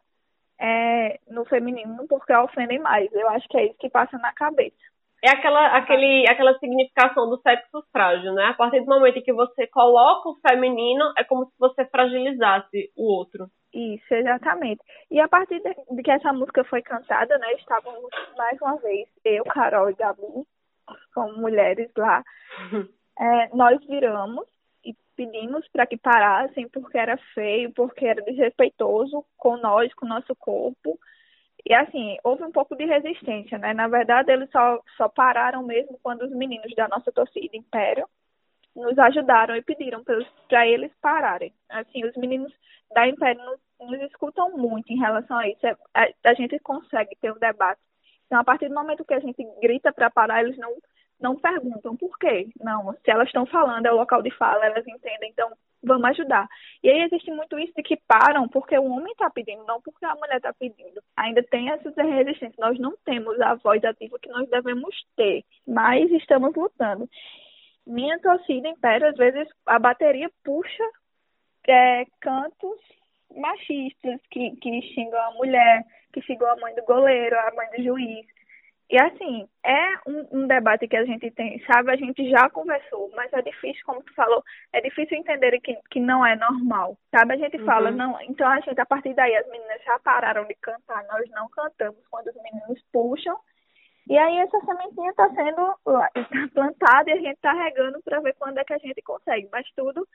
é, 0.61 1.18
no 1.29 1.44
feminino 1.44 2.07
porque 2.09 2.35
ofendem 2.35 2.79
mais. 2.79 3.12
Eu 3.12 3.29
acho 3.31 3.48
que 3.48 3.57
é 3.57 3.66
isso 3.66 3.79
que 3.79 3.90
passa 3.90 4.18
na 4.18 4.33
cabeça. 4.33 4.77
É 5.24 5.31
aquela, 5.31 5.77
aquele, 5.77 6.29
aquela 6.29 6.57
significação 6.59 7.29
do 7.29 7.40
sexo 7.40 7.83
frágil, 7.90 8.35
né? 8.35 8.44
A 8.46 8.55
partir 8.55 8.81
do 8.81 8.87
momento 8.87 9.18
em 9.18 9.22
que 9.22 9.33
você 9.33 9.66
coloca 9.66 10.29
o 10.29 10.38
feminino, 10.46 11.12
é 11.16 11.24
como 11.24 11.46
se 11.46 11.53
você 11.59 11.85
fragilizasse 11.87 12.92
o 12.96 13.05
outro. 13.05 13.48
Isso, 13.72 14.14
exatamente. 14.14 14.81
E 15.11 15.20
a 15.20 15.28
partir 15.28 15.61
de, 15.61 16.02
que 16.02 16.11
essa 16.11 16.33
música 16.33 16.64
foi 16.64 16.83
cantada, 16.83 17.37
né, 17.38 17.52
estávamos 17.54 18.11
mais 18.37 18.61
uma 18.61 18.76
vez, 18.76 19.09
eu, 19.24 19.44
Carol 19.44 19.90
e 19.90 19.94
Gabi, 19.94 20.22
como 21.14 21.37
mulheres 21.38 21.90
lá, 21.96 22.24
é, 23.18 23.48
nós 23.54 23.78
viramos 23.87 24.46
e 24.85 24.94
pedimos 25.14 25.68
para 25.68 25.87
que 25.87 25.98
parassem 25.98 26.68
porque 26.68 26.96
era 26.96 27.18
feio, 27.35 27.72
porque 27.74 28.07
era 28.07 28.22
desrespeitoso 28.22 29.24
com 29.37 29.57
nós, 29.59 29.92
com 29.94 30.07
o 30.07 30.09
nosso 30.09 30.35
corpo. 30.37 30.98
E 31.66 31.74
assim, 31.74 32.16
houve 32.24 32.44
um 32.44 32.52
pouco 32.52 32.74
de 32.74 32.87
resistência, 32.87 33.59
né? 33.59 33.74
Na 33.74 33.88
verdade, 33.88 34.33
eles 34.33 34.50
só, 34.50 34.81
só 34.96 35.09
pararam 35.09 35.62
mesmo 35.62 35.98
quando 36.02 36.22
os 36.22 36.31
meninos 36.31 36.74
da 36.74 36.88
nossa 36.88 37.12
torcida 37.12 37.57
Império 37.57 38.09
nos 38.78 38.98
ajudaram 38.98 39.56
e 39.56 39.62
pediram 39.62 40.02
para 40.04 40.66
eles 40.66 40.92
pararem. 41.00 41.52
Assim, 41.68 42.04
os 42.04 42.16
meninos 42.16 42.52
da 42.94 43.06
Império 43.06 43.44
nos, 43.44 43.60
nos 43.80 44.00
escutam 44.02 44.56
muito 44.56 44.92
em 44.92 44.98
relação 44.98 45.36
a 45.36 45.48
isso. 45.48 45.66
É, 45.66 45.76
a, 45.94 46.08
a, 46.30 46.34
gente 46.34 46.58
consegue 46.60 47.16
ter 47.20 47.32
um 47.32 47.38
debate. 47.38 47.80
Então, 48.26 48.38
a 48.38 48.44
partir 48.44 48.68
do 48.68 48.74
momento 48.74 49.04
que 49.04 49.14
a 49.14 49.20
gente 49.20 49.44
grita 49.60 49.92
para 49.92 50.10
parar, 50.10 50.42
eles 50.42 50.56
não, 50.58 50.74
não 51.20 51.36
perguntam 51.36 51.96
por 51.96 52.16
quê. 52.18 52.48
Não, 52.60 52.92
se 52.92 53.10
elas 53.10 53.26
estão 53.28 53.46
falando, 53.46 53.86
é 53.86 53.92
o 53.92 53.96
local 53.96 54.22
de 54.22 54.30
fala, 54.30 54.64
elas 54.64 54.86
entendem, 54.86 55.30
então 55.30 55.50
vamos 55.82 56.04
ajudar. 56.10 56.48
E 56.82 56.90
aí 56.90 57.02
existe 57.02 57.30
muito 57.30 57.58
isso 57.58 57.72
de 57.74 57.82
que 57.82 57.96
param 57.96 58.48
porque 58.48 58.76
o 58.78 58.84
homem 58.84 59.12
está 59.12 59.30
pedindo, 59.30 59.64
não 59.64 59.80
porque 59.80 60.04
a 60.04 60.14
mulher 60.14 60.36
está 60.36 60.52
pedindo. 60.52 61.02
Ainda 61.16 61.42
tem 61.42 61.70
essa 61.70 61.90
resistência. 62.02 62.56
Nós 62.58 62.78
não 62.78 62.94
temos 63.04 63.40
a 63.40 63.54
voz 63.54 63.82
ativa 63.84 64.18
que 64.18 64.28
nós 64.28 64.48
devemos 64.48 64.94
ter, 65.16 65.44
mas 65.66 66.10
estamos 66.12 66.54
lutando 66.54 67.08
minha 67.88 68.18
torcida 68.20 68.68
império, 68.68 69.09
às 69.09 69.16
vezes 69.16 69.48
a 69.66 69.79
bateria 69.79 70.31
puxa 70.44 70.85
é, 71.66 72.05
cantos 72.20 72.79
machistas 73.35 74.20
que, 74.31 74.57
que 74.57 74.83
xingam 74.94 75.20
a 75.20 75.33
mulher, 75.33 75.85
que 76.12 76.22
xingam 76.22 76.51
a 76.51 76.57
mãe 76.57 76.74
do 76.74 76.85
goleiro, 76.85 77.37
a 77.38 77.53
mãe 77.55 77.68
do 77.77 77.83
juiz. 77.83 78.27
E 78.90 78.98
assim, 78.98 79.46
é 79.62 79.98
um, 80.07 80.27
um, 80.33 80.46
debate 80.46 80.88
que 80.88 80.96
a 80.96 81.05
gente 81.05 81.31
tem, 81.33 81.62
sabe? 81.66 81.90
A 81.92 81.96
gente 81.96 82.29
já 82.31 82.48
conversou, 82.48 83.11
mas 83.14 83.31
é 83.35 83.42
difícil, 83.42 83.83
como 83.85 84.03
tu 84.03 84.14
falou, 84.14 84.42
é 84.72 84.81
difícil 84.81 85.18
entender 85.18 85.61
que, 85.61 85.77
que 85.90 86.01
não 86.01 86.24
é 86.24 86.35
normal, 86.37 86.96
sabe? 87.11 87.35
A 87.35 87.37
gente 87.37 87.59
uhum. 87.59 87.66
fala, 87.66 87.90
não, 87.90 88.18
então 88.22 88.48
a 88.48 88.61
gente, 88.61 88.81
a 88.81 88.87
partir 88.87 89.12
daí, 89.12 89.37
as 89.37 89.46
meninas 89.48 89.83
já 89.85 89.98
pararam 89.98 90.46
de 90.46 90.55
cantar, 90.55 91.05
nós 91.05 91.29
não 91.33 91.51
cantamos 91.51 92.01
quando 92.11 92.29
os 92.29 92.42
meninos 92.42 92.83
puxam, 92.90 93.38
e 94.09 94.16
aí 94.16 94.38
essa 94.38 94.59
sementinha 94.61 95.11
está 95.11 95.29
sendo 95.31 95.75
está 95.87 96.11
plantada 96.55 97.11
e 97.11 97.12
a 97.12 97.16
gente 97.16 97.35
está 97.35 97.53
regando 97.53 98.01
para 98.03 98.21
ver 98.21 98.35
quando 98.38 98.59
é 98.59 98.64
que 98.64 98.73
a 98.73 98.79
gente 98.79 99.03
consegue. 99.03 99.49
Mas 99.53 99.66
tudo 99.77 100.07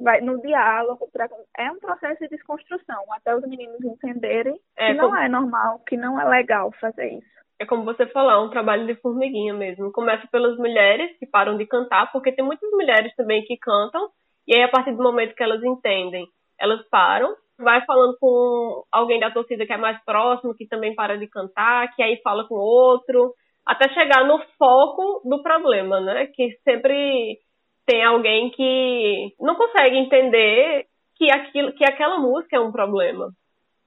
vai 0.00 0.20
no 0.20 0.40
diálogo, 0.40 1.08
pra, 1.12 1.28
é 1.58 1.70
um 1.70 1.78
processo 1.78 2.20
de 2.20 2.28
desconstrução, 2.28 3.04
até 3.12 3.34
os 3.34 3.46
meninos 3.46 3.82
entenderem 3.82 4.58
é, 4.76 4.88
que 4.88 4.94
não 4.94 5.10
como... 5.10 5.20
é 5.20 5.28
normal, 5.28 5.80
que 5.86 5.96
não 5.96 6.20
é 6.20 6.24
legal 6.24 6.72
fazer 6.80 7.14
isso. 7.14 7.32
É 7.58 7.64
como 7.64 7.84
você 7.84 8.06
falou, 8.06 8.30
é 8.30 8.38
um 8.38 8.50
trabalho 8.50 8.86
de 8.86 8.96
formiguinha 8.96 9.54
mesmo. 9.54 9.92
Começa 9.92 10.26
pelas 10.26 10.56
mulheres 10.56 11.16
que 11.18 11.26
param 11.26 11.56
de 11.56 11.64
cantar, 11.66 12.10
porque 12.10 12.32
tem 12.32 12.44
muitas 12.44 12.68
mulheres 12.72 13.14
também 13.14 13.44
que 13.44 13.56
cantam, 13.56 14.08
e 14.46 14.54
aí 14.54 14.62
a 14.62 14.68
partir 14.68 14.92
do 14.92 15.02
momento 15.02 15.34
que 15.34 15.42
elas 15.42 15.62
entendem, 15.62 16.26
elas 16.58 16.82
param 16.88 17.36
vai 17.58 17.84
falando 17.84 18.16
com 18.20 18.84
alguém 18.90 19.20
da 19.20 19.30
torcida 19.30 19.66
que 19.66 19.72
é 19.72 19.76
mais 19.76 20.02
próximo, 20.04 20.54
que 20.54 20.66
também 20.66 20.94
para 20.94 21.18
de 21.18 21.26
cantar, 21.26 21.94
que 21.94 22.02
aí 22.02 22.20
fala 22.22 22.46
com 22.46 22.54
outro, 22.54 23.34
até 23.66 23.88
chegar 23.92 24.26
no 24.26 24.38
foco 24.58 25.22
do 25.28 25.42
problema, 25.42 26.00
né? 26.00 26.26
Que 26.26 26.58
sempre 26.64 27.38
tem 27.86 28.04
alguém 28.04 28.50
que 28.50 29.34
não 29.40 29.54
consegue 29.54 29.96
entender 29.96 30.86
que 31.16 31.30
aquilo, 31.30 31.72
que 31.74 31.84
aquela 31.84 32.18
música 32.18 32.56
é 32.56 32.60
um 32.60 32.72
problema. 32.72 33.30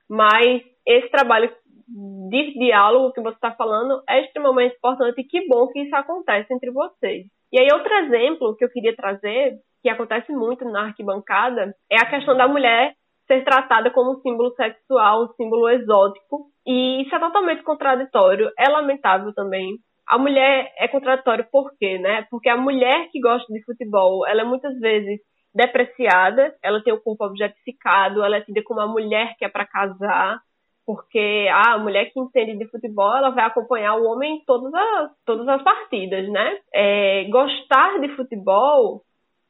Mas 0.09 0.61
esse 0.85 1.09
trabalho 1.09 1.51
de 1.87 2.53
diálogo 2.53 3.13
que 3.13 3.21
você 3.21 3.35
está 3.35 3.51
falando 3.51 4.01
é 4.07 4.21
extremamente 4.21 4.75
importante 4.75 5.19
e 5.19 5.23
que 5.23 5.47
bom 5.47 5.67
que 5.67 5.81
isso 5.81 5.95
acontece 5.95 6.53
entre 6.53 6.71
vocês. 6.71 7.27
E 7.51 7.59
aí 7.59 7.67
outro 7.71 7.93
exemplo 7.93 8.55
que 8.55 8.65
eu 8.65 8.69
queria 8.69 8.95
trazer, 8.95 9.57
que 9.81 9.89
acontece 9.89 10.31
muito 10.31 10.65
na 10.65 10.85
arquibancada, 10.85 11.75
é 11.91 11.97
a 11.97 12.09
questão 12.09 12.35
da 12.35 12.47
mulher 12.47 12.93
ser 13.27 13.43
tratada 13.43 13.89
como 13.91 14.11
um 14.11 14.21
símbolo 14.21 14.53
sexual, 14.55 15.23
um 15.23 15.33
símbolo 15.33 15.69
exótico. 15.69 16.47
E 16.65 17.03
isso 17.03 17.15
é 17.15 17.19
totalmente 17.19 17.63
contraditório, 17.63 18.51
é 18.57 18.69
lamentável 18.69 19.33
também. 19.33 19.77
A 20.07 20.17
mulher 20.17 20.71
é 20.77 20.87
contraditório 20.87 21.45
por 21.51 21.71
quê, 21.77 21.97
né? 21.97 22.25
Porque 22.29 22.49
a 22.49 22.57
mulher 22.57 23.09
que 23.11 23.19
gosta 23.19 23.51
de 23.51 23.63
futebol, 23.63 24.25
ela 24.27 24.41
é 24.41 24.43
muitas 24.45 24.77
vezes 24.79 25.19
depreciada, 25.53 26.53
ela 26.61 26.83
tem 26.83 26.93
o 26.93 27.01
corpo 27.01 27.25
objetificado, 27.25 28.23
ela 28.23 28.37
é 28.37 28.41
tida 28.41 28.61
como 28.63 28.81
uma 28.81 28.87
mulher 28.87 29.35
que 29.37 29.45
é 29.45 29.49
para 29.49 29.65
casar, 29.65 30.39
porque 30.85 31.47
ah, 31.49 31.73
a 31.73 31.79
mulher 31.79 32.11
que 32.11 32.19
entende 32.19 32.57
de 32.57 32.69
futebol, 32.69 33.15
ela 33.15 33.31
vai 33.31 33.45
acompanhar 33.45 33.95
o 33.95 34.05
homem 34.05 34.35
em 34.35 34.45
todas 34.45 34.71
as, 34.73 35.11
todas 35.25 35.47
as 35.47 35.63
partidas, 35.63 36.29
né? 36.29 36.59
É, 36.73 37.23
gostar 37.29 37.99
de 37.99 38.09
futebol 38.15 39.01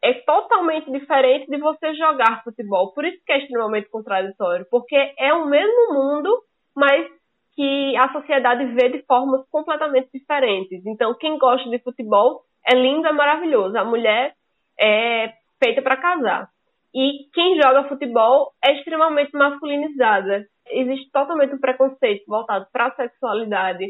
é 0.05 0.13
totalmente 0.21 0.91
diferente 0.91 1.49
de 1.49 1.57
você 1.57 1.95
jogar 1.95 2.43
futebol. 2.43 2.93
Por 2.93 3.03
isso 3.05 3.17
que 3.25 3.31
é 3.31 3.39
extremamente 3.39 3.89
contraditório, 3.89 4.67
porque 4.69 4.95
é 5.17 5.33
o 5.33 5.47
mesmo 5.47 5.93
mundo, 5.93 6.29
mas 6.75 7.07
que 7.55 7.97
a 7.97 8.11
sociedade 8.11 8.65
vê 8.75 8.89
de 8.89 9.03
formas 9.07 9.47
completamente 9.49 10.09
diferentes. 10.13 10.85
Então, 10.85 11.15
quem 11.15 11.39
gosta 11.39 11.67
de 11.69 11.79
futebol 11.79 12.41
é 12.63 12.75
lindo, 12.75 13.07
é 13.07 13.13
maravilhoso. 13.13 13.75
A 13.77 13.83
mulher 13.83 14.33
é 14.79 15.33
feita 15.63 15.81
para 15.81 15.97
casar. 15.97 16.49
E 16.93 17.27
quem 17.33 17.59
joga 17.59 17.89
futebol 17.89 18.51
é 18.63 18.73
extremamente 18.77 19.31
masculinizada. 19.33 20.45
Existe 20.69 21.09
totalmente 21.11 21.55
um 21.55 21.59
preconceito 21.59 22.25
voltado 22.27 22.67
para 22.71 22.87
a 22.87 22.95
sexualidade 22.95 23.87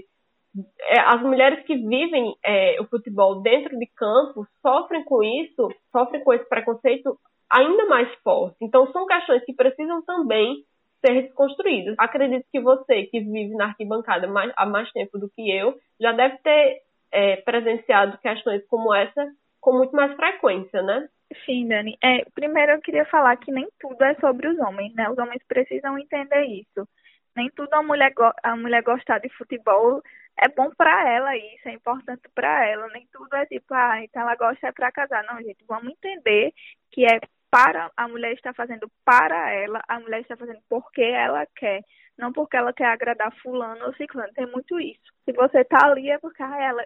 as 1.05 1.21
mulheres 1.21 1.65
que 1.65 1.75
vivem 1.75 2.35
é, 2.43 2.79
o 2.79 2.85
futebol 2.85 3.41
dentro 3.41 3.77
de 3.77 3.85
campo 3.87 4.47
sofrem 4.61 5.03
com 5.03 5.23
isso, 5.23 5.69
sofrem 5.91 6.23
com 6.23 6.33
esse 6.33 6.47
preconceito 6.47 7.17
ainda 7.49 7.85
mais 7.85 8.13
forte. 8.23 8.57
Então, 8.61 8.91
são 8.91 9.05
questões 9.05 9.43
que 9.45 9.53
precisam 9.53 10.01
também 10.03 10.63
ser 11.05 11.23
desconstruídas. 11.23 11.95
Acredito 11.97 12.45
que 12.51 12.59
você, 12.59 13.03
que 13.03 13.19
vive 13.19 13.55
na 13.55 13.65
arquibancada 13.65 14.27
mais, 14.27 14.51
há 14.55 14.65
mais 14.65 14.91
tempo 14.91 15.17
do 15.17 15.29
que 15.29 15.49
eu, 15.51 15.77
já 15.99 16.11
deve 16.11 16.37
ter 16.37 16.81
é, 17.11 17.35
presenciado 17.37 18.17
questões 18.17 18.65
como 18.67 18.93
essa 18.93 19.27
com 19.61 19.73
muito 19.73 19.95
mais 19.95 20.15
frequência, 20.15 20.81
né? 20.81 21.07
Sim, 21.45 21.67
Dani. 21.67 21.97
É, 22.03 22.23
primeiro 22.35 22.73
eu 22.73 22.81
queria 22.81 23.05
falar 23.05 23.35
que 23.37 23.51
nem 23.51 23.67
tudo 23.79 24.01
é 24.03 24.13
sobre 24.15 24.47
os 24.47 24.59
homens, 24.59 24.93
né? 24.93 25.09
Os 25.09 25.17
homens 25.17 25.41
precisam 25.47 25.97
entender 25.97 26.43
isso. 26.45 26.87
Nem 27.35 27.49
tudo 27.49 27.73
a 27.73 27.83
mulher, 27.83 28.13
a 28.43 28.55
mulher 28.55 28.83
gostar 28.83 29.19
de 29.19 29.29
futebol 29.29 30.01
é 30.37 30.49
bom 30.49 30.69
para 30.75 31.09
ela 31.09 31.35
isso, 31.35 31.67
é 31.67 31.73
importante 31.73 32.23
para 32.33 32.67
ela. 32.67 32.87
Nem 32.89 33.07
tudo 33.11 33.33
é 33.35 33.45
tipo, 33.45 33.73
ah, 33.73 34.03
então 34.03 34.21
ela 34.21 34.35
gosta 34.35 34.67
é 34.67 34.71
para 34.71 34.91
casar. 34.91 35.23
Não, 35.23 35.41
gente, 35.41 35.63
vamos 35.67 35.91
entender 35.91 36.53
que 36.91 37.05
é 37.05 37.19
para 37.49 37.89
a 37.95 38.07
mulher 38.07 38.33
está 38.33 38.53
fazendo 38.53 38.91
para 39.05 39.51
ela, 39.51 39.81
a 39.87 39.99
mulher 39.99 40.21
está 40.21 40.35
fazendo 40.35 40.59
porque 40.69 41.01
ela 41.01 41.45
quer, 41.55 41.81
não 42.17 42.33
porque 42.33 42.57
ela 42.57 42.73
quer 42.73 42.87
agradar 42.87 43.33
fulano 43.41 43.85
ou 43.85 43.95
ciclano. 43.95 44.33
Tem 44.33 44.45
muito 44.47 44.79
isso. 44.79 45.13
Se 45.23 45.31
você 45.31 45.63
tá 45.63 45.87
ali 45.87 46.09
é 46.09 46.17
porque 46.17 46.43
ah, 46.43 46.61
ela 46.61 46.85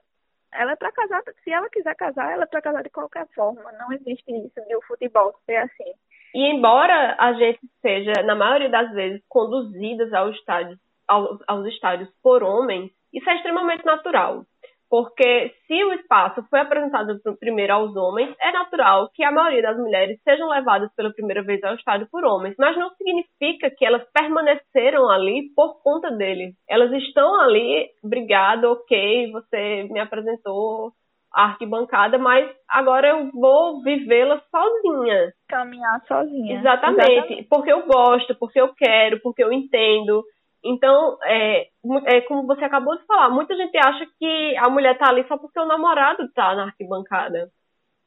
ela 0.52 0.72
é 0.72 0.76
para 0.76 0.92
casar, 0.92 1.22
se 1.44 1.52
ela 1.52 1.70
quiser 1.70 1.96
casar, 1.96 2.32
ela 2.32 2.44
é 2.44 2.48
para 2.48 2.62
casar 2.62 2.84
de 2.84 2.90
qualquer 2.90 3.28
forma. 3.36 3.72
Não 3.74 3.92
existe 3.94 4.32
isso 4.32 4.60
de 4.68 4.76
o 4.76 4.82
futebol 4.82 5.34
ser 5.46 5.58
assim. 5.58 5.94
E 6.34 6.54
embora 6.54 7.16
a 7.20 7.34
gente 7.34 7.60
seja, 7.82 8.14
na 8.24 8.36
maioria 8.36 8.70
das 8.70 8.92
vezes, 8.94 9.22
conduzidas 9.28 10.12
ao 10.14 10.30
estádio, 10.32 10.78
aos, 11.08 11.40
aos 11.48 11.68
estádios 11.68 12.10
por 12.22 12.44
homens, 12.44 12.92
isso 13.14 13.30
é 13.30 13.36
extremamente 13.36 13.86
natural. 13.86 14.46
Porque 14.90 15.54
se 15.68 15.84
o 15.84 15.94
espaço 15.94 16.44
foi 16.50 16.60
apresentado 16.62 17.22
primeiro 17.40 17.74
aos 17.74 17.96
homens, 17.96 18.36
é 18.42 18.52
natural 18.52 19.10
que 19.14 19.24
a 19.24 19.32
maioria 19.32 19.62
das 19.62 19.78
mulheres 19.78 20.20
sejam 20.24 20.50
levadas 20.50 20.92
pela 20.96 21.14
primeira 21.14 21.44
vez 21.44 21.64
ao 21.64 21.76
estádio 21.76 22.08
por 22.12 22.26
homens, 22.26 22.56
mas 22.58 22.76
não 22.76 22.90
significa 22.96 23.70
que 23.70 23.86
elas 23.86 24.04
permaneceram 24.12 25.08
ali 25.08 25.54
por 25.56 25.84
conta 25.84 26.10
deles. 26.10 26.56
Elas 26.68 26.92
estão 27.04 27.40
ali, 27.40 27.88
obrigada, 28.04 28.68
ok, 28.68 29.32
você 29.32 29.84
me 29.92 30.00
apresentou 30.00 30.92
a 31.32 31.44
arquibancada, 31.44 32.18
mas 32.18 32.50
agora 32.68 33.10
eu 33.10 33.32
vou 33.32 33.84
vivê-la 33.84 34.42
sozinha. 34.50 35.32
Caminhar 35.48 36.04
sozinha. 36.08 36.60
Exatamente, 36.60 37.02
Exatamente, 37.02 37.48
porque 37.48 37.72
eu 37.72 37.86
gosto, 37.86 38.36
porque 38.40 38.60
eu 38.60 38.74
quero, 38.74 39.22
porque 39.22 39.44
eu 39.44 39.54
entendo. 39.54 40.24
Então, 40.64 41.18
é, 41.24 41.68
é 42.06 42.22
como 42.22 42.46
você 42.46 42.66
acabou 42.66 42.98
de 42.98 43.06
falar, 43.06 43.30
muita 43.30 43.56
gente 43.56 43.78
acha 43.78 44.06
que 44.20 44.58
a 44.58 44.70
mulher 44.70 44.98
tá 44.98 45.10
ali 45.10 45.26
só 45.28 45.38
porque 45.38 45.60
o 45.60 45.66
namorado 45.66 46.30
tá 46.34 46.54
na 46.56 46.66
arquibancada. 46.66 47.50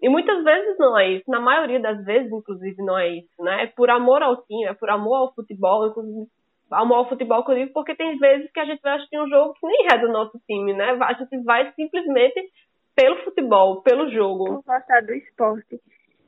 E 0.01 0.09
muitas 0.09 0.43
vezes 0.43 0.77
não 0.79 0.99
é 0.99 1.11
isso, 1.11 1.31
na 1.31 1.41
maioria 1.41 1.81
das 1.81 2.05
vezes, 2.05 2.31
inclusive, 2.33 2.83
não 2.83 2.99
é 2.99 3.09
isso, 3.09 3.43
né? 3.43 3.65
É 3.65 3.67
por 3.69 3.89
amor 3.89 4.23
ao 4.23 4.37
time, 4.45 4.65
é 4.65 4.75
por 4.75 4.91
amor 4.91 5.15
ao 5.15 5.35
futebol, 5.35 5.87
inclusive 5.87 6.27
amor 6.73 6.97
ao 6.97 7.09
futebol 7.09 7.45
que 7.45 7.53
eu 7.53 7.57
digo, 7.57 7.73
porque 7.73 7.95
tem 7.95 8.19
vezes 8.19 8.51
que 8.51 8.59
a 8.59 8.65
gente 8.65 8.81
vai 8.81 8.97
assistir 8.97 9.21
um 9.21 9.29
jogo 9.29 9.55
que 9.55 9.67
nem 9.67 9.87
é 9.93 9.99
do 9.99 10.09
nosso 10.09 10.41
time, 10.47 10.73
né? 10.73 10.97
A 11.01 11.13
gente 11.13 11.43
vai 11.45 11.73
simplesmente 11.75 12.51
pelo 12.97 13.23
futebol, 13.25 13.83
pelo 13.83 14.11
jogo. 14.11 14.45
Por 14.45 14.63
gostar 14.65 15.03
do 15.03 15.15
esporte 15.15 15.81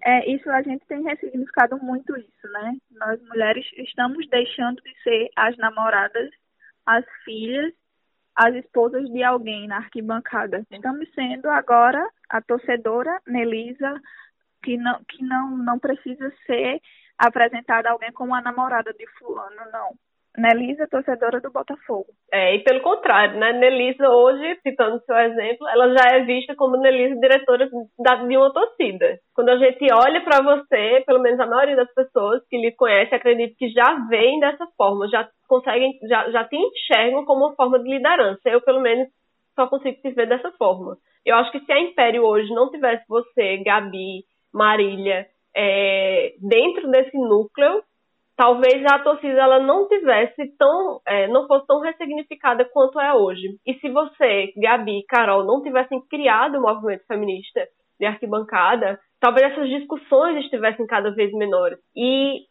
é, 0.04 0.30
isso 0.30 0.50
a 0.50 0.60
gente 0.60 0.84
tem 0.86 1.02
ressignificado 1.02 1.78
muito 1.78 2.14
isso, 2.16 2.48
né? 2.52 2.76
Nós 2.90 3.20
mulheres 3.22 3.66
estamos 3.78 4.28
deixando 4.28 4.82
de 4.82 5.02
ser 5.02 5.30
as 5.34 5.56
namoradas, 5.56 6.30
as 6.84 7.04
filhas, 7.24 7.72
as 8.36 8.54
esposas 8.54 9.08
de 9.08 9.22
alguém 9.22 9.66
na 9.66 9.78
arquibancada. 9.78 10.62
Estamos 10.70 11.08
sendo 11.14 11.48
agora 11.48 12.06
a 12.28 12.42
torcedora 12.42 13.18
Nelisa, 13.26 13.98
que 14.62 14.76
não, 14.76 15.02
que 15.04 15.24
não, 15.24 15.56
não 15.56 15.78
precisa 15.78 16.30
ser 16.46 16.82
apresentada 17.16 17.88
a 17.88 17.92
alguém 17.92 18.12
como 18.12 18.34
a 18.34 18.42
namorada 18.42 18.92
de 18.92 19.06
fulano, 19.18 19.70
não. 19.72 19.96
Nelisa, 20.36 20.88
torcedora 20.88 21.40
do 21.40 21.52
Botafogo. 21.52 22.06
É, 22.32 22.56
e 22.56 22.64
pelo 22.64 22.80
contrário, 22.80 23.38
né? 23.38 23.52
Nelisa 23.52 24.08
hoje, 24.08 24.58
citando 24.62 25.00
seu 25.04 25.16
exemplo, 25.16 25.68
ela 25.68 25.94
já 25.94 26.16
é 26.16 26.24
vista 26.24 26.56
como 26.56 26.76
Nelisa, 26.76 27.20
diretora 27.20 27.68
de 27.68 28.36
uma 28.36 28.52
torcida. 28.52 29.20
Quando 29.32 29.50
a 29.50 29.58
gente 29.58 29.86
olha 29.92 30.20
para 30.24 30.42
você, 30.42 31.04
pelo 31.06 31.20
menos 31.20 31.38
a 31.38 31.46
maioria 31.46 31.76
das 31.76 31.92
pessoas 31.94 32.42
que 32.48 32.56
lhe 32.56 32.72
conhece, 32.72 33.14
acredito 33.14 33.56
que 33.56 33.68
já 33.68 33.94
veem 34.08 34.40
dessa 34.40 34.66
forma, 34.76 35.08
já 35.08 35.28
conseguem, 35.48 35.92
já, 36.08 36.28
já 36.30 36.44
te 36.44 36.56
enxergam 36.56 37.24
como 37.24 37.46
uma 37.46 37.54
forma 37.54 37.78
de 37.78 37.88
liderança. 37.88 38.40
Eu, 38.46 38.60
pelo 38.60 38.80
menos, 38.80 39.08
só 39.54 39.68
consigo 39.68 40.00
te 40.02 40.10
ver 40.10 40.26
dessa 40.26 40.50
forma. 40.52 40.96
Eu 41.24 41.36
acho 41.36 41.52
que 41.52 41.60
se 41.60 41.72
a 41.72 41.80
Império 41.80 42.24
hoje 42.24 42.52
não 42.52 42.70
tivesse 42.70 43.04
você, 43.08 43.58
Gabi, 43.64 44.24
Marília, 44.52 45.26
é, 45.56 46.34
dentro 46.40 46.90
desse 46.90 47.16
núcleo, 47.16 47.82
talvez 48.36 48.84
a 48.86 48.98
torcida 48.98 49.40
ela 49.40 49.60
não 49.60 49.88
tivesse 49.88 50.56
tão, 50.58 51.00
é, 51.06 51.28
não 51.28 51.46
fosse 51.46 51.66
tão 51.66 51.80
ressignificada 51.80 52.64
quanto 52.72 53.00
é 53.00 53.12
hoje. 53.14 53.58
E 53.66 53.74
se 53.74 53.88
você, 53.88 54.52
Gabi 54.56 54.98
e 54.98 55.06
Carol, 55.06 55.44
não 55.44 55.62
tivessem 55.62 56.00
criado 56.08 56.58
o 56.58 56.62
movimento 56.62 57.06
feminista 57.06 57.66
de 57.98 58.06
arquibancada, 58.06 58.98
talvez 59.20 59.52
essas 59.52 59.68
discussões 59.68 60.44
estivessem 60.44 60.86
cada 60.86 61.10
vez 61.10 61.32
menores. 61.32 61.78
E 61.96 62.42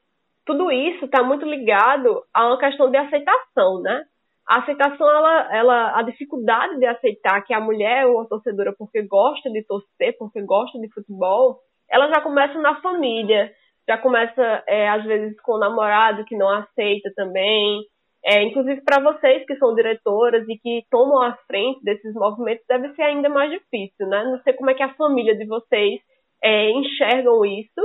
tudo 0.45 0.71
isso 0.71 1.05
está 1.05 1.23
muito 1.23 1.45
ligado 1.45 2.23
a 2.33 2.47
uma 2.47 2.57
questão 2.57 2.89
de 2.89 2.97
aceitação, 2.97 3.81
né? 3.81 4.03
A 4.47 4.59
aceitação, 4.59 5.09
ela, 5.09 5.55
ela, 5.55 5.99
a 5.99 6.01
dificuldade 6.01 6.77
de 6.77 6.85
aceitar 6.85 7.41
que 7.43 7.53
a 7.53 7.61
mulher 7.61 8.03
é 8.03 8.05
uma 8.05 8.27
torcedora 8.27 8.73
porque 8.77 9.01
gosta 9.03 9.49
de 9.49 9.63
torcer, 9.63 10.17
porque 10.17 10.41
gosta 10.41 10.77
de 10.79 10.91
futebol, 10.93 11.59
ela 11.89 12.09
já 12.09 12.19
começa 12.19 12.59
na 12.59 12.81
família, 12.81 13.53
já 13.87 13.97
começa, 13.97 14.63
é, 14.67 14.87
às 14.89 15.03
vezes, 15.03 15.39
com 15.41 15.53
o 15.53 15.59
namorado 15.59 16.25
que 16.25 16.37
não 16.37 16.49
aceita 16.49 17.11
também. 17.15 17.81
É, 18.25 18.41
inclusive, 18.41 18.81
para 18.81 19.01
vocês 19.01 19.45
que 19.45 19.55
são 19.57 19.75
diretoras 19.75 20.47
e 20.47 20.57
que 20.57 20.85
tomam 20.89 21.21
a 21.21 21.33
frente 21.45 21.83
desses 21.83 22.13
movimentos, 22.13 22.63
deve 22.67 22.93
ser 22.95 23.01
ainda 23.03 23.27
mais 23.27 23.51
difícil, 23.51 24.07
né? 24.07 24.23
Não 24.23 24.41
sei 24.43 24.53
como 24.53 24.69
é 24.69 24.73
que 24.73 24.83
a 24.83 24.93
família 24.93 25.35
de 25.35 25.45
vocês 25.45 25.99
é, 26.41 26.69
enxergam 26.71 27.45
isso. 27.45 27.81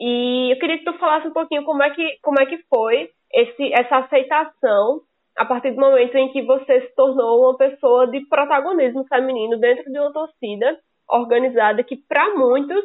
E 0.00 0.52
eu 0.52 0.58
queria 0.58 0.78
que 0.78 0.84
tu 0.84 0.94
falasse 0.98 1.28
um 1.28 1.32
pouquinho 1.32 1.64
como 1.64 1.82
é 1.82 1.90
que, 1.90 2.18
como 2.22 2.40
é 2.40 2.46
que 2.46 2.58
foi 2.68 3.10
esse, 3.32 3.72
essa 3.74 3.98
aceitação 3.98 5.02
a 5.36 5.44
partir 5.44 5.70
do 5.70 5.80
momento 5.80 6.16
em 6.16 6.32
que 6.32 6.42
você 6.42 6.80
se 6.80 6.94
tornou 6.94 7.42
uma 7.42 7.56
pessoa 7.56 8.06
de 8.08 8.20
protagonismo 8.26 9.04
feminino 9.06 9.58
dentro 9.58 9.90
de 9.90 9.98
uma 9.98 10.12
torcida 10.12 10.78
organizada 11.08 11.84
que, 11.84 11.96
para 11.96 12.34
muitos, 12.34 12.84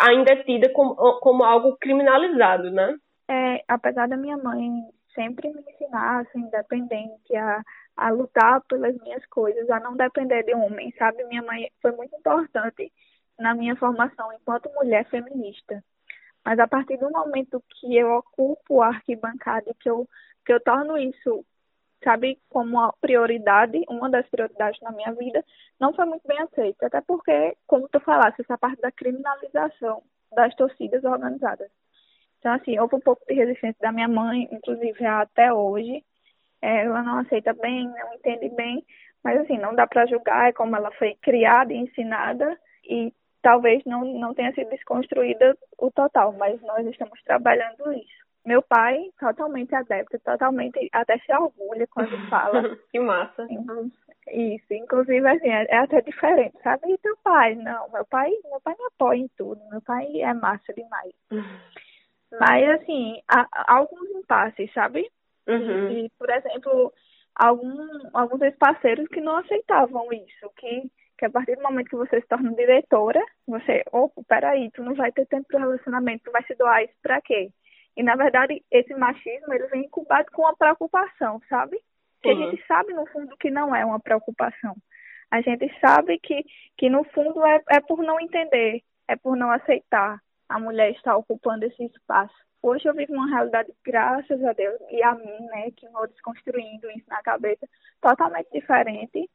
ainda 0.00 0.32
é 0.32 0.42
tida 0.42 0.68
como, 0.72 0.94
como 1.20 1.44
algo 1.44 1.76
criminalizado, 1.78 2.70
né? 2.70 2.96
É, 3.28 3.62
apesar 3.68 4.08
da 4.08 4.16
minha 4.16 4.36
mãe 4.36 4.68
sempre 5.14 5.48
me 5.48 5.60
ensinar 5.60 6.20
a 6.20 6.24
ser 6.26 6.38
independente, 6.38 7.36
a, 7.36 7.62
a 7.96 8.10
lutar 8.10 8.60
pelas 8.62 8.96
minhas 8.98 9.24
coisas, 9.26 9.68
a 9.70 9.80
não 9.80 9.96
depender 9.96 10.42
de 10.42 10.54
homem, 10.54 10.92
sabe? 10.98 11.24
Minha 11.24 11.42
mãe 11.42 11.70
foi 11.80 11.92
muito 11.92 12.14
importante 12.16 12.92
na 13.38 13.54
minha 13.54 13.76
formação 13.76 14.32
enquanto 14.32 14.72
mulher 14.74 15.08
feminista. 15.08 15.82
Mas 16.44 16.58
a 16.58 16.66
partir 16.66 16.96
do 16.96 17.10
momento 17.10 17.62
que 17.68 17.96
eu 17.96 18.12
ocupo 18.12 18.82
a 18.82 18.88
arquibancada 18.88 19.70
e 19.70 19.74
que 19.74 19.90
eu, 19.90 20.08
que 20.44 20.52
eu 20.52 20.60
torno 20.60 20.96
isso 20.96 21.44
sabe, 22.02 22.38
como 22.48 22.78
uma 22.78 22.92
prioridade, 23.00 23.84
uma 23.88 24.10
das 24.10 24.28
prioridades 24.28 24.80
na 24.80 24.92
minha 24.92 25.12
vida, 25.12 25.44
não 25.78 25.92
foi 25.92 26.04
muito 26.06 26.26
bem 26.26 26.38
aceita. 26.40 26.86
Até 26.86 27.00
porque, 27.00 27.56
como 27.66 27.88
tu 27.88 28.00
falaste, 28.00 28.40
essa 28.40 28.58
parte 28.58 28.80
da 28.80 28.90
criminalização 28.90 30.02
das 30.32 30.54
torcidas 30.54 31.04
organizadas. 31.04 31.70
Então, 32.38 32.52
assim, 32.52 32.78
houve 32.78 32.96
um 32.96 33.00
pouco 33.00 33.24
de 33.26 33.34
resistência 33.34 33.78
da 33.80 33.92
minha 33.92 34.08
mãe, 34.08 34.48
inclusive 34.50 35.04
até 35.04 35.52
hoje. 35.52 36.04
É, 36.62 36.84
ela 36.84 37.02
não 37.02 37.18
aceita 37.18 37.52
bem, 37.54 37.86
não 37.88 38.14
entende 38.14 38.48
bem, 38.50 38.84
mas, 39.22 39.40
assim, 39.40 39.58
não 39.58 39.74
dá 39.74 39.86
para 39.86 40.06
julgar 40.06 40.48
é 40.48 40.52
como 40.52 40.76
ela 40.76 40.90
foi 40.92 41.14
criada 41.22 41.72
e 41.72 41.76
ensinada 41.78 42.58
e 42.84 43.12
talvez 43.42 43.82
não, 43.84 44.04
não 44.04 44.34
tenha 44.34 44.52
sido 44.54 44.70
desconstruída 44.70 45.56
o 45.78 45.90
total, 45.90 46.32
mas 46.32 46.60
nós 46.62 46.86
estamos 46.86 47.20
trabalhando 47.22 47.92
isso. 47.92 48.19
Meu 48.44 48.62
pai, 48.62 49.10
totalmente 49.18 49.74
adepto, 49.74 50.18
totalmente, 50.20 50.88
até 50.92 51.18
se 51.18 51.32
orgulha 51.32 51.86
quando 51.88 52.10
fala. 52.30 52.76
que 52.90 52.98
massa. 52.98 53.46
Isso, 54.32 54.72
inclusive, 54.72 55.26
assim, 55.28 55.48
é, 55.48 55.66
é, 55.68 55.78
até 55.78 56.00
diferente, 56.00 56.56
sabe? 56.62 56.92
E 56.92 56.98
teu 56.98 57.16
pai? 57.22 57.54
Não, 57.54 57.90
meu 57.90 58.04
pai, 58.06 58.30
meu 58.44 58.60
pai 58.60 58.74
me 58.78 58.84
apoia 58.86 59.18
em 59.18 59.28
tudo, 59.36 59.60
meu 59.70 59.82
pai 59.82 60.06
é 60.20 60.32
massa 60.32 60.72
demais. 60.72 61.12
Mas, 62.38 62.80
assim, 62.80 63.20
há, 63.28 63.46
há 63.52 63.76
alguns 63.76 64.08
impasses, 64.10 64.72
sabe? 64.72 65.10
Uhum. 65.46 65.90
E, 65.90 66.10
por 66.18 66.30
exemplo, 66.30 66.92
algum, 67.34 67.88
alguns 68.14 68.40
ex-parceiros 68.42 69.08
que 69.08 69.20
não 69.20 69.36
aceitavam 69.36 70.12
isso, 70.12 70.50
que, 70.56 70.90
que 71.18 71.24
a 71.24 71.30
partir 71.30 71.56
do 71.56 71.62
momento 71.62 71.88
que 71.88 71.96
você 71.96 72.20
se 72.20 72.28
torna 72.28 72.54
diretora, 72.54 73.20
você, 73.46 73.82
opa, 73.90 74.22
peraí, 74.28 74.70
tu 74.70 74.82
não 74.82 74.94
vai 74.94 75.10
ter 75.10 75.26
tempo 75.26 75.48
para 75.48 75.60
relacionamento, 75.60 76.24
tu 76.24 76.30
vai 76.30 76.42
se 76.44 76.54
doar 76.54 76.84
isso 76.84 76.94
pra 77.02 77.20
quê? 77.20 77.50
E, 77.96 78.02
na 78.02 78.16
verdade, 78.16 78.62
esse 78.70 78.94
machismo, 78.94 79.52
ele 79.52 79.66
vem 79.68 79.84
incubado 79.84 80.30
com 80.32 80.42
uma 80.42 80.56
preocupação, 80.56 81.40
sabe? 81.48 81.80
Que 82.22 82.30
a 82.30 82.34
gente 82.34 82.64
sabe, 82.66 82.92
no 82.92 83.06
fundo, 83.06 83.36
que 83.36 83.50
não 83.50 83.74
é 83.74 83.84
uma 83.84 84.00
preocupação. 84.00 84.76
A 85.30 85.40
gente 85.40 85.70
sabe 85.80 86.18
que, 86.18 86.44
que 86.76 86.90
no 86.90 87.04
fundo, 87.04 87.44
é, 87.44 87.62
é 87.70 87.80
por 87.80 88.02
não 88.02 88.20
entender, 88.20 88.82
é 89.06 89.16
por 89.16 89.36
não 89.36 89.50
aceitar 89.50 90.20
a 90.48 90.58
mulher 90.58 90.90
estar 90.90 91.16
ocupando 91.16 91.64
esse 91.64 91.84
espaço. 91.84 92.34
Hoje 92.62 92.86
eu 92.86 92.94
vivo 92.94 93.14
uma 93.14 93.28
realidade, 93.28 93.72
graças 93.84 94.44
a 94.44 94.52
Deus, 94.52 94.78
e 94.90 95.02
a 95.02 95.14
mim, 95.14 95.46
né, 95.46 95.70
que 95.70 95.88
vou 95.88 96.06
desconstruindo 96.08 96.90
isso 96.90 97.08
na 97.08 97.22
cabeça, 97.22 97.66
totalmente 98.00 98.50
diferente 98.52 99.30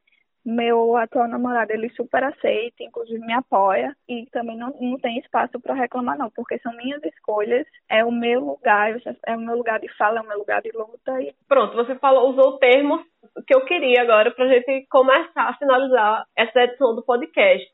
meu 0.46 0.96
atual 0.96 1.28
namorado, 1.28 1.72
ele 1.72 1.90
super 1.90 2.24
aceita, 2.24 2.84
inclusive 2.84 3.20
me 3.20 3.34
apoia 3.34 3.96
e 4.08 4.28
também 4.32 4.56
não, 4.56 4.72
não 4.80 4.98
tem 5.00 5.18
espaço 5.18 5.60
para 5.60 5.74
reclamar 5.74 6.18
não, 6.18 6.30
porque 6.30 6.60
são 6.60 6.76
minhas 6.78 7.04
escolhas, 7.04 7.66
é 7.90 8.06
o 8.06 8.12
meu 8.12 8.42
lugar, 8.42 8.96
é 9.26 9.36
o 9.36 9.40
meu 9.40 9.58
lugar 9.58 9.80
de 9.80 9.92
fala, 9.98 10.20
é 10.20 10.22
o 10.22 10.28
meu 10.28 10.38
lugar 10.38 10.62
de 10.62 10.72
luta. 10.72 11.22
E... 11.22 11.34
Pronto, 11.48 11.76
você 11.76 11.96
falou, 11.96 12.30
usou 12.30 12.54
o 12.54 12.58
termo 12.60 13.04
que 13.48 13.56
eu 13.56 13.66
queria 13.66 14.04
agora 14.04 14.32
para 14.32 14.46
a 14.46 14.48
gente 14.48 14.86
começar 14.90 15.50
a 15.50 15.58
finalizar 15.58 16.26
essa 16.38 16.62
edição 16.62 16.96
do 16.96 17.04
podcast, 17.04 17.72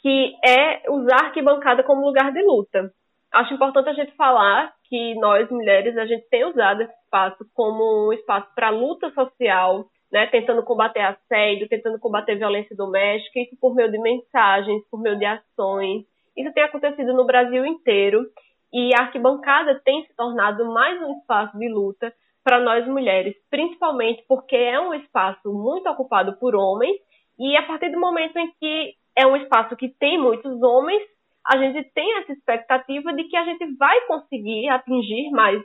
que 0.00 0.34
é 0.44 0.90
usar 0.90 1.26
arquibancada 1.26 1.82
como 1.82 2.06
lugar 2.06 2.32
de 2.32 2.42
luta. 2.42 2.90
Acho 3.32 3.54
importante 3.54 3.90
a 3.90 3.94
gente 3.94 4.14
falar 4.16 4.72
que 4.88 5.14
nós, 5.16 5.50
mulheres, 5.50 5.96
a 5.98 6.06
gente 6.06 6.28
tem 6.30 6.44
usado 6.44 6.82
esse 6.82 6.92
espaço 7.04 7.44
como 7.52 8.08
um 8.08 8.12
espaço 8.12 8.46
para 8.54 8.70
luta 8.70 9.10
social, 9.10 9.86
né, 10.14 10.28
tentando 10.28 10.62
combater 10.62 11.00
assédio, 11.00 11.68
tentando 11.68 11.98
combater 11.98 12.36
violência 12.36 12.76
doméstica, 12.76 13.40
isso 13.40 13.56
por 13.60 13.74
meio 13.74 13.90
de 13.90 13.98
mensagens, 13.98 14.80
por 14.88 15.00
meio 15.00 15.18
de 15.18 15.24
ações. 15.24 16.04
Isso 16.36 16.52
tem 16.52 16.62
acontecido 16.62 17.12
no 17.12 17.26
Brasil 17.26 17.66
inteiro 17.66 18.24
e 18.72 18.94
a 18.94 19.00
arquibancada 19.00 19.82
tem 19.84 20.06
se 20.06 20.14
tornado 20.14 20.66
mais 20.66 21.02
um 21.02 21.18
espaço 21.18 21.58
de 21.58 21.68
luta 21.68 22.14
para 22.44 22.60
nós 22.60 22.86
mulheres, 22.86 23.34
principalmente 23.50 24.24
porque 24.28 24.54
é 24.54 24.78
um 24.78 24.94
espaço 24.94 25.52
muito 25.52 25.90
ocupado 25.90 26.36
por 26.36 26.54
homens 26.54 26.96
e 27.36 27.56
a 27.56 27.64
partir 27.64 27.90
do 27.90 27.98
momento 27.98 28.36
em 28.38 28.52
que 28.60 28.94
é 29.16 29.26
um 29.26 29.34
espaço 29.34 29.74
que 29.74 29.88
tem 29.88 30.16
muitos 30.16 30.62
homens, 30.62 31.02
a 31.44 31.56
gente 31.58 31.90
tem 31.92 32.18
essa 32.18 32.30
expectativa 32.30 33.12
de 33.12 33.24
que 33.24 33.36
a 33.36 33.44
gente 33.44 33.66
vai 33.76 34.00
conseguir 34.02 34.68
atingir 34.68 35.30
mais 35.32 35.60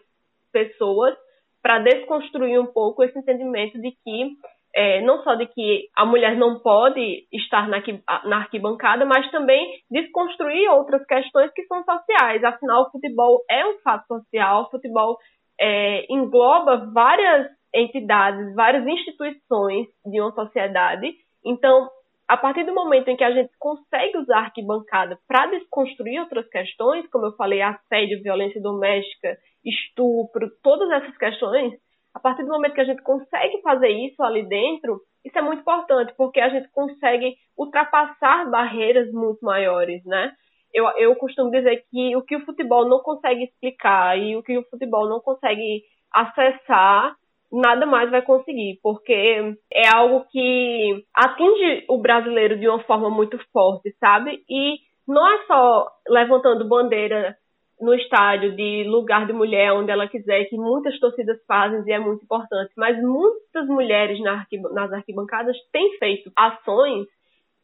pessoas 0.51 1.15
para 1.61 1.79
desconstruir 1.79 2.59
um 2.59 2.67
pouco 2.67 3.03
esse 3.03 3.17
entendimento 3.17 3.79
de 3.79 3.91
que 3.91 4.37
é, 4.73 5.01
não 5.01 5.23
só 5.23 5.35
de 5.35 5.47
que 5.47 5.89
a 5.95 6.05
mulher 6.05 6.35
não 6.37 6.59
pode 6.59 7.27
estar 7.33 7.67
na, 7.67 7.81
na 8.25 8.37
arquibancada, 8.37 9.05
mas 9.05 9.29
também 9.31 9.81
desconstruir 9.89 10.69
outras 10.69 11.03
questões 11.05 11.51
que 11.53 11.63
são 11.65 11.83
sociais. 11.83 12.43
Afinal, 12.43 12.83
o 12.83 12.91
futebol 12.91 13.43
é 13.49 13.65
um 13.65 13.79
fato 13.79 14.05
social, 14.07 14.63
o 14.63 14.69
futebol 14.69 15.17
é, 15.59 16.05
engloba 16.11 16.89
várias 16.93 17.47
entidades, 17.73 18.53
várias 18.55 18.85
instituições 18.85 19.87
de 20.05 20.21
uma 20.21 20.31
sociedade. 20.33 21.13
Então, 21.43 21.89
a 22.27 22.37
partir 22.37 22.63
do 22.63 22.73
momento 22.73 23.07
em 23.07 23.17
que 23.17 23.23
a 23.23 23.31
gente 23.31 23.51
consegue 23.57 24.17
usar 24.19 24.37
a 24.37 24.41
arquibancada 24.41 25.17
para 25.27 25.47
desconstruir 25.47 26.19
outras 26.19 26.47
questões, 26.47 27.09
como 27.09 27.25
eu 27.25 27.35
falei, 27.35 27.61
assédio, 27.61 28.21
violência 28.21 28.61
doméstica, 28.61 29.35
estupro, 29.63 30.49
todas 30.63 30.89
essas 30.91 31.17
questões, 31.17 31.73
a 32.13 32.19
partir 32.19 32.43
do 32.43 32.49
momento 32.49 32.73
que 32.73 32.81
a 32.81 32.85
gente 32.85 33.01
consegue 33.03 33.61
fazer 33.61 33.89
isso 33.89 34.21
ali 34.23 34.47
dentro, 34.47 35.01
isso 35.23 35.37
é 35.37 35.41
muito 35.41 35.61
importante, 35.61 36.13
porque 36.17 36.39
a 36.39 36.49
gente 36.49 36.69
consegue 36.69 37.35
ultrapassar 37.57 38.49
barreiras 38.49 39.11
muito 39.11 39.43
maiores, 39.43 40.03
né? 40.05 40.31
Eu, 40.73 40.85
eu 40.97 41.15
costumo 41.15 41.49
dizer 41.51 41.83
que 41.89 42.15
o 42.15 42.21
que 42.21 42.35
o 42.35 42.45
futebol 42.45 42.87
não 42.87 42.99
consegue 42.99 43.43
explicar 43.43 44.17
e 44.17 44.35
o 44.35 44.43
que 44.43 44.57
o 44.57 44.63
futebol 44.69 45.09
não 45.09 45.19
consegue 45.19 45.83
acessar, 46.13 47.15
nada 47.51 47.85
mais 47.85 48.09
vai 48.11 48.21
conseguir, 48.21 48.79
porque 48.81 49.55
é 49.73 49.87
algo 49.87 50.25
que 50.31 51.03
atinge 51.13 51.85
o 51.89 51.97
brasileiro 51.97 52.59
de 52.59 52.67
uma 52.67 52.83
forma 52.83 53.09
muito 53.09 53.39
forte, 53.51 53.95
sabe? 53.99 54.43
E 54.47 54.77
não 55.07 55.27
é 55.27 55.45
só 55.47 55.87
levantando 56.07 56.67
bandeira 56.67 57.35
no 57.79 57.93
estádio 57.93 58.55
de 58.55 58.83
lugar 58.83 59.25
de 59.25 59.33
mulher 59.33 59.71
onde 59.73 59.91
ela 59.91 60.07
quiser, 60.07 60.45
que 60.45 60.57
muitas 60.57 60.99
torcidas 60.99 61.39
fazem 61.47 61.81
e 61.87 61.91
é 61.91 61.99
muito 61.99 62.23
importante, 62.23 62.71
mas 62.75 63.01
muitas 63.01 63.67
mulheres 63.67 64.19
nas 64.19 64.91
arquibancadas 64.91 65.57
têm 65.71 65.97
feito 65.97 66.31
ações 66.35 67.07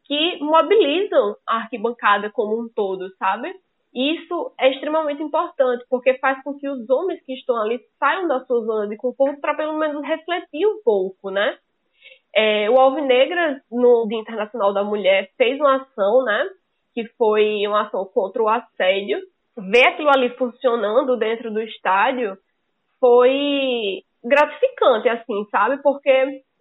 que 0.05 0.37
mobilizam 0.39 1.35
a 1.45 1.57
arquibancada 1.57 2.29
como 2.29 2.59
um 2.59 2.69
todo, 2.69 3.09
sabe? 3.17 3.53
Isso 3.93 4.53
é 4.59 4.71
extremamente 4.71 5.23
importante, 5.23 5.85
porque 5.89 6.15
faz 6.15 6.43
com 6.43 6.53
que 6.53 6.67
os 6.69 6.89
homens 6.89 7.21
que 7.23 7.33
estão 7.33 7.55
ali 7.57 7.79
saiam 7.97 8.27
da 8.27 8.43
sua 8.45 8.61
zona 8.65 8.87
de 8.87 8.97
conforto 8.97 9.39
para 9.39 9.55
pelo 9.55 9.77
menos 9.77 10.05
refletir 10.05 10.67
um 10.67 10.81
pouco, 10.83 11.29
né? 11.29 11.57
É, 12.35 12.69
o 12.69 12.77
Alvinegras, 12.77 13.61
no 13.71 14.05
Dia 14.07 14.19
Internacional 14.19 14.73
da 14.73 14.83
Mulher, 14.83 15.31
fez 15.37 15.57
uma 15.59 15.77
ação, 15.77 16.23
né? 16.25 16.49
Que 16.93 17.05
foi 17.17 17.65
uma 17.65 17.83
ação 17.83 18.05
contra 18.05 18.43
o 18.43 18.49
assédio, 18.49 19.21
ver 19.57 19.87
aquilo 19.87 20.09
ali 20.09 20.29
funcionando 20.37 21.17
dentro 21.17 21.51
do 21.51 21.61
estádio 21.61 22.37
foi 22.99 24.01
gratificante, 24.23 25.07
assim, 25.09 25.45
sabe? 25.51 25.81
Porque 25.81 26.09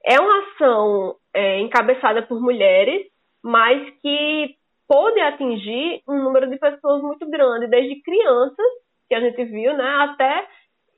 é 0.07 0.20
uma 0.20 0.38
ação 0.40 1.16
é, 1.34 1.61
encabeçada 1.61 2.22
por 2.22 2.40
mulheres, 2.40 3.07
mas 3.42 3.82
que 4.01 4.55
pôde 4.86 5.20
atingir 5.20 6.03
um 6.09 6.22
número 6.22 6.49
de 6.49 6.59
pessoas 6.59 7.03
muito 7.03 7.28
grande, 7.28 7.66
desde 7.68 8.03
crianças, 8.03 8.66
que 9.09 9.14
a 9.14 9.20
gente 9.20 9.45
viu, 9.45 9.74
né, 9.76 9.97
até 10.01 10.47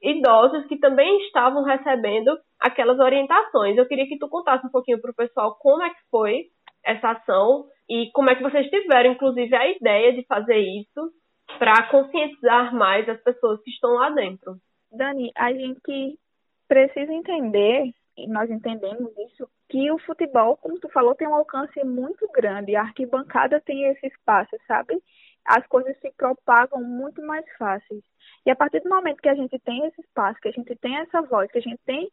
idosos 0.02 0.66
que 0.66 0.78
também 0.78 1.18
estavam 1.26 1.62
recebendo 1.62 2.36
aquelas 2.60 2.98
orientações. 2.98 3.76
Eu 3.76 3.86
queria 3.86 4.06
que 4.06 4.18
tu 4.18 4.28
contasse 4.28 4.66
um 4.66 4.70
pouquinho 4.70 5.00
para 5.00 5.10
o 5.10 5.14
pessoal 5.14 5.56
como 5.60 5.82
é 5.82 5.90
que 5.90 6.00
foi 6.10 6.44
essa 6.84 7.10
ação 7.10 7.66
e 7.88 8.10
como 8.12 8.30
é 8.30 8.34
que 8.34 8.42
vocês 8.42 8.68
tiveram, 8.68 9.12
inclusive, 9.12 9.54
a 9.54 9.70
ideia 9.70 10.12
de 10.12 10.24
fazer 10.26 10.58
isso 10.58 11.10
para 11.58 11.88
conscientizar 11.88 12.74
mais 12.74 13.08
as 13.08 13.20
pessoas 13.22 13.60
que 13.62 13.70
estão 13.70 13.94
lá 13.94 14.10
dentro. 14.10 14.56
Dani, 14.90 15.30
a 15.36 15.52
gente 15.52 16.18
precisa 16.68 17.12
entender, 17.12 17.92
e 18.16 18.26
nós 18.28 18.50
entendemos 18.50 19.12
isso, 19.18 19.48
que 19.68 19.90
o 19.90 19.98
futebol, 19.98 20.56
como 20.56 20.78
tu 20.78 20.88
falou, 20.88 21.14
tem 21.14 21.28
um 21.28 21.34
alcance 21.34 21.82
muito 21.84 22.28
grande. 22.32 22.76
A 22.76 22.82
arquibancada 22.82 23.60
tem 23.60 23.84
esse 23.84 24.06
espaço, 24.06 24.56
sabe? 24.66 25.02
As 25.44 25.66
coisas 25.66 25.96
se 26.00 26.10
propagam 26.16 26.82
muito 26.82 27.22
mais 27.22 27.44
fáceis. 27.56 28.02
E 28.44 28.50
a 28.50 28.56
partir 28.56 28.80
do 28.80 28.88
momento 28.88 29.22
que 29.22 29.28
a 29.28 29.34
gente 29.34 29.58
tem 29.60 29.86
esse 29.86 30.00
espaço, 30.00 30.40
que 30.40 30.48
a 30.48 30.52
gente 30.52 30.74
tem 30.76 30.96
essa 30.98 31.22
voz, 31.22 31.50
que 31.50 31.58
a 31.58 31.62
gente 31.62 31.80
tem, 31.84 32.10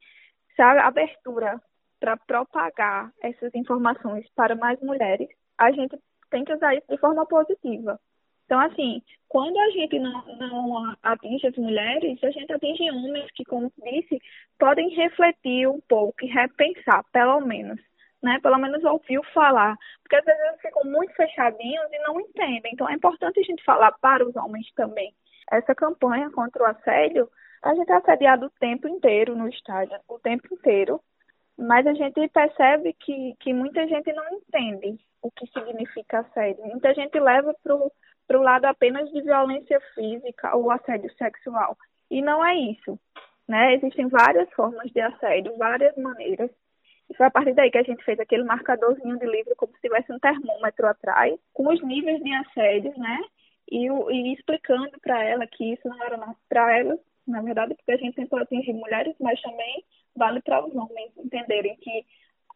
sabe, 0.55 0.79
abertura 0.79 1.61
para 1.99 2.17
propagar 2.17 3.11
essas 3.21 3.53
informações 3.55 4.27
para 4.35 4.55
mais 4.55 4.79
mulheres, 4.81 5.29
a 5.57 5.71
gente 5.71 5.97
tem 6.29 6.43
que 6.43 6.53
usar 6.53 6.75
isso 6.75 6.87
de 6.89 6.97
forma 6.97 7.25
positiva. 7.25 7.99
Então, 8.45 8.59
assim, 8.59 9.01
quando 9.33 9.57
a 9.57 9.69
gente 9.71 9.97
não, 9.97 10.23
não 10.37 10.95
atinge 11.01 11.47
as 11.47 11.55
mulheres, 11.57 12.23
a 12.23 12.29
gente 12.29 12.53
atinge 12.53 12.91
homens 12.91 13.31
que, 13.31 13.43
como 13.45 13.73
disse, 13.83 14.21
podem 14.59 14.89
refletir 14.89 15.67
um 15.67 15.81
pouco 15.81 16.23
e 16.23 16.27
repensar, 16.27 17.03
pelo 17.11 17.41
menos. 17.41 17.79
Né? 18.21 18.39
Pelo 18.41 18.59
menos 18.59 18.83
ouviu 18.83 19.23
falar. 19.33 19.75
Porque 20.03 20.17
às 20.17 20.23
vezes 20.23 20.61
ficam 20.61 20.83
muito 20.85 21.13
fechadinhos 21.15 21.87
e 21.91 21.99
não 21.99 22.21
entendem. 22.21 22.73
Então 22.73 22.87
é 22.87 22.93
importante 22.93 23.39
a 23.39 23.43
gente 23.43 23.63
falar 23.63 23.91
para 23.93 24.23
os 24.23 24.35
homens 24.35 24.71
também. 24.75 25.13
Essa 25.51 25.73
campanha 25.73 26.29
contra 26.29 26.63
o 26.63 26.67
assédio, 26.67 27.27
a 27.63 27.73
gente 27.73 27.91
é 27.91 27.95
assediado 27.95 28.45
o 28.45 28.59
tempo 28.59 28.87
inteiro 28.87 29.35
no 29.35 29.49
estádio, 29.49 29.97
o 30.07 30.19
tempo 30.19 30.47
inteiro. 30.53 31.01
Mas 31.57 31.87
a 31.87 31.93
gente 31.93 32.27
percebe 32.29 32.93
que, 32.93 33.35
que 33.39 33.53
muita 33.53 33.87
gente 33.87 34.13
não 34.13 34.25
entende 34.29 34.99
o 35.23 35.31
que 35.31 35.47
significa 35.47 36.19
assédio. 36.19 36.63
Muita 36.65 36.93
gente 36.93 37.19
leva 37.19 37.53
para 37.63 37.75
o 37.75 37.91
para 38.27 38.39
o 38.39 38.43
lado 38.43 38.65
apenas 38.65 39.09
de 39.11 39.21
violência 39.21 39.79
física 39.93 40.55
ou 40.55 40.71
assédio 40.71 41.11
sexual. 41.15 41.77
E 42.09 42.21
não 42.21 42.45
é 42.45 42.55
isso. 42.55 42.99
Né? 43.47 43.75
Existem 43.75 44.07
várias 44.07 44.49
formas 44.53 44.89
de 44.91 45.01
assédio, 45.01 45.57
várias 45.57 45.95
maneiras. 45.97 46.49
E 47.09 47.15
foi 47.15 47.25
a 47.25 47.31
partir 47.31 47.53
daí 47.53 47.69
que 47.69 47.77
a 47.77 47.83
gente 47.83 48.03
fez 48.03 48.19
aquele 48.19 48.43
marcadorzinho 48.43 49.17
de 49.19 49.25
livro, 49.25 49.55
como 49.57 49.73
se 49.73 49.81
tivesse 49.81 50.11
um 50.11 50.19
termômetro 50.19 50.87
atrás, 50.87 51.37
com 51.53 51.67
os 51.71 51.81
níveis 51.83 52.23
de 52.23 52.33
assédio, 52.33 52.93
né? 52.97 53.19
E, 53.69 53.87
e 53.87 54.33
explicando 54.33 54.99
para 55.01 55.23
ela 55.23 55.45
que 55.47 55.73
isso 55.73 55.87
não 55.87 56.01
era 56.03 56.17
para 56.47 56.77
ela, 56.77 56.97
na 57.27 57.41
verdade, 57.41 57.75
porque 57.75 57.91
a 57.91 57.97
gente 57.97 58.15
tentou 58.15 58.39
atingir 58.39 58.73
mulheres, 58.73 59.15
mas 59.19 59.41
também 59.41 59.83
vale 60.15 60.41
para 60.41 60.65
os 60.65 60.73
homens 60.75 61.11
entenderem 61.17 61.75
que 61.77 62.05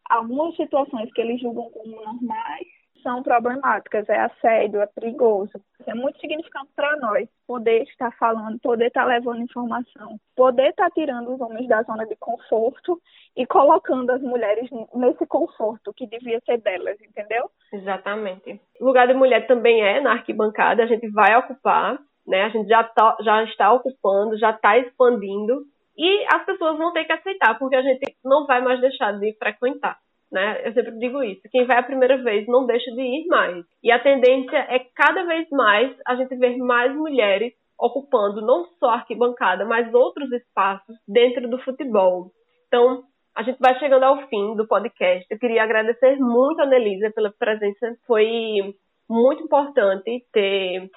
algumas 0.09 0.55
situações 0.55 1.11
que 1.13 1.21
eles 1.21 1.41
julgam 1.41 1.69
como 1.71 1.95
normais 1.95 2.67
são 3.07 3.23
problemáticas, 3.23 4.09
é 4.09 4.19
assédio, 4.19 4.81
é 4.81 4.87
perigoso. 4.87 5.53
É 5.85 5.93
muito 5.93 6.19
significante 6.19 6.69
para 6.75 6.97
nós 6.97 7.29
poder 7.47 7.83
estar 7.83 8.11
falando, 8.17 8.59
poder 8.59 8.87
estar 8.87 9.05
levando 9.05 9.41
informação, 9.41 10.17
poder 10.35 10.71
estar 10.71 10.91
tirando 10.91 11.33
os 11.33 11.39
homens 11.39 11.69
da 11.69 11.83
zona 11.83 12.05
de 12.05 12.17
conforto 12.17 12.99
e 13.33 13.45
colocando 13.45 14.09
as 14.09 14.21
mulheres 14.21 14.69
nesse 14.93 15.25
conforto 15.25 15.93
que 15.93 16.05
devia 16.05 16.41
ser 16.45 16.57
delas, 16.57 16.97
entendeu? 17.01 17.49
Exatamente. 17.71 18.59
O 18.81 18.85
lugar 18.85 19.07
de 19.07 19.13
mulher 19.13 19.47
também 19.47 19.81
é 19.81 20.01
na 20.01 20.11
arquibancada, 20.11 20.83
a 20.83 20.87
gente 20.87 21.07
vai 21.09 21.33
ocupar, 21.37 21.97
né? 22.27 22.43
A 22.43 22.49
gente 22.49 22.67
já, 22.67 22.83
tá, 22.83 23.15
já 23.21 23.41
está 23.45 23.71
ocupando, 23.71 24.37
já 24.37 24.49
está 24.51 24.77
expandindo 24.77 25.63
E 25.97 26.25
as 26.35 26.45
pessoas 26.45 26.77
vão 26.77 26.91
ter 26.91 27.05
que 27.05 27.13
aceitar, 27.13 27.57
porque 27.57 27.77
a 27.77 27.81
gente 27.81 28.17
não 28.23 28.45
vai 28.45 28.61
mais 28.61 28.81
deixar 28.81 29.13
de 29.17 29.33
frequentar. 29.39 29.97
Né? 30.31 30.67
Eu 30.67 30.73
sempre 30.73 30.97
digo 30.99 31.23
isso. 31.23 31.41
Quem 31.51 31.65
vai 31.65 31.77
a 31.77 31.83
primeira 31.83 32.17
vez 32.21 32.45
não 32.47 32.65
deixa 32.65 32.91
de 32.91 33.01
ir 33.01 33.27
mais. 33.27 33.65
E 33.81 33.91
a 33.91 33.99
tendência 33.99 34.57
é 34.57 34.79
cada 34.95 35.23
vez 35.23 35.47
mais 35.51 35.95
a 36.05 36.15
gente 36.15 36.35
ver 36.35 36.57
mais 36.57 36.93
mulheres 36.93 37.53
ocupando 37.79 38.41
não 38.41 38.65
só 38.79 38.89
a 38.89 38.93
arquibancada, 38.95 39.63
mas 39.63 39.93
outros 39.93 40.31
espaços 40.31 40.95
dentro 41.07 41.47
do 41.47 41.59
futebol. 41.59 42.31
Então, 42.67 43.03
a 43.35 43.43
gente 43.43 43.59
vai 43.59 43.77
chegando 43.79 44.03
ao 44.03 44.27
fim 44.27 44.55
do 44.55 44.67
podcast. 44.67 45.25
Eu 45.29 45.37
queria 45.37 45.63
agradecer 45.63 46.17
muito 46.17 46.59
a 46.61 46.65
Nelisa 46.65 47.11
pela 47.11 47.31
presença. 47.31 47.95
Foi 48.05 48.75
muito 49.07 49.43
importante 49.43 50.25
ter 50.33 50.89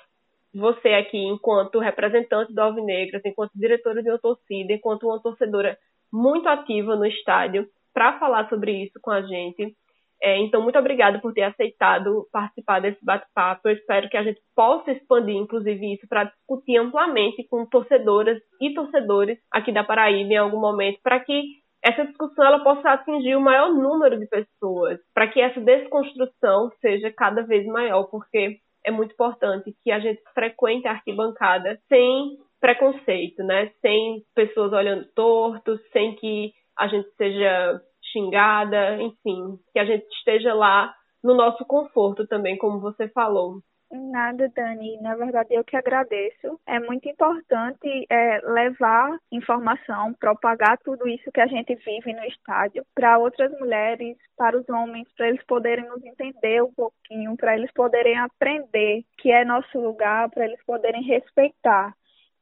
você 0.54 0.88
aqui 0.94 1.18
enquanto 1.18 1.78
representante 1.78 2.52
do 2.52 2.60
Alvinegras, 2.60 3.22
enquanto 3.24 3.52
diretora 3.54 4.02
de 4.02 4.10
uma 4.10 4.18
torcida, 4.18 4.72
enquanto 4.72 5.06
uma 5.06 5.20
torcedora 5.20 5.78
muito 6.12 6.48
ativa 6.48 6.96
no 6.96 7.06
estádio, 7.06 7.68
para 7.92 8.18
falar 8.18 8.48
sobre 8.48 8.84
isso 8.84 8.98
com 9.02 9.10
a 9.10 9.22
gente. 9.22 9.74
É, 10.22 10.38
então, 10.38 10.62
muito 10.62 10.78
obrigada 10.78 11.18
por 11.18 11.32
ter 11.32 11.42
aceitado 11.42 12.28
participar 12.30 12.80
desse 12.80 13.02
bate-papo. 13.02 13.68
Eu 13.68 13.74
espero 13.74 14.08
que 14.10 14.16
a 14.16 14.22
gente 14.22 14.40
possa 14.54 14.92
expandir, 14.92 15.36
inclusive, 15.36 15.94
isso 15.94 16.06
para 16.06 16.24
discutir 16.24 16.76
amplamente 16.76 17.46
com 17.48 17.64
torcedoras 17.64 18.38
e 18.60 18.74
torcedores 18.74 19.38
aqui 19.50 19.72
da 19.72 19.82
Paraíba 19.82 20.32
em 20.34 20.36
algum 20.36 20.60
momento, 20.60 21.00
para 21.02 21.20
que 21.20 21.42
essa 21.82 22.04
discussão 22.04 22.44
ela 22.44 22.62
possa 22.62 22.90
atingir 22.90 23.34
o 23.34 23.40
maior 23.40 23.72
número 23.72 24.18
de 24.18 24.26
pessoas, 24.26 25.00
para 25.14 25.26
que 25.28 25.40
essa 25.40 25.58
desconstrução 25.60 26.70
seja 26.82 27.10
cada 27.10 27.42
vez 27.42 27.64
maior, 27.66 28.04
porque 28.04 28.58
é 28.84 28.90
muito 28.90 29.12
importante 29.12 29.74
que 29.82 29.90
a 29.90 29.98
gente 29.98 30.20
frequente 30.34 30.86
a 30.86 30.92
arquibancada 30.92 31.78
sem 31.88 32.36
preconceito, 32.60 33.42
né? 33.42 33.70
Sem 33.80 34.22
pessoas 34.34 34.72
olhando 34.72 35.06
torto, 35.14 35.78
sem 35.92 36.14
que 36.16 36.52
a 36.80 36.88
gente 36.88 37.08
seja 37.16 37.80
xingada, 38.12 39.00
enfim, 39.00 39.58
que 39.72 39.78
a 39.78 39.84
gente 39.84 40.06
esteja 40.16 40.54
lá 40.54 40.92
no 41.22 41.34
nosso 41.34 41.64
conforto 41.66 42.26
também, 42.26 42.56
como 42.56 42.80
você 42.80 43.06
falou. 43.08 43.60
Nada, 43.92 44.48
Dani. 44.54 45.00
Na 45.00 45.16
verdade, 45.16 45.52
eu 45.52 45.64
que 45.64 45.76
agradeço. 45.76 46.60
É 46.64 46.78
muito 46.78 47.08
importante 47.08 48.06
é, 48.08 48.40
levar 48.44 49.18
informação, 49.32 50.14
propagar 50.14 50.78
tudo 50.78 51.08
isso 51.08 51.30
que 51.32 51.40
a 51.40 51.46
gente 51.48 51.74
vive 51.74 52.12
no 52.12 52.24
estádio 52.24 52.86
para 52.94 53.18
outras 53.18 53.50
mulheres, 53.58 54.16
para 54.36 54.56
os 54.56 54.68
homens, 54.68 55.08
para 55.16 55.28
eles 55.28 55.44
poderem 55.44 55.88
nos 55.88 56.04
entender 56.04 56.62
um 56.62 56.72
pouquinho, 56.72 57.36
para 57.36 57.56
eles 57.56 57.72
poderem 57.72 58.16
aprender 58.16 59.02
que 59.18 59.32
é 59.32 59.44
nosso 59.44 59.80
lugar, 59.80 60.30
para 60.30 60.44
eles 60.44 60.64
poderem 60.64 61.02
respeitar. 61.02 61.92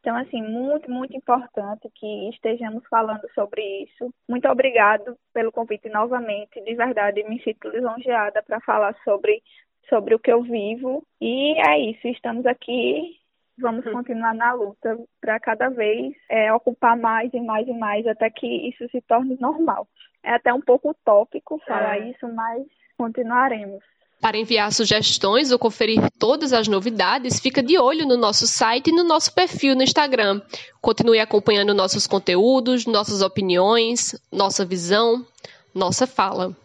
Então, 0.09 0.17
assim, 0.17 0.41
muito, 0.41 0.91
muito 0.91 1.15
importante 1.15 1.87
que 1.95 2.31
estejamos 2.31 2.83
falando 2.89 3.29
sobre 3.35 3.61
isso. 3.83 4.11
Muito 4.27 4.49
obrigado 4.49 5.15
pelo 5.35 5.53
convite 5.53 5.91
novamente. 5.91 6.59
De 6.63 6.75
verdade, 6.75 7.23
me 7.25 7.39
sinto 7.43 7.69
lisonjeada 7.69 8.43
para 8.43 8.59
falar 8.61 8.97
sobre 9.05 9.43
sobre 9.87 10.15
o 10.15 10.19
que 10.19 10.33
eu 10.33 10.43
vivo. 10.43 11.05
E 11.21 11.61
é 11.61 11.79
isso, 11.91 12.09
estamos 12.09 12.47
aqui, 12.47 13.19
vamos 13.59 13.85
uhum. 13.85 13.93
continuar 13.93 14.35
na 14.35 14.55
luta 14.55 14.99
para 15.21 15.39
cada 15.39 15.69
vez 15.69 16.17
é, 16.31 16.51
ocupar 16.55 16.97
mais 16.97 17.31
e 17.35 17.41
mais 17.41 17.69
e 17.69 17.75
mais 17.75 18.07
até 18.07 18.31
que 18.31 18.47
isso 18.47 18.89
se 18.89 19.03
torne 19.03 19.37
normal. 19.39 19.87
É 20.23 20.33
até 20.33 20.55
um 20.55 20.63
pouco 20.63 20.89
utópico 20.89 21.61
falar 21.67 22.01
é. 22.01 22.09
isso, 22.09 22.27
mas 22.33 22.67
continuaremos. 22.97 23.85
Para 24.21 24.37
enviar 24.37 24.73
sugestões 24.73 25.53
ou 25.53 25.59
conferir 25.59 26.01
todas 26.19 26.53
as 26.53 26.66
novidades, 26.66 27.39
fica 27.39 27.62
de 27.62 27.79
olho 27.79 28.05
no 28.05 28.16
nosso 28.16 28.49
site 28.49 28.89
e 28.89 28.93
no 28.93 29.05
nosso 29.05 29.33
perfil 29.33 29.77
no 29.77 29.83
Instagram. 29.83 30.43
Continue 30.81 31.21
acompanhando 31.21 31.73
nossos 31.73 32.07
conteúdos, 32.07 32.85
nossas 32.85 33.23
opiniões, 33.23 34.16
nossa 34.33 34.64
visão, 34.64 35.25
nossa 35.73 36.05
fala. 36.05 36.57